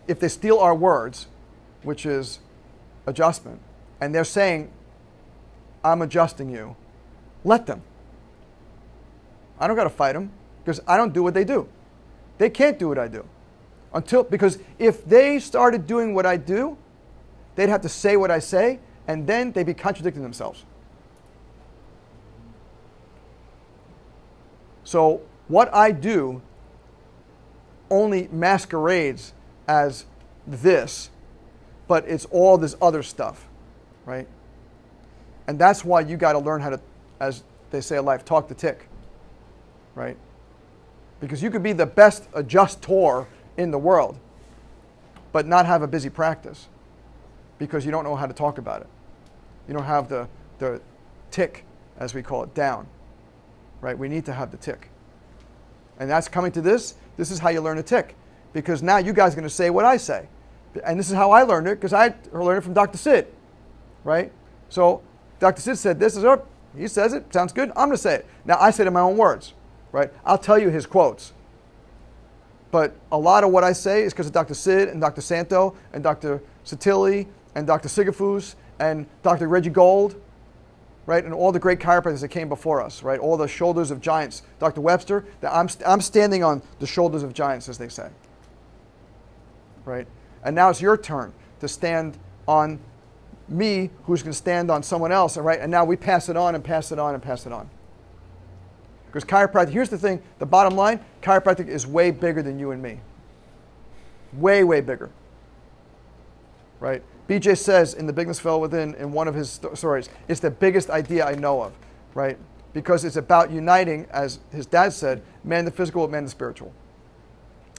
if 0.08 0.22
they 0.22 0.30
steal 0.30 0.60
our 0.60 0.74
words, 0.74 1.28
which 1.84 2.06
is 2.06 2.40
adjustment, 3.06 3.60
and 4.00 4.16
they're 4.16 4.24
saying, 4.24 4.72
I'm 5.84 6.02
adjusting 6.02 6.50
you, 6.50 6.78
let 7.44 7.66
them. 7.66 7.82
I 9.60 9.68
don't 9.68 9.76
got 9.76 9.84
to 9.84 9.90
fight 9.90 10.14
them. 10.14 10.32
because 10.64 10.82
I 10.88 10.98
don't 10.98 11.14
do 11.14 11.24
what 11.24 11.34
they 11.34 11.44
do. 11.44 11.68
They 12.38 12.50
can't 12.50 12.78
do 12.78 12.90
what 12.90 13.00
I 13.00 13.08
do. 13.08 13.26
Until 13.94 14.24
because 14.24 14.60
if 14.78 15.04
they 15.06 15.40
started 15.40 15.88
doing 15.88 16.14
what 16.14 16.26
I 16.26 16.38
do, 16.38 16.78
they'd 17.56 17.70
have 17.70 17.82
to 17.82 17.90
say 17.90 18.18
what 18.18 18.30
I 18.30 18.40
say, 18.40 18.80
and 19.08 19.26
then 19.26 19.52
they'd 19.52 19.66
be 19.66 19.74
contradicting 19.74 20.22
themselves. 20.22 20.66
So 24.84 25.22
what 25.48 25.74
I 25.74 25.92
do 25.92 26.42
only 27.90 28.28
masquerades 28.32 29.34
as 29.68 30.06
this, 30.46 31.10
but 31.88 32.08
it's 32.08 32.26
all 32.26 32.58
this 32.58 32.76
other 32.82 33.02
stuff, 33.02 33.48
right? 34.06 34.28
And 35.48 35.58
that's 35.58 35.84
why 35.84 36.02
you 36.02 36.18
got 36.18 36.34
to 36.34 36.40
learn 36.40 36.62
how 36.62 36.70
to, 36.70 36.80
as 37.20 37.44
they 37.72 37.82
say 37.82 37.98
in 37.98 38.06
life, 38.06 38.24
talk 38.24 38.48
the 38.48 38.56
tick, 38.56 38.89
right? 39.96 40.18
Because 41.20 41.44
you 41.44 41.52
could 41.52 41.64
be 41.64 41.74
the 41.74 41.86
best 41.86 42.32
adjustor 42.32 43.28
in 43.58 43.72
the 43.72 43.78
world, 43.78 44.18
but 45.32 45.46
not 45.46 45.66
have 45.66 45.82
a 45.82 45.88
busy 45.88 46.10
practice 46.10 46.68
because 47.58 47.86
you 47.86 47.92
don't 47.92 48.04
know 48.04 48.16
how 48.16 48.26
to 48.26 48.34
talk 48.34 48.58
about 48.58 48.82
it. 48.82 48.88
You 49.68 49.74
don't 49.74 49.84
have 49.84 50.10
the, 50.10 50.28
the 50.58 50.82
tick, 51.30 51.66
as 52.00 52.14
we 52.14 52.24
call 52.24 52.44
it, 52.44 52.54
down, 52.54 52.88
right? 53.82 53.98
We 53.98 54.10
need 54.10 54.26
to 54.26 54.34
have 54.34 54.52
the 54.52 54.58
tick. 54.58 54.90
And 56.00 56.10
that's 56.10 56.28
coming 56.28 56.52
to 56.54 56.62
this. 56.62 56.96
This 57.18 57.30
is 57.30 57.40
how 57.40 57.50
you 57.50 57.62
learn 57.62 57.78
a 57.78 57.84
tick. 57.84 58.16
Because 58.54 58.82
now 58.82 58.98
you 58.98 59.14
guys 59.14 59.34
are 59.34 59.36
going 59.36 59.44
to 59.44 59.54
say 59.54 59.70
what 59.70 59.86
I 59.86 59.98
say. 59.98 60.28
And 60.84 60.98
this 60.98 61.10
is 61.10 61.16
how 61.16 61.32
I 61.32 61.44
learned 61.44 61.68
it 61.68 61.76
because 61.76 61.94
I 61.94 62.16
learned 62.32 62.60
it 62.60 62.62
from 62.62 62.74
Dr. 62.74 62.98
Sid, 62.98 63.28
right? 64.04 64.32
So 64.70 65.02
Dr. 65.40 65.62
Sid 65.62 65.78
said 65.78 66.00
this 66.00 66.16
is 66.16 66.24
up. 66.24 66.48
Oh, 66.48 66.80
he 66.80 66.88
says 66.88 67.14
it. 67.14 67.32
Sounds 67.34 67.52
good. 67.52 67.70
I'm 67.70 67.88
going 67.88 67.92
to 67.92 67.98
say 67.98 68.16
it. 68.16 68.28
Now 68.46 68.58
I 68.60 68.72
say 68.72 68.84
it 68.84 68.88
in 68.88 68.94
my 68.94 69.02
own 69.02 69.18
words, 69.18 69.54
right? 69.92 70.12
I'll 70.26 70.38
tell 70.38 70.58
you 70.58 70.70
his 70.70 70.86
quotes. 70.86 71.34
But 72.72 72.96
a 73.12 73.18
lot 73.18 73.44
of 73.44 73.52
what 73.52 73.64
I 73.64 73.74
say 73.74 74.04
is 74.04 74.14
because 74.14 74.28
of 74.28 74.34
Dr. 74.34 74.54
Sid 74.54 74.90
and 74.90 75.02
Dr. 75.02 75.22
Santo 75.22 75.76
and 75.94 76.04
Dr. 76.04 76.42
Satilli 76.66 77.28
and 77.56 77.66
Dr. 77.66 77.90
Sigafoose 77.90 78.56
and 78.80 79.08
Dr. 79.24 79.48
Reggie 79.48 79.72
Gold, 79.72 80.22
right? 81.06 81.24
And 81.24 81.34
all 81.34 81.52
the 81.52 81.60
great 81.60 81.80
chiropractors 81.80 82.22
that 82.22 82.28
came 82.28 82.48
before 82.48 82.82
us, 82.82 83.02
right? 83.02 83.20
All 83.20 83.38
the 83.38 83.48
shoulders 83.48 83.90
of 83.90 84.02
giants. 84.02 84.44
Dr. 84.60 84.82
Webster, 84.82 85.26
that 85.42 85.54
I'm, 85.54 85.68
I'm 85.86 86.02
standing 86.02 86.44
on 86.44 86.62
the 86.80 86.88
shoulders 86.88 87.24
of 87.24 87.34
giants, 87.34 87.68
as 87.68 87.78
they 87.78 87.90
say, 87.90 88.10
right? 89.86 90.08
And 90.44 90.56
now 90.56 90.70
it's 90.70 90.82
your 90.82 90.98
turn 90.98 91.34
to 91.60 91.68
stand 91.68 92.18
on 92.48 92.80
me, 93.48 93.90
who's 94.04 94.22
going 94.22 94.32
to 94.32 94.38
stand 94.38 94.70
on 94.70 94.84
someone 94.84 95.12
else, 95.12 95.36
all 95.36 95.44
right? 95.44 95.60
And 95.60 95.72
now 95.72 95.84
we 95.84 95.96
pass 95.96 96.30
it 96.30 96.38
on 96.38 96.54
and 96.54 96.64
pass 96.64 96.92
it 96.92 97.00
on 97.00 97.16
and 97.16 97.24
pass 97.24 97.48
it 97.48 97.52
on. 97.52 97.70
Because 99.12 99.26
chiropractic, 99.26 99.70
here's 99.70 99.90
the 99.90 99.98
thing 99.98 100.22
the 100.38 100.46
bottom 100.46 100.76
line 100.76 101.00
chiropractic 101.22 101.68
is 101.68 101.88
way 101.88 102.12
bigger 102.12 102.44
than 102.44 102.60
you 102.60 102.72
and 102.72 102.82
me. 102.82 103.00
Way, 104.34 104.64
way 104.64 104.82
bigger. 104.82 105.10
Right? 106.80 107.02
BJ 107.28 107.58
says 107.58 107.96
in 107.96 108.06
The 108.06 108.14
Bigness 108.14 108.40
Fell 108.40 108.62
Within, 108.62 108.94
in 108.96 109.12
one 109.12 109.28
of 109.28 109.36
his 109.36 109.50
sto- 109.52 109.74
stories, 109.74 110.10
it's 110.28 110.40
the 110.40 110.52
biggest 110.52 110.90
idea 110.90 111.26
I 111.26 111.34
know 111.36 111.62
of, 111.62 111.74
right? 112.14 112.38
Because 112.74 113.04
it's 113.04 113.16
about 113.16 113.52
uniting, 113.52 114.08
as 114.12 114.40
his 114.52 114.66
dad 114.66 114.94
said, 114.94 115.22
man 115.44 115.66
the 115.66 115.72
physical 115.72 116.08
man 116.08 116.24
the 116.24 116.30
spiritual. 116.30 116.72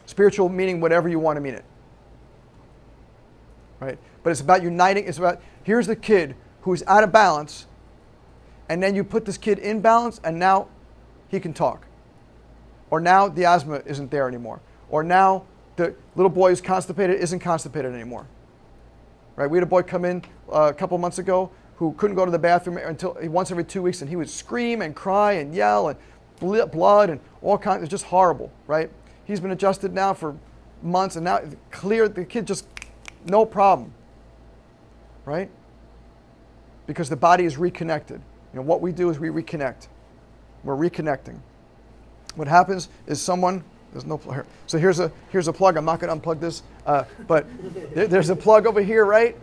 Spiritual 0.06 0.48
meaning 0.48 0.80
whatever 0.80 1.08
you 1.08 1.20
want 1.20 1.36
to 1.36 1.40
mean 1.40 1.54
it. 1.54 1.64
Right? 3.78 3.98
But 4.22 4.30
it's 4.30 4.40
about 4.40 4.62
uniting, 4.62 5.06
it's 5.06 5.18
about 5.18 5.40
here's 5.62 5.86
the 5.86 5.96
kid 5.96 6.34
who's 6.62 6.82
out 6.88 7.04
of 7.04 7.12
balance, 7.12 7.66
and 8.68 8.82
then 8.82 8.94
you 8.94 9.04
put 9.04 9.24
this 9.24 9.38
kid 9.38 9.58
in 9.60 9.80
balance, 9.80 10.20
and 10.24 10.38
now 10.38 10.68
he 11.30 11.40
can 11.40 11.52
talk. 11.52 11.86
Or 12.90 13.00
now 13.00 13.28
the 13.28 13.44
asthma 13.44 13.82
isn't 13.86 14.10
there 14.10 14.28
anymore. 14.28 14.60
Or 14.90 15.02
now 15.02 15.44
the 15.76 15.94
little 16.16 16.30
boy 16.30 16.50
who's 16.50 16.60
constipated 16.60 17.20
isn't 17.20 17.38
constipated 17.38 17.94
anymore. 17.94 18.26
Right? 19.36 19.48
We 19.48 19.56
had 19.56 19.62
a 19.62 19.66
boy 19.66 19.82
come 19.82 20.04
in 20.04 20.22
uh, 20.52 20.68
a 20.70 20.74
couple 20.74 20.98
months 20.98 21.18
ago 21.18 21.50
who 21.76 21.94
couldn't 21.94 22.16
go 22.16 22.26
to 22.26 22.30
the 22.30 22.38
bathroom 22.38 22.76
until 22.76 23.16
once 23.22 23.50
every 23.50 23.64
two 23.64 23.80
weeks, 23.80 24.02
and 24.02 24.10
he 24.10 24.16
would 24.16 24.28
scream 24.28 24.82
and 24.82 24.94
cry 24.94 25.32
and 25.34 25.54
yell 25.54 25.88
and 25.88 25.98
ble- 26.38 26.66
blood 26.66 27.08
and 27.08 27.20
all 27.40 27.56
kinds. 27.56 27.82
It's 27.82 27.90
just 27.90 28.04
horrible, 28.04 28.52
right? 28.66 28.90
He's 29.24 29.40
been 29.40 29.52
adjusted 29.52 29.94
now 29.94 30.12
for 30.12 30.36
months, 30.82 31.16
and 31.16 31.24
now 31.24 31.40
clear. 31.70 32.06
The 32.06 32.24
kid 32.24 32.46
just 32.46 32.66
no 33.24 33.46
problem, 33.46 33.94
right? 35.24 35.48
Because 36.86 37.08
the 37.08 37.16
body 37.16 37.44
is 37.44 37.56
reconnected. 37.56 38.20
You 38.52 38.56
know 38.58 38.66
what 38.66 38.82
we 38.82 38.92
do 38.92 39.08
is 39.08 39.18
we 39.18 39.28
reconnect. 39.28 39.86
We're 40.64 40.76
reconnecting. 40.76 41.38
What 42.34 42.48
happens 42.48 42.88
is 43.06 43.20
someone 43.20 43.64
there's 43.92 44.06
no 44.06 44.18
plug 44.18 44.36
here. 44.36 44.46
So 44.66 44.78
here's 44.78 45.00
a 45.00 45.10
here's 45.30 45.48
a 45.48 45.52
plug. 45.52 45.76
I'm 45.76 45.84
not 45.84 45.98
going 45.98 46.20
to 46.20 46.26
unplug 46.28 46.38
this, 46.40 46.62
uh, 46.86 47.04
but 47.26 47.46
there- 47.94 48.06
there's 48.06 48.30
a 48.30 48.36
plug 48.36 48.66
over 48.66 48.80
here, 48.80 49.04
right? 49.04 49.36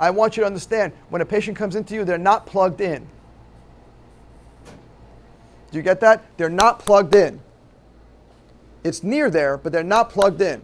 I 0.00 0.10
want 0.10 0.36
you 0.36 0.42
to 0.42 0.46
understand 0.46 0.92
when 1.10 1.22
a 1.22 1.24
patient 1.24 1.56
comes 1.56 1.76
into 1.76 1.94
you, 1.94 2.04
they're 2.04 2.18
not 2.18 2.44
plugged 2.44 2.80
in. 2.80 3.06
Do 5.70 5.78
you 5.78 5.82
get 5.82 6.00
that? 6.00 6.24
They're 6.36 6.48
not 6.48 6.80
plugged 6.80 7.14
in. 7.14 7.40
It's 8.84 9.02
near 9.02 9.30
there, 9.30 9.56
but 9.56 9.72
they're 9.72 9.82
not 9.82 10.10
plugged 10.10 10.40
in. 10.40 10.62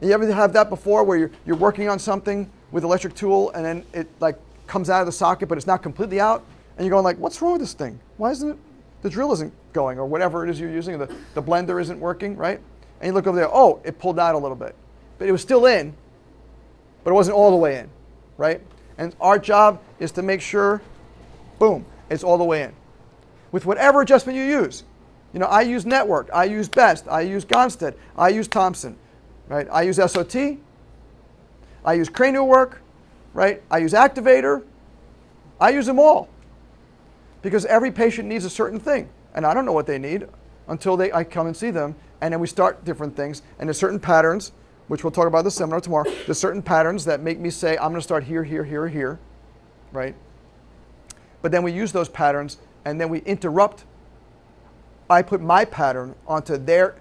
You 0.00 0.12
ever 0.12 0.30
have 0.32 0.52
that 0.52 0.68
before 0.68 1.04
where 1.04 1.18
you're, 1.18 1.30
you're 1.46 1.56
working 1.56 1.88
on 1.88 1.98
something 1.98 2.50
with 2.70 2.84
electric 2.84 3.14
tool 3.14 3.50
and 3.52 3.64
then 3.64 3.84
it 3.92 4.08
like 4.20 4.38
comes 4.66 4.90
out 4.90 5.00
of 5.00 5.06
the 5.06 5.12
socket, 5.12 5.48
but 5.48 5.58
it's 5.58 5.66
not 5.66 5.82
completely 5.82 6.20
out? 6.20 6.44
And 6.76 6.86
you're 6.86 6.90
going 6.92 7.04
like, 7.04 7.18
what's 7.18 7.40
wrong 7.42 7.52
with 7.52 7.60
this 7.62 7.72
thing? 7.72 7.98
Why 8.18 8.32
isn't 8.32 8.50
it, 8.50 8.58
the 9.02 9.08
drill 9.08 9.32
isn't 9.32 9.54
going 9.72 9.98
or 9.98 10.04
whatever 10.04 10.44
it 10.44 10.50
is 10.50 10.60
you're 10.60 10.70
using, 10.70 10.98
the, 10.98 11.12
the 11.34 11.42
blender 11.42 11.80
isn't 11.80 11.98
working, 11.98 12.36
right? 12.36 12.60
And 13.00 13.08
you 13.08 13.12
look 13.12 13.26
over 13.26 13.36
there, 13.36 13.48
oh, 13.50 13.80
it 13.84 13.98
pulled 13.98 14.18
out 14.18 14.34
a 14.34 14.38
little 14.38 14.56
bit. 14.56 14.74
But 15.18 15.28
it 15.28 15.32
was 15.32 15.40
still 15.40 15.66
in, 15.66 15.94
but 17.04 17.12
it 17.12 17.14
wasn't 17.14 17.36
all 17.36 17.50
the 17.50 17.56
way 17.56 17.78
in, 17.78 17.88
right? 18.36 18.60
And 18.98 19.14
our 19.20 19.38
job 19.38 19.80
is 20.00 20.12
to 20.12 20.22
make 20.22 20.40
sure, 20.40 20.82
boom, 21.60 21.86
it's 22.10 22.24
all 22.24 22.38
the 22.38 22.44
way 22.44 22.64
in. 22.64 22.72
With 23.52 23.64
whatever 23.64 24.02
adjustment 24.02 24.36
you 24.36 24.44
use. 24.44 24.82
You 25.32 25.40
know, 25.40 25.46
I 25.46 25.62
use 25.62 25.86
Network, 25.86 26.28
I 26.34 26.44
use 26.44 26.68
Best, 26.68 27.06
I 27.06 27.20
use 27.20 27.44
Gonstead, 27.44 27.94
I 28.16 28.30
use 28.30 28.48
Thompson, 28.48 28.96
right? 29.46 29.68
I 29.70 29.82
use 29.82 29.96
SOT, 29.96 30.58
I 31.84 31.92
use 31.92 32.08
cranial 32.08 32.48
work, 32.48 32.80
right? 33.32 33.62
I 33.70 33.78
use 33.78 33.92
Activator, 33.92 34.64
I 35.60 35.70
use 35.70 35.86
them 35.86 36.00
all 36.00 36.28
because 37.42 37.64
every 37.66 37.90
patient 37.90 38.28
needs 38.28 38.44
a 38.44 38.50
certain 38.50 38.80
thing, 38.80 39.08
and 39.34 39.46
I 39.46 39.54
don't 39.54 39.64
know 39.64 39.72
what 39.72 39.86
they 39.86 39.98
need 39.98 40.26
until 40.68 40.96
they 40.96 41.12
I 41.12 41.24
come 41.24 41.46
and 41.46 41.56
see 41.56 41.70
them, 41.70 41.94
and 42.20 42.32
then 42.32 42.40
we 42.40 42.46
start 42.46 42.84
different 42.84 43.16
things, 43.16 43.42
and 43.58 43.68
there's 43.68 43.78
certain 43.78 44.00
patterns, 44.00 44.52
which 44.88 45.04
we'll 45.04 45.10
talk 45.10 45.26
about 45.26 45.44
the 45.44 45.50
seminar 45.50 45.80
tomorrow. 45.80 46.10
There's 46.26 46.38
certain 46.38 46.62
patterns 46.62 47.04
that 47.04 47.20
make 47.20 47.38
me 47.38 47.50
say 47.50 47.76
I'm 47.76 47.90
going 47.90 47.96
to 47.96 48.02
start 48.02 48.24
here, 48.24 48.44
here, 48.44 48.64
here, 48.64 48.88
here, 48.88 49.18
right? 49.92 50.14
But 51.42 51.52
then 51.52 51.62
we 51.62 51.72
use 51.72 51.92
those 51.92 52.08
patterns, 52.08 52.58
and 52.84 53.00
then 53.00 53.08
we 53.08 53.20
interrupt. 53.20 53.84
I 55.08 55.22
put 55.22 55.40
my 55.40 55.64
pattern 55.64 56.14
onto 56.26 56.56
their 56.56 56.96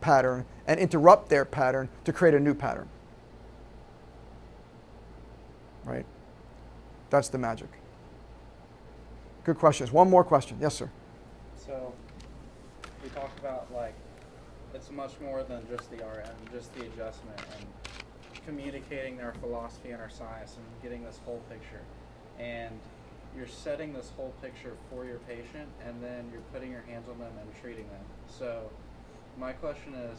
pattern 0.00 0.44
and 0.66 0.78
interrupt 0.78 1.28
their 1.28 1.44
pattern 1.44 1.88
to 2.04 2.12
create 2.12 2.34
a 2.34 2.40
new 2.40 2.54
pattern. 2.54 2.88
Right? 5.84 6.04
That's 7.08 7.28
the 7.28 7.38
magic. 7.38 7.68
Good 9.44 9.58
questions. 9.58 9.92
One 9.92 10.10
more 10.10 10.24
question. 10.24 10.58
Yes, 10.60 10.74
sir. 10.74 10.90
So 11.56 11.92
we 13.02 13.08
talked 13.10 13.38
about 13.38 13.72
like 13.74 13.94
it's 14.74 14.90
much 14.90 15.12
more 15.20 15.42
than 15.42 15.66
just 15.68 15.90
the 15.90 15.96
RM, 15.98 16.28
just 16.52 16.74
the 16.74 16.82
adjustment 16.86 17.40
and 17.56 17.66
communicating 18.44 19.16
their 19.16 19.32
philosophy 19.40 19.90
and 19.90 20.00
our 20.00 20.10
science 20.10 20.56
and 20.56 20.64
getting 20.82 21.04
this 21.04 21.20
whole 21.24 21.40
picture. 21.50 21.82
And 22.38 22.78
you're 23.36 23.46
setting 23.46 23.92
this 23.92 24.10
whole 24.16 24.32
picture 24.42 24.74
for 24.90 25.04
your 25.04 25.18
patient 25.20 25.68
and 25.86 26.02
then 26.02 26.28
you're 26.32 26.42
putting 26.52 26.70
your 26.70 26.82
hands 26.82 27.08
on 27.08 27.18
them 27.18 27.32
and 27.40 27.50
treating 27.60 27.86
them. 27.88 28.00
So 28.26 28.70
my 29.38 29.52
question 29.52 29.94
is 29.94 30.18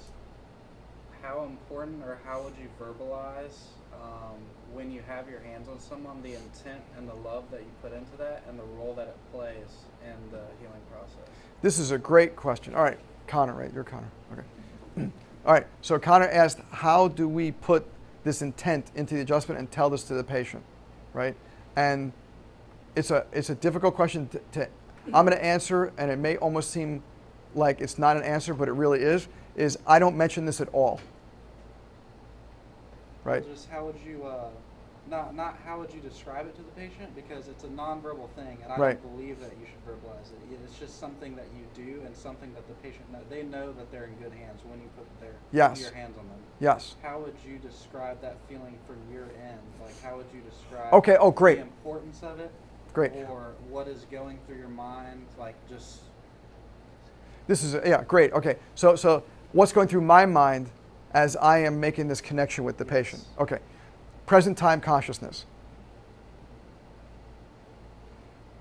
how 1.22 1.43
important 1.43 2.03
or 2.03 2.20
how 2.26 2.43
would 2.43 2.53
you 2.61 2.70
verbalize 2.80 3.57
um, 3.93 4.37
when 4.71 4.91
you 4.91 5.01
have 5.07 5.29
your 5.29 5.39
hands 5.39 5.67
on 5.67 5.79
someone 5.79 6.21
the 6.21 6.33
intent 6.33 6.81
and 6.97 7.07
the 7.07 7.15
love 7.15 7.49
that 7.51 7.61
you 7.61 7.71
put 7.81 7.93
into 7.93 8.15
that 8.17 8.43
and 8.47 8.57
the 8.59 8.63
role 8.77 8.93
that 8.95 9.07
it 9.07 9.17
plays 9.31 9.85
in 10.03 10.31
the 10.31 10.43
healing 10.59 10.81
process? 10.91 11.29
This 11.61 11.79
is 11.79 11.91
a 11.91 11.97
great 11.97 12.35
question. 12.35 12.75
All 12.75 12.83
right, 12.83 12.99
Connor, 13.27 13.53
right? 13.53 13.73
You're 13.73 13.83
Connor. 13.83 14.11
Okay. 14.31 15.09
All 15.45 15.53
right. 15.53 15.67
So 15.81 15.97
Connor 15.99 16.27
asked, 16.27 16.59
how 16.71 17.07
do 17.07 17.27
we 17.27 17.51
put 17.51 17.85
this 18.23 18.41
intent 18.41 18.91
into 18.95 19.15
the 19.15 19.21
adjustment 19.21 19.59
and 19.59 19.71
tell 19.71 19.89
this 19.89 20.03
to 20.03 20.13
the 20.13 20.23
patient, 20.23 20.63
right? 21.13 21.35
And 21.75 22.11
it's 22.95 23.11
a 23.11 23.25
it's 23.31 23.49
a 23.49 23.55
difficult 23.55 23.95
question 23.95 24.27
to, 24.29 24.41
to 24.53 24.67
I'm 25.13 25.25
going 25.25 25.37
to 25.37 25.43
answer, 25.43 25.91
and 25.97 26.11
it 26.11 26.19
may 26.19 26.37
almost 26.37 26.71
seem 26.71 27.01
like 27.55 27.81
it's 27.81 27.97
not 27.97 28.17
an 28.17 28.23
answer, 28.23 28.53
but 28.53 28.67
it 28.67 28.73
really 28.73 28.99
is. 28.99 29.27
Is 29.55 29.77
I 29.87 29.99
don't 29.99 30.15
mention 30.15 30.45
this 30.45 30.61
at 30.61 30.69
all, 30.69 30.99
right? 33.24 33.43
Just 33.45 33.70
how 33.70 33.86
would 33.86 33.95
you 34.05 34.26
uh, 34.26 34.49
not 35.09 35.36
not 35.36 35.57
how 35.65 35.80
would 35.80 35.93
you 35.93 35.99
describe 36.01 36.45
it 36.47 36.55
to 36.55 36.61
the 36.61 36.72
patient 36.72 37.15
because 37.15 37.47
it's 37.47 37.63
a 37.63 37.67
nonverbal 37.67 38.30
thing, 38.36 38.57
and 38.63 38.72
I 38.72 38.78
Right. 38.78 39.01
don't 39.01 39.15
believe 39.17 39.39
that 39.39 39.51
you 39.59 39.65
should 39.65 39.84
verbalize 39.86 40.32
it. 40.32 40.53
It- 40.53 40.59
It's 40.65 40.78
just 40.78 40.99
something 40.99 41.36
that 41.36 41.47
you 41.57 41.65
do 41.84 42.01
and 42.05 42.15
something 42.15 42.53
that 42.53 42.67
the 42.67 42.74
patient 42.76 43.11
know. 43.11 43.20
They 43.30 43.43
know 43.43 43.72
that 43.74 43.91
they're 43.91 44.05
in 44.05 44.15
good 44.15 44.34
hands 44.34 44.61
when 44.65 44.80
you 44.82 44.89
put 44.97 45.07
their 45.20 45.34
Yes. 45.51 45.82
your 45.82 45.91
hands 45.93 46.17
on 46.17 46.28
them. 46.28 46.38
Yes. 46.59 46.95
How 47.01 47.20
would 47.20 47.36
you 47.47 47.57
describe 47.57 48.22
that 48.22 48.36
feeling 48.47 48.78
from 48.86 48.97
your 49.11 49.24
end? 49.24 49.59
Like, 49.84 49.99
how 50.03 50.17
would 50.17 50.28
you 50.34 50.41
describe? 50.41 50.93
Okay, 50.93 51.17
oh, 51.17 51.32
great. 51.32 51.55
The 51.57 51.63
importance 51.63 52.22
of 52.22 52.39
it. 52.39 52.51
Great. 52.93 53.13
Or 53.30 53.53
what 53.70 53.88
is 53.88 54.05
going 54.11 54.39
through 54.45 54.57
your 54.57 54.67
mind? 54.70 55.26
Like, 55.38 55.55
just 55.70 56.01
This 57.47 57.63
is 57.63 57.74
yeah, 57.86 58.03
great. 58.03 58.32
Okay, 58.34 58.57
so 58.76 58.95
so 58.95 59.24
what's 59.53 59.72
going 59.74 59.88
through 59.88 60.01
my 60.01 60.26
mind 60.28 60.70
as 61.14 61.36
I 61.36 61.60
am 61.60 61.80
making 61.80 62.07
this 62.07 62.22
connection 62.22 62.64
with 62.64 62.78
the 62.78 62.86
patient? 62.86 63.24
Okay, 63.39 63.60
present 64.26 64.57
time 64.57 64.82
consciousness. 64.82 65.45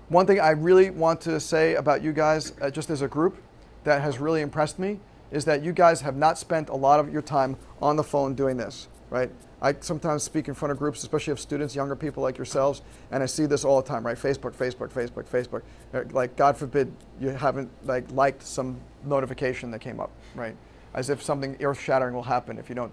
One 0.09 0.25
thing 0.25 0.39
I 0.39 0.51
really 0.51 0.89
want 0.89 1.21
to 1.21 1.39
say 1.39 1.75
about 1.75 2.01
you 2.01 2.11
guys, 2.11 2.53
uh, 2.61 2.71
just 2.71 2.89
as 2.89 3.03
a 3.03 3.07
group, 3.07 3.37
that 3.83 4.01
has 4.01 4.19
really 4.19 4.41
impressed 4.41 4.79
me 4.79 4.99
is 5.31 5.45
that 5.45 5.63
you 5.63 5.71
guys 5.71 6.01
have 6.01 6.15
not 6.15 6.37
spent 6.37 6.69
a 6.69 6.75
lot 6.75 6.99
of 6.99 7.13
your 7.13 7.21
time 7.21 7.55
on 7.81 7.95
the 7.95 8.03
phone 8.03 8.33
doing 8.33 8.57
this, 8.57 8.87
right? 9.11 9.29
I 9.61 9.75
sometimes 9.81 10.23
speak 10.23 10.47
in 10.47 10.53
front 10.53 10.71
of 10.71 10.79
groups, 10.79 11.03
especially 11.03 11.31
of 11.31 11.39
students, 11.39 11.75
younger 11.75 11.95
people 11.95 12.23
like 12.23 12.37
yourselves, 12.37 12.81
and 13.11 13.21
I 13.21 13.25
see 13.25 13.45
this 13.45 13.63
all 13.65 13.81
the 13.81 13.87
time, 13.87 14.05
right? 14.05 14.17
Facebook, 14.17 14.53
Facebook, 14.53 14.89
Facebook, 14.91 15.25
Facebook. 15.25 15.61
Uh, 15.93 16.03
Like, 16.11 16.35
God 16.35 16.57
forbid 16.57 16.91
you 17.19 17.29
haven't 17.29 17.69
like 17.85 18.09
liked 18.11 18.41
some 18.41 18.79
notification 19.05 19.69
that 19.71 19.79
came 19.79 19.99
up, 19.99 20.11
right? 20.33 20.55
As 20.93 21.09
if 21.09 21.21
something 21.21 21.57
earth-shattering 21.61 22.13
will 22.13 22.23
happen 22.23 22.57
if 22.57 22.69
you 22.69 22.75
don't 22.75 22.91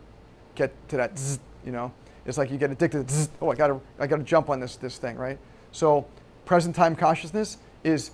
get 0.54 0.72
to 0.88 0.96
that, 0.96 1.18
zzz, 1.18 1.38
you 1.64 1.72
know? 1.72 1.92
It's 2.24 2.38
like 2.38 2.50
you 2.50 2.58
get 2.58 2.70
addicted 2.70 3.08
to, 3.08 3.14
zzz, 3.14 3.30
oh, 3.40 3.50
I 3.50 3.54
gotta, 3.54 3.80
I 3.98 4.06
gotta 4.06 4.22
jump 4.22 4.50
on 4.50 4.60
this, 4.60 4.76
this 4.76 4.98
thing, 4.98 5.16
right? 5.16 5.38
So, 5.72 6.06
present 6.44 6.74
time 6.76 6.96
consciousness 6.96 7.58
is, 7.84 8.10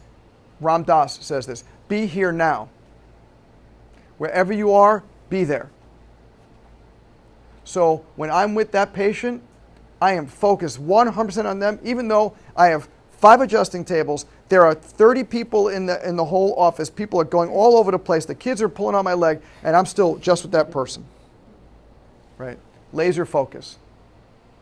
Ram 0.60 0.82
Dass 0.82 1.24
says 1.24 1.46
this, 1.46 1.64
be 1.88 2.06
here 2.06 2.32
now. 2.32 2.68
Wherever 4.18 4.52
you 4.52 4.72
are, 4.72 5.02
be 5.28 5.44
there. 5.44 5.70
So 7.64 8.04
when 8.16 8.30
I'm 8.30 8.54
with 8.54 8.72
that 8.72 8.92
patient, 8.92 9.42
I 10.00 10.12
am 10.14 10.26
focused 10.26 10.84
100% 10.84 11.44
on 11.44 11.58
them, 11.58 11.78
even 11.82 12.08
though 12.08 12.34
I 12.56 12.68
have 12.68 12.88
five 13.10 13.40
adjusting 13.40 13.84
tables. 13.84 14.26
There 14.52 14.66
are 14.66 14.74
30 14.74 15.24
people 15.24 15.68
in 15.68 15.86
the, 15.86 16.06
in 16.06 16.16
the 16.16 16.26
whole 16.26 16.54
office. 16.58 16.90
People 16.90 17.18
are 17.18 17.24
going 17.24 17.48
all 17.48 17.78
over 17.78 17.90
the 17.90 17.98
place. 17.98 18.26
The 18.26 18.34
kids 18.34 18.60
are 18.60 18.68
pulling 18.68 18.94
on 18.94 19.02
my 19.02 19.14
leg, 19.14 19.40
and 19.62 19.74
I'm 19.74 19.86
still 19.86 20.16
just 20.16 20.42
with 20.42 20.52
that 20.52 20.70
person. 20.70 21.06
Right? 22.36 22.58
Laser 22.92 23.24
focus. 23.24 23.78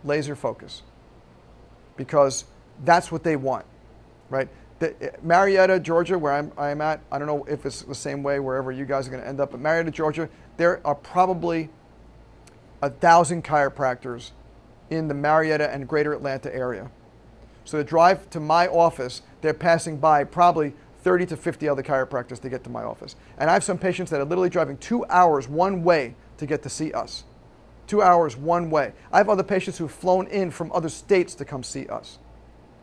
Laser 0.04 0.36
focus. 0.36 0.82
Because 1.96 2.44
that's 2.84 3.10
what 3.10 3.24
they 3.24 3.34
want. 3.34 3.66
Right? 4.28 4.48
The, 4.78 4.94
eh, 5.02 5.16
Marietta, 5.24 5.80
Georgia, 5.80 6.16
where 6.16 6.34
I'm, 6.34 6.52
I'm 6.56 6.80
at, 6.80 7.00
I 7.10 7.18
don't 7.18 7.26
know 7.26 7.42
if 7.46 7.66
it's 7.66 7.82
the 7.82 7.92
same 7.92 8.22
way 8.22 8.38
wherever 8.38 8.70
you 8.70 8.84
guys 8.84 9.08
are 9.08 9.10
going 9.10 9.24
to 9.24 9.28
end 9.28 9.40
up, 9.40 9.50
but 9.50 9.58
Marietta, 9.58 9.90
Georgia, 9.90 10.28
there 10.56 10.80
are 10.86 10.94
probably 10.94 11.68
a 12.80 12.90
thousand 12.90 13.42
chiropractors 13.42 14.30
in 14.88 15.08
the 15.08 15.14
Marietta 15.14 15.68
and 15.68 15.88
greater 15.88 16.12
Atlanta 16.12 16.54
area. 16.54 16.92
So 17.64 17.78
to 17.78 17.84
drive 17.84 18.28
to 18.30 18.40
my 18.40 18.68
office, 18.68 19.22
they're 19.40 19.54
passing 19.54 19.98
by 19.98 20.24
probably 20.24 20.74
30 21.02 21.26
to 21.26 21.36
50 21.36 21.68
other 21.68 21.82
chiropractors 21.82 22.40
to 22.40 22.48
get 22.48 22.64
to 22.64 22.70
my 22.70 22.82
office. 22.82 23.16
And 23.38 23.48
I 23.48 23.54
have 23.54 23.64
some 23.64 23.78
patients 23.78 24.10
that 24.10 24.20
are 24.20 24.24
literally 24.24 24.50
driving 24.50 24.76
two 24.78 25.04
hours 25.06 25.48
one 25.48 25.82
way 25.82 26.14
to 26.38 26.46
get 26.46 26.62
to 26.62 26.68
see 26.68 26.92
us. 26.92 27.24
Two 27.86 28.02
hours 28.02 28.36
one 28.36 28.70
way. 28.70 28.92
I 29.12 29.18
have 29.18 29.28
other 29.28 29.42
patients 29.42 29.78
who've 29.78 29.90
flown 29.90 30.26
in 30.26 30.50
from 30.50 30.70
other 30.72 30.88
states 30.88 31.34
to 31.36 31.44
come 31.44 31.62
see 31.62 31.86
us, 31.86 32.18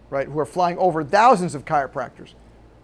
right? 0.09 0.28
Who 0.28 0.39
are 0.39 0.45
flying 0.45 0.78
over 0.78 1.03
thousands 1.03 1.55
of 1.55 1.65
chiropractors 1.65 2.30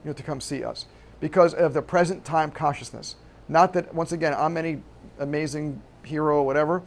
you 0.03 0.09
know, 0.09 0.13
to 0.13 0.23
come 0.23 0.39
see 0.39 0.63
us 0.63 0.85
because 1.19 1.53
of 1.53 1.73
the 1.73 1.81
present 1.81 2.23
time 2.25 2.51
consciousness. 2.51 3.15
Not 3.47 3.73
that, 3.73 3.93
once 3.93 4.11
again, 4.11 4.33
I'm 4.37 4.57
any 4.57 4.81
amazing 5.19 5.81
hero 6.03 6.37
or 6.37 6.45
whatever, 6.45 6.83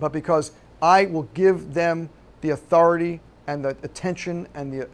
but 0.00 0.12
because 0.12 0.52
I 0.80 1.06
will 1.06 1.28
give 1.34 1.74
them 1.74 2.10
the 2.40 2.50
authority 2.50 3.20
and 3.52 3.62
the 3.62 3.76
attention 3.82 4.48
and 4.54 4.72
the 4.72 4.88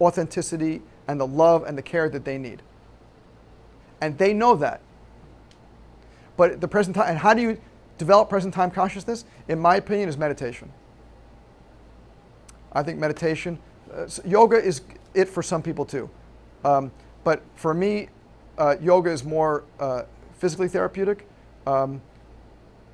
authenticity 0.00 0.82
and 1.08 1.18
the 1.18 1.26
love 1.26 1.64
and 1.64 1.76
the 1.76 1.82
care 1.82 2.08
that 2.10 2.24
they 2.24 2.36
need. 2.36 2.62
And 4.00 4.18
they 4.18 4.34
know 4.34 4.54
that. 4.56 4.80
But 6.36 6.60
the 6.60 6.68
present 6.68 6.96
time, 6.96 7.08
and 7.08 7.18
how 7.18 7.32
do 7.32 7.40
you 7.40 7.60
develop 7.96 8.28
present 8.28 8.52
time 8.52 8.70
consciousness? 8.70 9.24
In 9.48 9.58
my 9.58 9.76
opinion, 9.76 10.08
is 10.08 10.18
meditation. 10.18 10.70
I 12.72 12.82
think 12.82 12.98
meditation, 12.98 13.58
uh, 13.92 14.06
yoga 14.24 14.62
is 14.62 14.82
it 15.14 15.28
for 15.28 15.42
some 15.42 15.62
people 15.62 15.84
too. 15.84 16.10
Um, 16.64 16.90
but 17.22 17.42
for 17.54 17.72
me, 17.72 18.08
uh, 18.58 18.76
yoga 18.82 19.10
is 19.10 19.24
more 19.24 19.64
uh, 19.80 20.02
physically 20.38 20.68
therapeutic. 20.68 21.26
Um, 21.66 22.02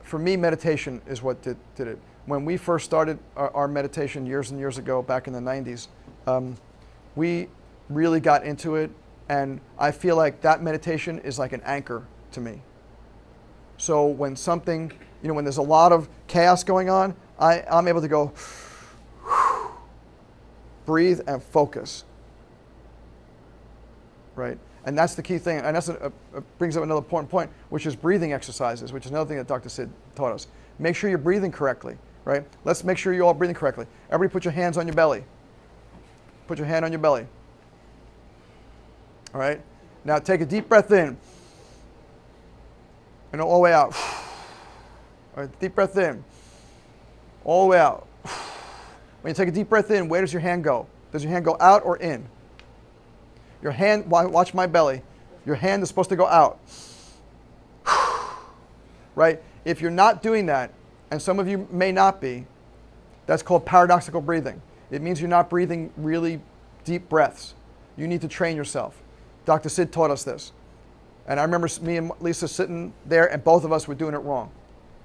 for 0.02 0.18
me, 0.18 0.36
meditation 0.36 1.00
is 1.08 1.22
what 1.22 1.42
did, 1.42 1.56
did 1.74 1.88
it. 1.88 1.98
When 2.30 2.44
we 2.44 2.56
first 2.56 2.84
started 2.84 3.18
our, 3.34 3.50
our 3.56 3.66
meditation 3.66 4.24
years 4.24 4.52
and 4.52 4.60
years 4.60 4.78
ago, 4.78 5.02
back 5.02 5.26
in 5.26 5.32
the 5.32 5.40
90s, 5.40 5.88
um, 6.28 6.56
we 7.16 7.48
really 7.88 8.20
got 8.20 8.44
into 8.44 8.76
it, 8.76 8.92
and 9.28 9.60
I 9.76 9.90
feel 9.90 10.14
like 10.14 10.40
that 10.42 10.62
meditation 10.62 11.18
is 11.18 11.40
like 11.40 11.52
an 11.52 11.60
anchor 11.64 12.06
to 12.30 12.40
me. 12.40 12.62
So 13.78 14.06
when 14.06 14.36
something, 14.36 14.92
you 15.22 15.28
know, 15.28 15.34
when 15.34 15.44
there's 15.44 15.56
a 15.56 15.62
lot 15.62 15.90
of 15.90 16.08
chaos 16.28 16.62
going 16.62 16.88
on, 16.88 17.16
I, 17.36 17.64
I'm 17.68 17.88
able 17.88 18.00
to 18.00 18.06
go, 18.06 18.32
breathe 20.86 21.22
and 21.26 21.42
focus. 21.42 22.04
Right? 24.36 24.56
And 24.84 24.96
that's 24.96 25.16
the 25.16 25.22
key 25.22 25.38
thing. 25.38 25.58
And 25.58 25.74
that's 25.74 25.90
brings 26.58 26.76
up 26.76 26.84
another 26.84 26.98
important 26.98 27.28
point, 27.28 27.50
which 27.70 27.86
is 27.86 27.96
breathing 27.96 28.32
exercises, 28.32 28.92
which 28.92 29.04
is 29.04 29.10
another 29.10 29.26
thing 29.26 29.38
that 29.38 29.48
Dr. 29.48 29.68
Sid 29.68 29.90
taught 30.14 30.30
us. 30.30 30.46
Make 30.78 30.94
sure 30.94 31.10
you're 31.10 31.18
breathing 31.18 31.50
correctly. 31.50 31.98
Right? 32.24 32.44
Let's 32.64 32.84
make 32.84 32.98
sure 32.98 33.12
you're 33.12 33.24
all 33.24 33.34
breathing 33.34 33.54
correctly. 33.54 33.86
Everybody 34.10 34.32
put 34.32 34.44
your 34.44 34.52
hands 34.52 34.76
on 34.76 34.86
your 34.86 34.94
belly. 34.94 35.24
Put 36.46 36.58
your 36.58 36.66
hand 36.66 36.84
on 36.84 36.92
your 36.92 37.00
belly. 37.00 37.26
All 39.34 39.40
right? 39.40 39.60
Now 40.04 40.18
take 40.18 40.40
a 40.40 40.46
deep 40.46 40.68
breath 40.68 40.90
in. 40.90 41.16
And 43.32 43.40
all 43.40 43.54
the 43.54 43.60
way 43.60 43.72
out. 43.72 43.94
All 45.36 45.44
right, 45.44 45.60
deep 45.60 45.76
breath 45.76 45.96
in. 45.96 46.24
All 47.44 47.64
the 47.64 47.70
way 47.70 47.78
out. 47.78 48.08
When 49.22 49.30
you 49.30 49.34
take 49.34 49.48
a 49.48 49.52
deep 49.52 49.68
breath 49.68 49.90
in, 49.90 50.08
where 50.08 50.22
does 50.22 50.32
your 50.32 50.40
hand 50.40 50.64
go? 50.64 50.86
Does 51.12 51.22
your 51.22 51.30
hand 51.30 51.44
go 51.44 51.56
out 51.60 51.84
or 51.84 51.98
in? 51.98 52.26
Your 53.62 53.72
hand, 53.72 54.10
watch 54.10 54.54
my 54.54 54.66
belly. 54.66 55.02
Your 55.44 55.56
hand 55.56 55.82
is 55.82 55.88
supposed 55.88 56.08
to 56.10 56.16
go 56.16 56.26
out. 56.26 56.58
Right? 59.14 59.42
If 59.64 59.82
you're 59.82 59.90
not 59.90 60.22
doing 60.22 60.46
that, 60.46 60.72
and 61.10 61.20
some 61.20 61.38
of 61.38 61.48
you 61.48 61.68
may 61.70 61.92
not 61.92 62.20
be, 62.20 62.46
that's 63.26 63.42
called 63.42 63.64
paradoxical 63.64 64.20
breathing. 64.20 64.60
It 64.90 65.02
means 65.02 65.20
you're 65.20 65.28
not 65.28 65.50
breathing 65.50 65.92
really 65.96 66.40
deep 66.84 67.08
breaths. 67.08 67.54
You 67.96 68.08
need 68.08 68.20
to 68.22 68.28
train 68.28 68.56
yourself. 68.56 69.00
Dr. 69.44 69.68
Sid 69.68 69.92
taught 69.92 70.10
us 70.10 70.24
this. 70.24 70.52
And 71.26 71.38
I 71.38 71.44
remember 71.44 71.68
me 71.82 71.96
and 71.96 72.10
Lisa 72.20 72.48
sitting 72.48 72.92
there, 73.06 73.30
and 73.30 73.44
both 73.44 73.64
of 73.64 73.72
us 73.72 73.86
were 73.86 73.94
doing 73.94 74.14
it 74.14 74.18
wrong. 74.18 74.50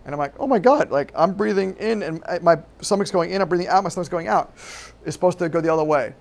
And 0.05 0.13
I'm 0.13 0.19
like, 0.19 0.33
oh 0.39 0.47
my 0.47 0.59
God, 0.59 0.91
like 0.91 1.11
I'm 1.15 1.33
breathing 1.33 1.75
in, 1.79 2.03
and 2.03 2.23
my 2.41 2.57
stomach's 2.81 3.11
going 3.11 3.31
in, 3.31 3.41
I'm 3.41 3.49
breathing 3.49 3.67
out, 3.67 3.83
my 3.83 3.89
stomach's 3.89 4.09
going 4.09 4.27
out. 4.27 4.53
It's 5.05 5.13
supposed 5.13 5.39
to 5.39 5.49
go 5.49 5.61
the 5.61 5.73
other 5.73 5.83
way. 5.83 6.13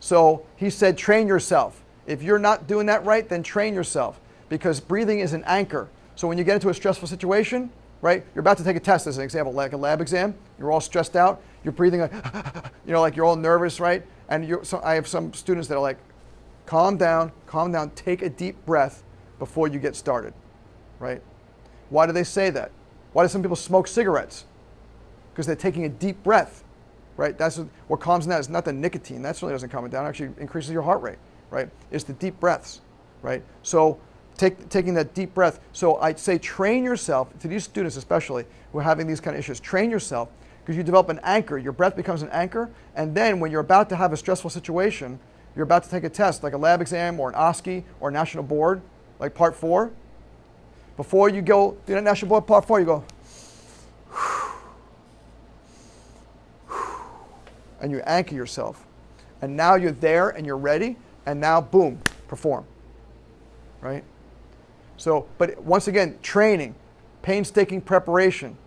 So 0.00 0.44
he 0.56 0.70
said, 0.70 0.98
train 0.98 1.28
yourself. 1.28 1.82
If 2.06 2.22
you're 2.22 2.38
not 2.38 2.66
doing 2.66 2.86
that 2.86 3.04
right, 3.04 3.28
then 3.28 3.42
train 3.42 3.74
yourself 3.74 4.20
because 4.48 4.80
breathing 4.80 5.20
is 5.20 5.32
an 5.32 5.44
anchor. 5.46 5.88
So 6.16 6.26
when 6.26 6.36
you 6.38 6.44
get 6.44 6.56
into 6.56 6.68
a 6.68 6.74
stressful 6.74 7.06
situation, 7.06 7.70
right, 8.02 8.24
you're 8.34 8.40
about 8.40 8.58
to 8.58 8.64
take 8.64 8.76
a 8.76 8.80
test 8.80 9.06
as 9.06 9.18
an 9.18 9.24
example, 9.24 9.52
like 9.52 9.72
a 9.72 9.76
lab 9.76 10.00
exam, 10.00 10.34
you're 10.58 10.72
all 10.72 10.80
stressed 10.80 11.16
out, 11.16 11.42
you're 11.64 11.72
breathing 11.72 12.00
like, 12.00 12.12
you 12.86 12.92
know, 12.92 13.00
like 13.00 13.16
you're 13.16 13.26
all 13.26 13.36
nervous, 13.36 13.80
right? 13.80 14.04
And 14.28 14.58
so 14.62 14.80
I 14.82 14.94
have 14.94 15.06
some 15.06 15.32
students 15.32 15.68
that 15.68 15.76
are 15.76 15.80
like, 15.80 15.98
calm 16.66 16.96
down, 16.96 17.32
calm 17.46 17.72
down, 17.72 17.90
take 17.90 18.22
a 18.22 18.28
deep 18.28 18.64
breath 18.64 19.02
before 19.38 19.68
you 19.68 19.78
get 19.78 19.96
started, 19.96 20.32
right? 20.98 21.20
Why 21.88 22.06
do 22.06 22.12
they 22.12 22.24
say 22.24 22.50
that? 22.50 22.70
Why 23.12 23.24
do 23.24 23.28
some 23.28 23.42
people 23.42 23.56
smoke 23.56 23.88
cigarettes? 23.88 24.44
Because 25.32 25.46
they're 25.46 25.56
taking 25.56 25.84
a 25.84 25.88
deep 25.88 26.22
breath, 26.22 26.62
right? 27.16 27.36
That's 27.36 27.58
what, 27.58 27.68
what 27.88 28.00
calms 28.00 28.26
down. 28.26 28.38
It's 28.38 28.48
not 28.48 28.64
the 28.64 28.72
nicotine. 28.72 29.22
That 29.22 29.36
certainly 29.36 29.54
doesn't 29.54 29.70
calm 29.70 29.84
it 29.84 29.90
down. 29.90 30.06
It 30.06 30.08
actually 30.08 30.30
increases 30.38 30.70
your 30.70 30.82
heart 30.82 31.02
rate, 31.02 31.18
right? 31.50 31.68
It's 31.90 32.04
the 32.04 32.12
deep 32.12 32.38
breaths, 32.38 32.80
right? 33.22 33.42
So 33.62 33.98
take, 34.40 34.68
taking 34.70 34.94
that 34.94 35.14
deep 35.14 35.34
breath. 35.34 35.60
So 35.72 35.96
I'd 35.96 36.18
say 36.18 36.38
train 36.38 36.82
yourself, 36.82 37.38
to 37.40 37.48
these 37.48 37.64
students 37.64 37.96
especially 37.96 38.46
who 38.72 38.78
are 38.78 38.82
having 38.82 39.06
these 39.06 39.20
kind 39.20 39.36
of 39.36 39.40
issues, 39.40 39.60
train 39.60 39.90
yourself 39.90 40.30
because 40.60 40.76
you 40.76 40.82
develop 40.82 41.10
an 41.10 41.20
anchor. 41.22 41.58
Your 41.58 41.72
breath 41.72 41.94
becomes 41.94 42.22
an 42.22 42.30
anchor. 42.30 42.70
And 42.96 43.14
then 43.14 43.38
when 43.38 43.50
you're 43.50 43.60
about 43.60 43.88
to 43.90 43.96
have 43.96 44.12
a 44.12 44.16
stressful 44.16 44.50
situation, 44.50 45.20
you're 45.54 45.64
about 45.64 45.84
to 45.84 45.90
take 45.90 46.04
a 46.04 46.08
test 46.08 46.42
like 46.42 46.54
a 46.54 46.58
lab 46.58 46.80
exam 46.80 47.20
or 47.20 47.28
an 47.28 47.34
OSCE 47.34 47.84
or 48.00 48.08
a 48.08 48.12
national 48.12 48.44
board, 48.44 48.80
like 49.18 49.34
part 49.34 49.54
four. 49.54 49.92
Before 50.96 51.28
you 51.28 51.42
go 51.42 51.76
do 51.86 51.94
that 51.94 52.02
national 52.02 52.30
board 52.30 52.46
part 52.46 52.66
four, 52.66 52.80
you 52.80 52.86
go, 52.86 53.04
and 57.80 57.90
you 57.90 58.00
anchor 58.00 58.34
yourself. 58.34 58.86
And 59.42 59.56
now 59.56 59.74
you're 59.74 59.92
there 59.92 60.30
and 60.30 60.46
you're 60.46 60.56
ready, 60.58 60.96
and 61.26 61.40
now, 61.40 61.60
boom, 61.60 62.00
perform. 62.28 62.64
Right? 63.80 64.04
So, 65.00 65.26
but 65.38 65.58
once 65.62 65.88
again, 65.88 66.18
training, 66.20 66.74
painstaking 67.22 67.80
preparation. 67.80 68.58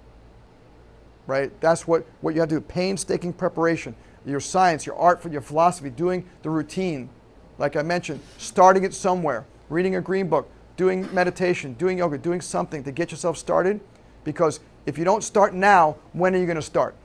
Right? 1.27 1.51
That's 1.61 1.88
what, 1.88 2.07
what 2.21 2.34
you 2.34 2.39
have 2.39 2.49
to 2.49 2.55
do 2.55 2.61
painstaking 2.61 3.34
preparation. 3.34 3.95
Your 4.25 4.39
science, 4.39 4.84
your 4.84 4.95
art, 4.95 5.23
your 5.31 5.41
philosophy, 5.41 5.91
doing 5.91 6.27
the 6.41 6.49
routine. 6.49 7.09
Like 7.59 7.75
I 7.75 7.84
mentioned, 7.84 8.19
starting 8.39 8.84
it 8.84 8.95
somewhere, 8.95 9.45
reading 9.69 9.95
a 9.95 10.01
green 10.01 10.27
book, 10.27 10.49
doing 10.75 11.07
meditation, 11.13 11.73
doing 11.73 11.99
yoga, 11.99 12.17
doing 12.17 12.41
something 12.41 12.84
to 12.84 12.91
get 12.91 13.11
yourself 13.11 13.38
started. 13.38 13.79
Because 14.23 14.59
if 14.88 14.97
you 14.97 15.05
don't 15.05 15.23
start 15.23 15.53
now, 15.53 15.97
when 16.13 16.34
are 16.34 16.39
you 16.39 16.47
going 16.47 16.55
to 16.55 16.63
start? 16.63 16.95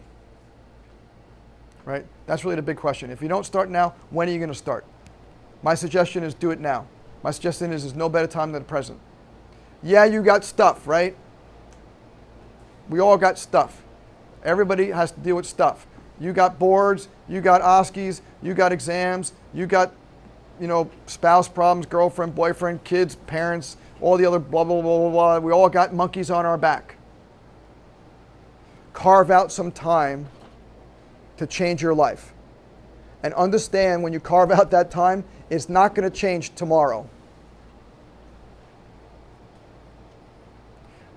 Right? 1.85 2.07
That's 2.25 2.45
really 2.45 2.57
the 2.57 2.63
big 2.63 2.79
question. 2.79 3.11
If 3.11 3.21
you 3.21 3.29
don't 3.29 3.45
start 3.45 3.69
now, 3.69 3.95
when 4.09 4.27
are 4.27 4.33
you 4.33 4.39
going 4.39 4.49
to 4.49 4.55
start? 4.55 4.87
My 5.63 5.75
suggestion 5.75 6.23
is 6.23 6.33
do 6.33 6.51
it 6.51 6.61
now. 6.61 6.87
My 7.23 7.31
suggestion 7.31 7.75
is 7.75 7.83
there's 7.83 7.95
no 7.95 8.09
better 8.09 8.27
time 8.27 8.53
than 8.53 8.63
the 8.63 8.69
present. 8.69 8.99
Yeah, 9.83 10.05
you 10.05 10.23
got 10.23 10.45
stuff, 10.45 10.87
right? 10.87 11.17
We 12.89 13.01
all 13.01 13.17
got 13.17 13.39
stuff. 13.39 13.83
Everybody 14.43 14.91
has 14.91 15.13
to 15.13 15.21
deal 15.21 15.37
with 15.37 15.47
stuff. 15.47 15.87
You 16.21 16.33
got 16.33 16.59
boards, 16.59 17.09
you 17.29 17.41
got 17.41 17.61
OSCEs, 17.61 18.23
you 18.43 18.55
got 18.55 18.73
exams, 18.73 19.33
you 19.55 19.67
got, 19.67 19.93
you 20.61 20.67
know, 20.67 20.91
spouse 21.07 21.49
problems, 21.49 21.87
girlfriend, 21.87 22.35
boyfriend, 22.35 22.83
kids, 22.83 23.15
parents, 23.15 23.77
all 24.01 24.17
the 24.17 24.27
other 24.27 24.39
blah, 24.39 24.65
blah, 24.65 24.81
blah, 24.81 24.99
blah, 24.99 25.11
blah. 25.11 25.39
We 25.39 25.53
all 25.53 25.69
got 25.69 25.95
monkeys 25.95 26.31
on 26.31 26.45
our 26.45 26.59
back. 26.59 26.97
Carve 28.93 29.31
out 29.31 29.53
some 29.53 29.71
time 29.71 30.27
to 31.37 31.47
change 31.47 31.83
your 31.83 31.95
life. 31.95 32.33
And 33.23 33.35
understand 33.35 34.03
when 34.03 34.13
you 34.13 34.21
carve 34.21 34.51
out 34.51 34.71
that 34.71 34.91
time, 34.91 35.25
it's 35.51 35.69
not 35.69 35.95
going 35.95 36.09
to 36.09 36.17
change 36.17 36.55
tomorrow. 36.55 37.09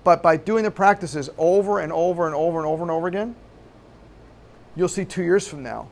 But 0.04 0.22
by 0.22 0.36
doing 0.36 0.64
the 0.64 0.70
practices 0.70 1.30
over 1.38 1.78
and 1.78 1.92
over 1.92 2.26
and 2.26 2.34
over 2.34 2.58
and 2.58 2.66
over 2.66 2.82
and 2.82 2.90
over 2.90 3.06
again, 3.06 3.36
you'll 4.74 4.88
see 4.88 5.04
two 5.04 5.22
years 5.22 5.46
from 5.46 5.62
now 5.62 5.88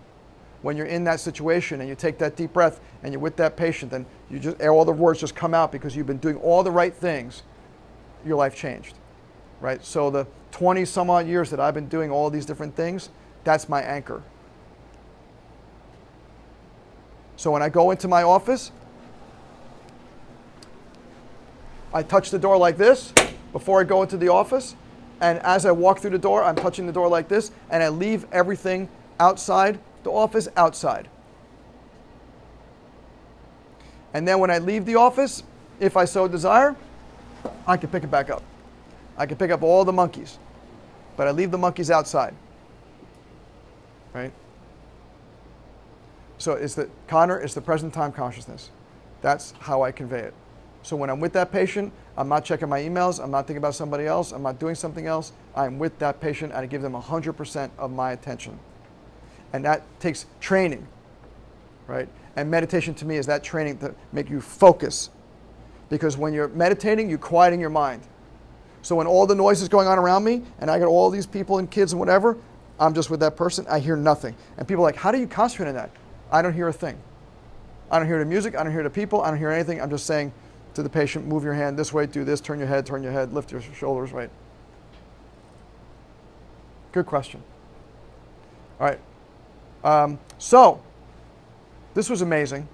when 0.63 0.77
you're 0.77 0.87
in 0.87 1.05
that 1.05 1.21
situation 1.21 1.81
and 1.81 1.89
you 1.89 1.95
take 1.95 2.19
that 2.19 2.37
deep 2.37 2.53
breath 2.53 2.81
and 3.03 3.13
you're 3.13 3.21
with 3.21 3.37
that 3.37 3.57
patient 3.57 3.93
and 3.93 4.05
you 4.29 4.39
just 4.39 4.61
all 4.61 4.85
the 4.85 4.93
words 4.93 5.21
just 5.21 5.35
come 5.35 5.55
out 5.55 5.73
because 5.73 5.97
you've 5.97 6.07
been 6.07 6.19
doing 6.19 6.37
all 6.39 6.63
the 6.63 6.71
right 6.71 6.95
things. 6.95 7.43
Your 8.25 8.37
life 8.37 8.55
changed 8.55 8.95
right? 9.61 9.85
So 9.85 10.11
the 10.11 10.27
20 10.53 10.85
some 10.85 11.11
odd 11.11 11.27
years 11.27 11.51
that 11.51 11.61
i've 11.61 11.75
been 11.75 11.89
doing 11.89 12.11
all 12.11 12.29
these 12.29 12.45
different 12.45 12.75
things 12.75 13.11
that's 13.45 13.69
my 13.69 13.81
anchor. 13.83 14.23
So 17.37 17.51
when 17.51 17.63
i 17.63 17.69
go 17.69 17.91
into 17.91 18.09
my 18.09 18.23
office 18.23 18.73
i 21.95 22.03
touch 22.03 22.31
the 22.31 22.39
door 22.39 22.57
like 22.57 22.77
this 22.77 23.13
before 23.53 23.81
i 23.81 23.85
go 23.85 24.03
into 24.03 24.17
the 24.17 24.29
office 24.29 24.77
and 25.21 25.39
as 25.41 25.67
I 25.67 25.73
walk 25.73 26.01
through 26.01 26.11
the 26.11 26.19
door, 26.19 26.43
I'm 26.43 26.57
touching 26.57 26.87
the 26.87 26.93
door 26.93 27.09
like 27.09 27.29
this, 27.29 27.53
and 27.71 27.83
I 27.83 27.89
leave 27.89 28.27
everything 28.33 28.89
outside 29.19 29.79
the 30.03 30.11
office 30.11 30.49
outside. 30.57 31.09
And 34.15 34.27
then 34.27 34.39
when 34.39 34.51
I 34.51 34.59
leave 34.59 34.87
the 34.87 34.97
office, 34.97 35.43
if 35.79 35.97
I 35.97 36.07
so 36.07 36.27
desire, 36.27 36.75
I 37.67 37.77
can 37.77 37.91
pick 37.91 38.03
it 38.03 38.11
back 38.11 38.31
up. 38.31 38.43
I 39.17 39.27
can 39.27 39.37
pick 39.37 39.51
up 39.51 39.63
all 39.63 39.85
the 39.85 39.93
monkeys, 39.93 40.39
but 41.17 41.29
I 41.29 41.33
leave 41.33 41.51
the 41.51 41.59
monkeys 41.59 41.91
outside. 41.91 42.35
Right? 44.15 44.33
So 46.39 46.55
it's 46.55 46.75
the 46.75 46.89
Connor, 47.07 47.39
it's 47.39 47.53
the 47.53 47.61
present 47.61 47.93
time 47.93 48.13
consciousness. 48.13 48.71
That's 49.21 49.53
how 49.61 49.83
I 49.83 49.93
convey 49.93 50.21
it. 50.21 50.35
So 50.83 50.97
when 50.97 51.11
I'm 51.11 51.21
with 51.21 51.35
that 51.35 51.53
patient, 51.53 51.93
I'm 52.17 52.29
not 52.29 52.45
checking 52.45 52.69
my 52.69 52.81
emails. 52.81 53.23
I'm 53.23 53.31
not 53.31 53.47
thinking 53.47 53.59
about 53.59 53.75
somebody 53.75 54.07
else. 54.07 54.33
I'm 54.33 54.43
not 54.43 54.59
doing 54.59 54.75
something 54.75 55.07
else. 55.07 55.33
I'm 55.55 55.79
with 55.79 55.99
that 56.01 56.21
patient 56.21 56.53
and 56.53 56.61
I 56.61 56.67
give 56.67 56.83
them 56.83 56.93
100% 56.93 57.71
of 57.79 57.91
my 57.91 58.13
attention. 58.13 58.59
And 59.53 59.65
that 59.65 59.83
takes 60.01 60.27
training, 60.41 60.87
right? 61.87 62.09
And 62.37 62.51
meditation 62.51 62.95
to 62.95 63.05
me 63.05 63.17
is 63.17 63.27
that 63.27 63.43
training 63.43 63.79
to 63.79 63.95
make 64.13 64.29
you 64.31 64.41
focus. 64.41 65.11
Because 65.89 66.17
when 66.17 66.33
you're 66.33 66.49
meditating, 66.49 67.09
you're 67.09 67.19
quieting 67.19 67.61
your 67.61 67.71
mind. 67.71 68.03
So 68.83 68.95
when 68.97 69.07
all 69.07 69.27
the 69.27 69.35
noise 69.35 69.61
is 69.61 69.69
going 69.69 69.89
on 69.89 69.99
around 69.99 70.25
me 70.25 70.43
and 70.61 70.71
I 70.71 70.79
got 70.79 70.87
all 70.89 71.11
these 71.11 71.27
people 71.27 71.59
and 71.59 71.71
kids 71.71 71.93
and 71.93 72.01
whatever, 72.01 72.37
I'm 72.79 72.95
just 72.95 73.11
with 73.11 73.21
that 73.21 73.37
person. 73.37 73.67
I 73.69 73.79
hear 73.79 73.97
nothing. 73.97 74.35
And 74.57 74.67
people 74.67 74.85
are 74.85 74.89
like, 74.89 74.97
how 74.97 75.13
do 75.13 75.19
you 75.19 75.27
concentrate 75.27 75.69
on 75.69 75.75
that? 75.75 75.91
I 76.33 76.43
don't 76.43 76.55
hear 76.55 76.69
a 76.69 76.73
thing. 76.73 76.99
I 77.91 77.99
don't 77.99 78.07
hear 78.07 78.19
the 78.19 78.25
music. 78.25 78.57
I 78.57 78.63
don't 78.63 78.73
hear 78.73 78.85
the 78.85 78.91
people. 78.91 79.21
I 79.21 79.31
don't 79.31 79.39
hear 79.39 79.51
anything. 79.51 79.83
I'm 79.83 79.91
just 79.91 80.07
saying, 80.07 80.33
to 80.75 80.83
the 80.83 80.89
patient, 80.89 81.27
move 81.27 81.45
your 81.45 81.55
hand 81.55 81.79
this 81.79 81.93
way, 81.93 82.07
do 82.07 82.25
this, 82.25 82.41
turn 82.41 82.59
your 82.59 82.68
head, 82.68 82.87
turn 82.87 83.03
your 83.03 83.12
head, 83.12 83.33
lift 83.33 83.53
your 83.53 83.61
shoulders, 83.61 84.12
right? 84.12 84.31
Good 86.93 87.07
question. 87.07 87.43
All 88.79 88.87
right. 88.87 88.99
Um, 89.85 90.18
so, 90.39 90.83
this 91.95 92.11
was 92.11 92.23
amazing, 92.23 92.68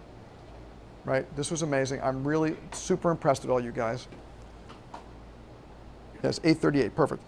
right? 1.04 1.24
This 1.36 1.50
was 1.50 1.62
amazing. 1.62 2.00
I'm 2.02 2.26
really 2.26 2.56
super 2.72 3.10
impressed 3.10 3.42
with 3.42 3.50
all 3.50 3.60
you 3.60 3.72
guys. 3.72 4.08
Yes, 6.22 6.40
838, 6.42 6.94
perfect. 6.94 7.22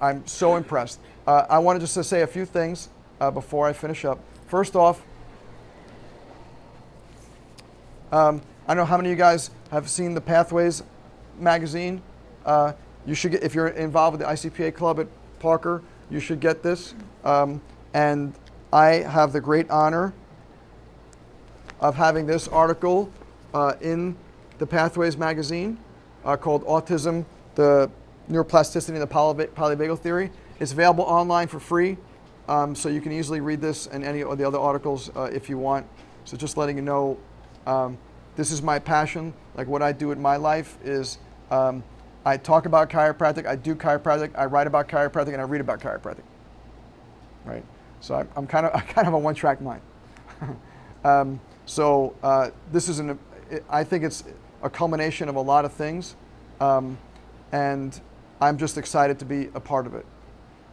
I'm 0.00 0.26
so 0.26 0.56
impressed. 0.56 1.00
Uh, 1.26 1.46
I 1.50 1.58
wanted 1.58 1.80
just 1.80 1.94
to 1.94 2.04
say 2.04 2.22
a 2.22 2.26
few 2.26 2.46
things 2.46 2.88
uh, 3.20 3.30
before 3.30 3.66
I 3.66 3.72
finish 3.72 4.04
up. 4.04 4.18
First 4.46 4.74
off, 4.74 5.02
um, 8.10 8.40
I 8.70 8.74
don't 8.74 8.82
know 8.82 8.86
how 8.86 8.98
many 8.98 9.08
of 9.08 9.10
you 9.10 9.16
guys 9.16 9.50
have 9.72 9.90
seen 9.90 10.14
the 10.14 10.20
Pathways 10.20 10.84
magazine. 11.40 12.00
Uh, 12.46 12.72
you 13.04 13.16
should 13.16 13.32
get, 13.32 13.42
if 13.42 13.52
you're 13.52 13.66
involved 13.66 14.16
with 14.16 14.24
the 14.24 14.32
ICPA 14.32 14.76
club 14.76 15.00
at 15.00 15.08
Parker, 15.40 15.82
you 16.08 16.20
should 16.20 16.38
get 16.38 16.62
this. 16.62 16.94
Um, 17.24 17.60
and 17.94 18.32
I 18.72 18.98
have 18.98 19.32
the 19.32 19.40
great 19.40 19.68
honor 19.70 20.14
of 21.80 21.96
having 21.96 22.26
this 22.26 22.46
article 22.46 23.10
uh, 23.54 23.72
in 23.80 24.14
the 24.58 24.66
Pathways 24.68 25.16
magazine 25.16 25.76
uh, 26.24 26.36
called 26.36 26.64
Autism, 26.64 27.24
the 27.56 27.90
Neuroplasticity 28.30 28.90
and 28.90 29.02
the 29.02 29.06
Poly- 29.08 29.46
Polyvagal 29.46 29.98
Theory. 29.98 30.30
It's 30.60 30.70
available 30.70 31.02
online 31.02 31.48
for 31.48 31.58
free, 31.58 31.96
um, 32.46 32.76
so 32.76 32.88
you 32.88 33.00
can 33.00 33.10
easily 33.10 33.40
read 33.40 33.60
this 33.60 33.88
and 33.88 34.04
any 34.04 34.22
of 34.22 34.38
the 34.38 34.46
other 34.46 34.60
articles 34.60 35.10
uh, 35.16 35.22
if 35.22 35.48
you 35.48 35.58
want. 35.58 35.88
So 36.24 36.36
just 36.36 36.56
letting 36.56 36.76
you 36.76 36.82
know, 36.82 37.18
um, 37.66 37.98
this 38.40 38.52
is 38.52 38.62
my 38.62 38.78
passion. 38.78 39.34
Like 39.54 39.66
what 39.66 39.82
I 39.82 39.92
do 39.92 40.12
in 40.12 40.22
my 40.22 40.36
life 40.36 40.78
is 40.82 41.18
um, 41.50 41.84
I 42.24 42.38
talk 42.38 42.64
about 42.64 42.88
chiropractic, 42.88 43.44
I 43.44 43.54
do 43.54 43.74
chiropractic, 43.74 44.30
I 44.34 44.46
write 44.46 44.66
about 44.66 44.88
chiropractic, 44.88 45.34
and 45.34 45.42
I 45.42 45.44
read 45.44 45.60
about 45.60 45.78
chiropractic. 45.80 46.22
Right. 47.44 47.62
So 48.00 48.14
I'm, 48.14 48.28
I'm 48.36 48.46
kind 48.46 48.64
of 48.64 48.74
I 48.74 48.80
kind 48.80 49.06
of 49.06 49.12
a 49.12 49.18
one-track 49.18 49.60
mind. 49.60 49.82
um, 51.04 51.38
so 51.66 52.16
uh, 52.22 52.48
this 52.72 52.88
is 52.88 52.98
an 52.98 53.18
I 53.68 53.84
think 53.84 54.04
it's 54.04 54.24
a 54.62 54.70
culmination 54.70 55.28
of 55.28 55.36
a 55.36 55.40
lot 55.42 55.66
of 55.66 55.74
things, 55.74 56.16
um, 56.60 56.96
and 57.52 58.00
I'm 58.40 58.56
just 58.56 58.78
excited 58.78 59.18
to 59.18 59.26
be 59.26 59.50
a 59.54 59.60
part 59.60 59.86
of 59.86 59.94
it. 59.94 60.06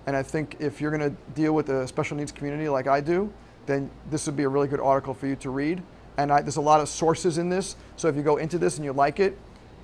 And 0.05 0.15
I 0.15 0.23
think 0.23 0.55
if 0.59 0.79
you're 0.79 0.91
going 0.97 1.11
to 1.11 1.17
deal 1.33 1.51
with 1.51 1.65
the 1.65 1.85
special 1.85 2.15
needs 2.15 2.31
community 2.31 2.69
like 2.69 2.87
I 2.87 3.01
do, 3.01 3.33
then 3.65 3.91
this 4.09 4.25
would 4.25 4.37
be 4.37 4.43
a 4.43 4.49
really 4.49 4.69
good 4.69 4.79
article 4.79 5.13
for 5.13 5.27
you 5.27 5.35
to 5.35 5.49
read 5.49 5.83
and 6.17 6.31
I, 6.31 6.41
there's 6.41 6.57
a 6.57 6.61
lot 6.61 6.81
of 6.81 6.89
sources 6.89 7.37
in 7.37 7.49
this. 7.49 7.75
So 7.95 8.07
if 8.07 8.15
you 8.15 8.23
go 8.23 8.37
into 8.37 8.57
this 8.57 8.77
and 8.77 8.85
you 8.85 8.93
like 8.93 9.19
it, 9.19 9.37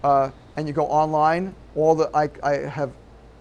uh, 0.04 0.32
and 0.58 0.68
you 0.68 0.74
go 0.74 0.86
online, 0.88 1.56
all 1.76 1.96
the 1.96 2.10
I, 2.14 2.30
I 2.44 2.58
have 2.68 2.92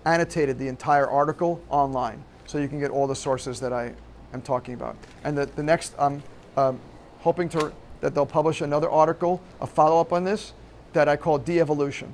annotated 0.04 0.58
the 0.58 0.68
entire 0.68 1.08
article 1.08 1.60
online, 1.68 2.22
so 2.46 2.58
you 2.58 2.68
can 2.68 2.78
get 2.78 2.90
all 2.90 3.06
the 3.06 3.16
sources 3.16 3.60
that 3.60 3.72
I 3.72 3.92
am 4.32 4.42
talking 4.42 4.74
about. 4.74 4.96
And 5.24 5.36
the, 5.36 5.46
the 5.46 5.62
next, 5.62 5.94
I'm 5.98 6.22
um, 6.56 6.80
hoping 7.20 7.48
to 7.50 7.72
that 8.00 8.14
they'll 8.14 8.26
publish 8.26 8.60
another 8.60 8.90
article, 8.90 9.40
a 9.60 9.66
follow-up 9.66 10.12
on 10.12 10.24
this, 10.24 10.52
that 10.92 11.08
I 11.08 11.16
call 11.16 11.38
de-evolution. 11.38 12.12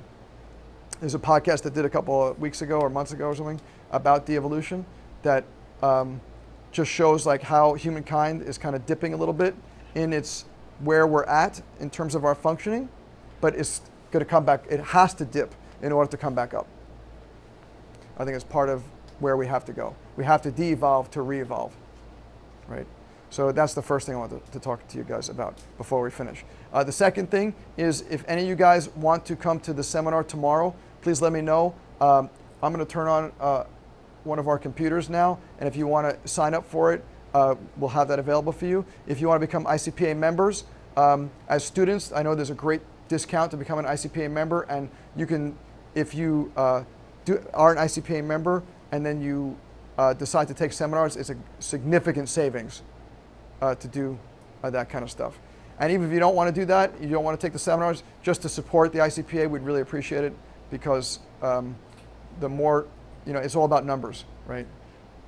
There's 0.99 1.15
a 1.15 1.19
podcast 1.19 1.63
that 1.63 1.73
did 1.73 1.85
a 1.85 1.89
couple 1.89 2.27
of 2.27 2.39
weeks 2.39 2.61
ago 2.61 2.79
or 2.79 2.89
months 2.89 3.11
ago 3.11 3.25
or 3.25 3.35
something 3.35 3.59
about 3.91 4.25
de-evolution 4.25 4.85
that 5.23 5.45
um, 5.81 6.21
just 6.71 6.91
shows 6.91 7.25
like 7.25 7.41
how 7.41 7.73
humankind 7.73 8.43
is 8.43 8.57
kind 8.57 8.75
of 8.75 8.85
dipping 8.85 9.13
a 9.13 9.17
little 9.17 9.33
bit 9.33 9.55
in 9.95 10.13
its 10.13 10.45
where 10.79 11.05
we're 11.05 11.25
at 11.25 11.61
in 11.79 11.89
terms 11.89 12.15
of 12.15 12.25
our 12.25 12.35
functioning, 12.35 12.89
but 13.41 13.55
it's 13.55 13.81
going 14.11 14.23
to 14.23 14.29
come 14.29 14.45
back. 14.45 14.63
It 14.69 14.79
has 14.79 15.13
to 15.15 15.25
dip 15.25 15.53
in 15.81 15.91
order 15.91 16.09
to 16.11 16.17
come 16.17 16.33
back 16.33 16.53
up. 16.53 16.67
I 18.17 18.25
think 18.25 18.35
it's 18.35 18.43
part 18.43 18.69
of 18.69 18.83
where 19.19 19.37
we 19.37 19.47
have 19.47 19.65
to 19.65 19.73
go. 19.73 19.95
We 20.17 20.25
have 20.25 20.41
to 20.43 20.51
de-evolve 20.51 21.11
to 21.11 21.21
re-evolve, 21.21 21.75
right? 22.67 22.87
So 23.29 23.51
that's 23.51 23.73
the 23.73 23.81
first 23.81 24.05
thing 24.05 24.15
I 24.15 24.19
want 24.19 24.45
to, 24.45 24.51
to 24.51 24.59
talk 24.59 24.85
to 24.87 24.97
you 24.97 25.03
guys 25.03 25.29
about 25.29 25.55
before 25.77 26.01
we 26.01 26.09
finish. 26.09 26.43
Uh, 26.73 26.83
the 26.83 26.91
second 26.91 27.29
thing 27.29 27.53
is 27.77 28.01
if 28.09 28.23
any 28.27 28.41
of 28.41 28.47
you 28.47 28.55
guys 28.55 28.89
want 28.89 29.25
to 29.25 29.35
come 29.35 29.59
to 29.61 29.73
the 29.73 29.83
seminar 29.83 30.23
tomorrow, 30.23 30.73
please 31.01 31.21
let 31.21 31.31
me 31.31 31.41
know. 31.41 31.75
Um, 32.01 32.29
I'm 32.63 32.73
going 32.73 32.85
to 32.85 32.91
turn 32.91 33.07
on 33.07 33.31
uh, 33.39 33.63
one 34.23 34.39
of 34.39 34.47
our 34.47 34.57
computers 34.57 35.09
now, 35.09 35.39
and 35.59 35.67
if 35.67 35.75
you 35.75 35.87
want 35.87 36.21
to 36.21 36.27
sign 36.27 36.53
up 36.53 36.65
for 36.65 36.91
it, 36.93 37.05
uh, 37.33 37.55
we'll 37.77 37.89
have 37.89 38.07
that 38.07 38.19
available 38.19 38.51
for 38.51 38.65
you. 38.65 38.85
If 39.07 39.21
you 39.21 39.27
want 39.27 39.41
to 39.41 39.47
become 39.47 39.65
ICPA 39.65 40.17
members, 40.17 40.65
um, 40.97 41.31
as 41.47 41.63
students, 41.63 42.11
I 42.11 42.23
know 42.23 42.35
there's 42.35 42.49
a 42.49 42.55
great 42.55 42.81
discount 43.07 43.51
to 43.51 43.57
become 43.57 43.79
an 43.79 43.85
ICPA 43.85 44.31
member, 44.31 44.63
and 44.63 44.89
you 45.15 45.25
can, 45.25 45.57
if 45.95 46.13
you 46.13 46.51
uh, 46.55 46.83
do, 47.25 47.43
are 47.53 47.71
an 47.71 47.77
ICPA 47.77 48.23
member 48.23 48.63
and 48.91 49.05
then 49.05 49.21
you 49.21 49.55
uh, 49.97 50.13
decide 50.13 50.47
to 50.47 50.53
take 50.53 50.73
seminars, 50.73 51.15
it's 51.15 51.29
a 51.29 51.37
significant 51.59 52.29
savings 52.29 52.81
uh, 53.61 53.75
to 53.75 53.87
do 53.87 54.17
uh, 54.63 54.69
that 54.69 54.89
kind 54.89 55.03
of 55.03 55.11
stuff. 55.11 55.37
And 55.79 55.91
even 55.91 56.07
if 56.07 56.13
you 56.13 56.19
don't 56.19 56.35
want 56.35 56.53
to 56.53 56.61
do 56.61 56.65
that, 56.65 56.91
you 57.01 57.09
don't 57.09 57.23
want 57.23 57.39
to 57.39 57.45
take 57.45 57.53
the 57.53 57.59
seminars, 57.59 58.03
just 58.21 58.41
to 58.41 58.49
support 58.49 58.91
the 58.91 58.99
ICPA, 58.99 59.49
we'd 59.49 59.61
really 59.61 59.81
appreciate 59.81 60.23
it 60.23 60.33
because 60.71 61.19
um, 61.41 61.75
the 62.39 62.49
more, 62.49 62.87
you 63.25 63.33
know, 63.33 63.39
it's 63.39 63.55
all 63.55 63.65
about 63.65 63.85
numbers, 63.85 64.25
right? 64.45 64.67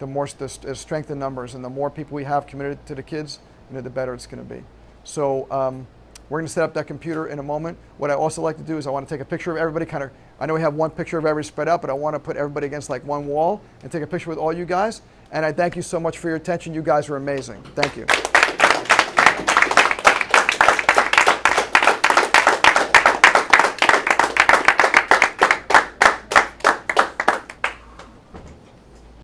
The 0.02 0.08
more 0.08 0.28
the 0.36 0.50
st- 0.50 0.76
strength 0.76 1.12
in 1.12 1.20
numbers, 1.20 1.54
and 1.54 1.64
the 1.64 1.70
more 1.70 1.92
people 1.92 2.16
we 2.16 2.24
have 2.24 2.48
committed 2.48 2.84
to 2.88 2.96
the 2.96 3.04
kids, 3.04 3.38
you 3.70 3.76
know, 3.76 3.82
the 3.82 3.90
better 3.92 4.16
it's 4.16 4.26
going 4.26 4.44
to 4.44 4.56
be. 4.56 4.64
So 5.04 5.46
um, 5.52 5.86
we're 6.28 6.40
going 6.40 6.48
to 6.48 6.52
set 6.52 6.64
up 6.64 6.74
that 6.74 6.88
computer 6.88 7.28
in 7.28 7.38
a 7.38 7.44
moment. 7.44 7.78
What 8.00 8.10
I 8.10 8.16
also 8.16 8.42
like 8.42 8.58
to 8.58 8.64
do 8.64 8.80
is 8.80 8.88
I 8.88 8.90
want 8.90 9.08
to 9.08 9.14
take 9.14 9.22
a 9.22 9.26
picture 9.26 9.52
of 9.52 9.58
everybody. 9.58 9.86
Kind 9.86 10.04
of, 10.04 10.10
I 10.40 10.48
know 10.48 10.56
we 10.56 10.62
have 10.62 10.74
one 10.74 10.90
picture 10.90 11.20
of 11.20 11.26
everybody 11.28 11.48
spread 11.48 11.70
out, 11.70 11.82
but 11.82 11.92
I 11.92 11.94
want 11.94 12.16
to 12.16 12.20
put 12.20 12.36
everybody 12.36 12.66
against 12.66 12.90
like 12.90 13.06
one 13.06 13.28
wall 13.28 13.62
and 13.84 13.92
take 13.92 14.02
a 14.02 14.08
picture 14.08 14.32
with 14.32 14.40
all 14.40 14.52
you 14.52 14.66
guys. 14.66 15.04
And 15.32 15.46
I 15.46 15.52
thank 15.52 15.76
you 15.76 15.84
so 15.84 16.00
much 16.00 16.18
for 16.18 16.30
your 16.30 16.38
attention. 16.38 16.74
You 16.74 16.82
guys 16.82 17.08
are 17.08 17.16
amazing. 17.16 17.62
Thank 17.76 17.96
you. 17.96 18.41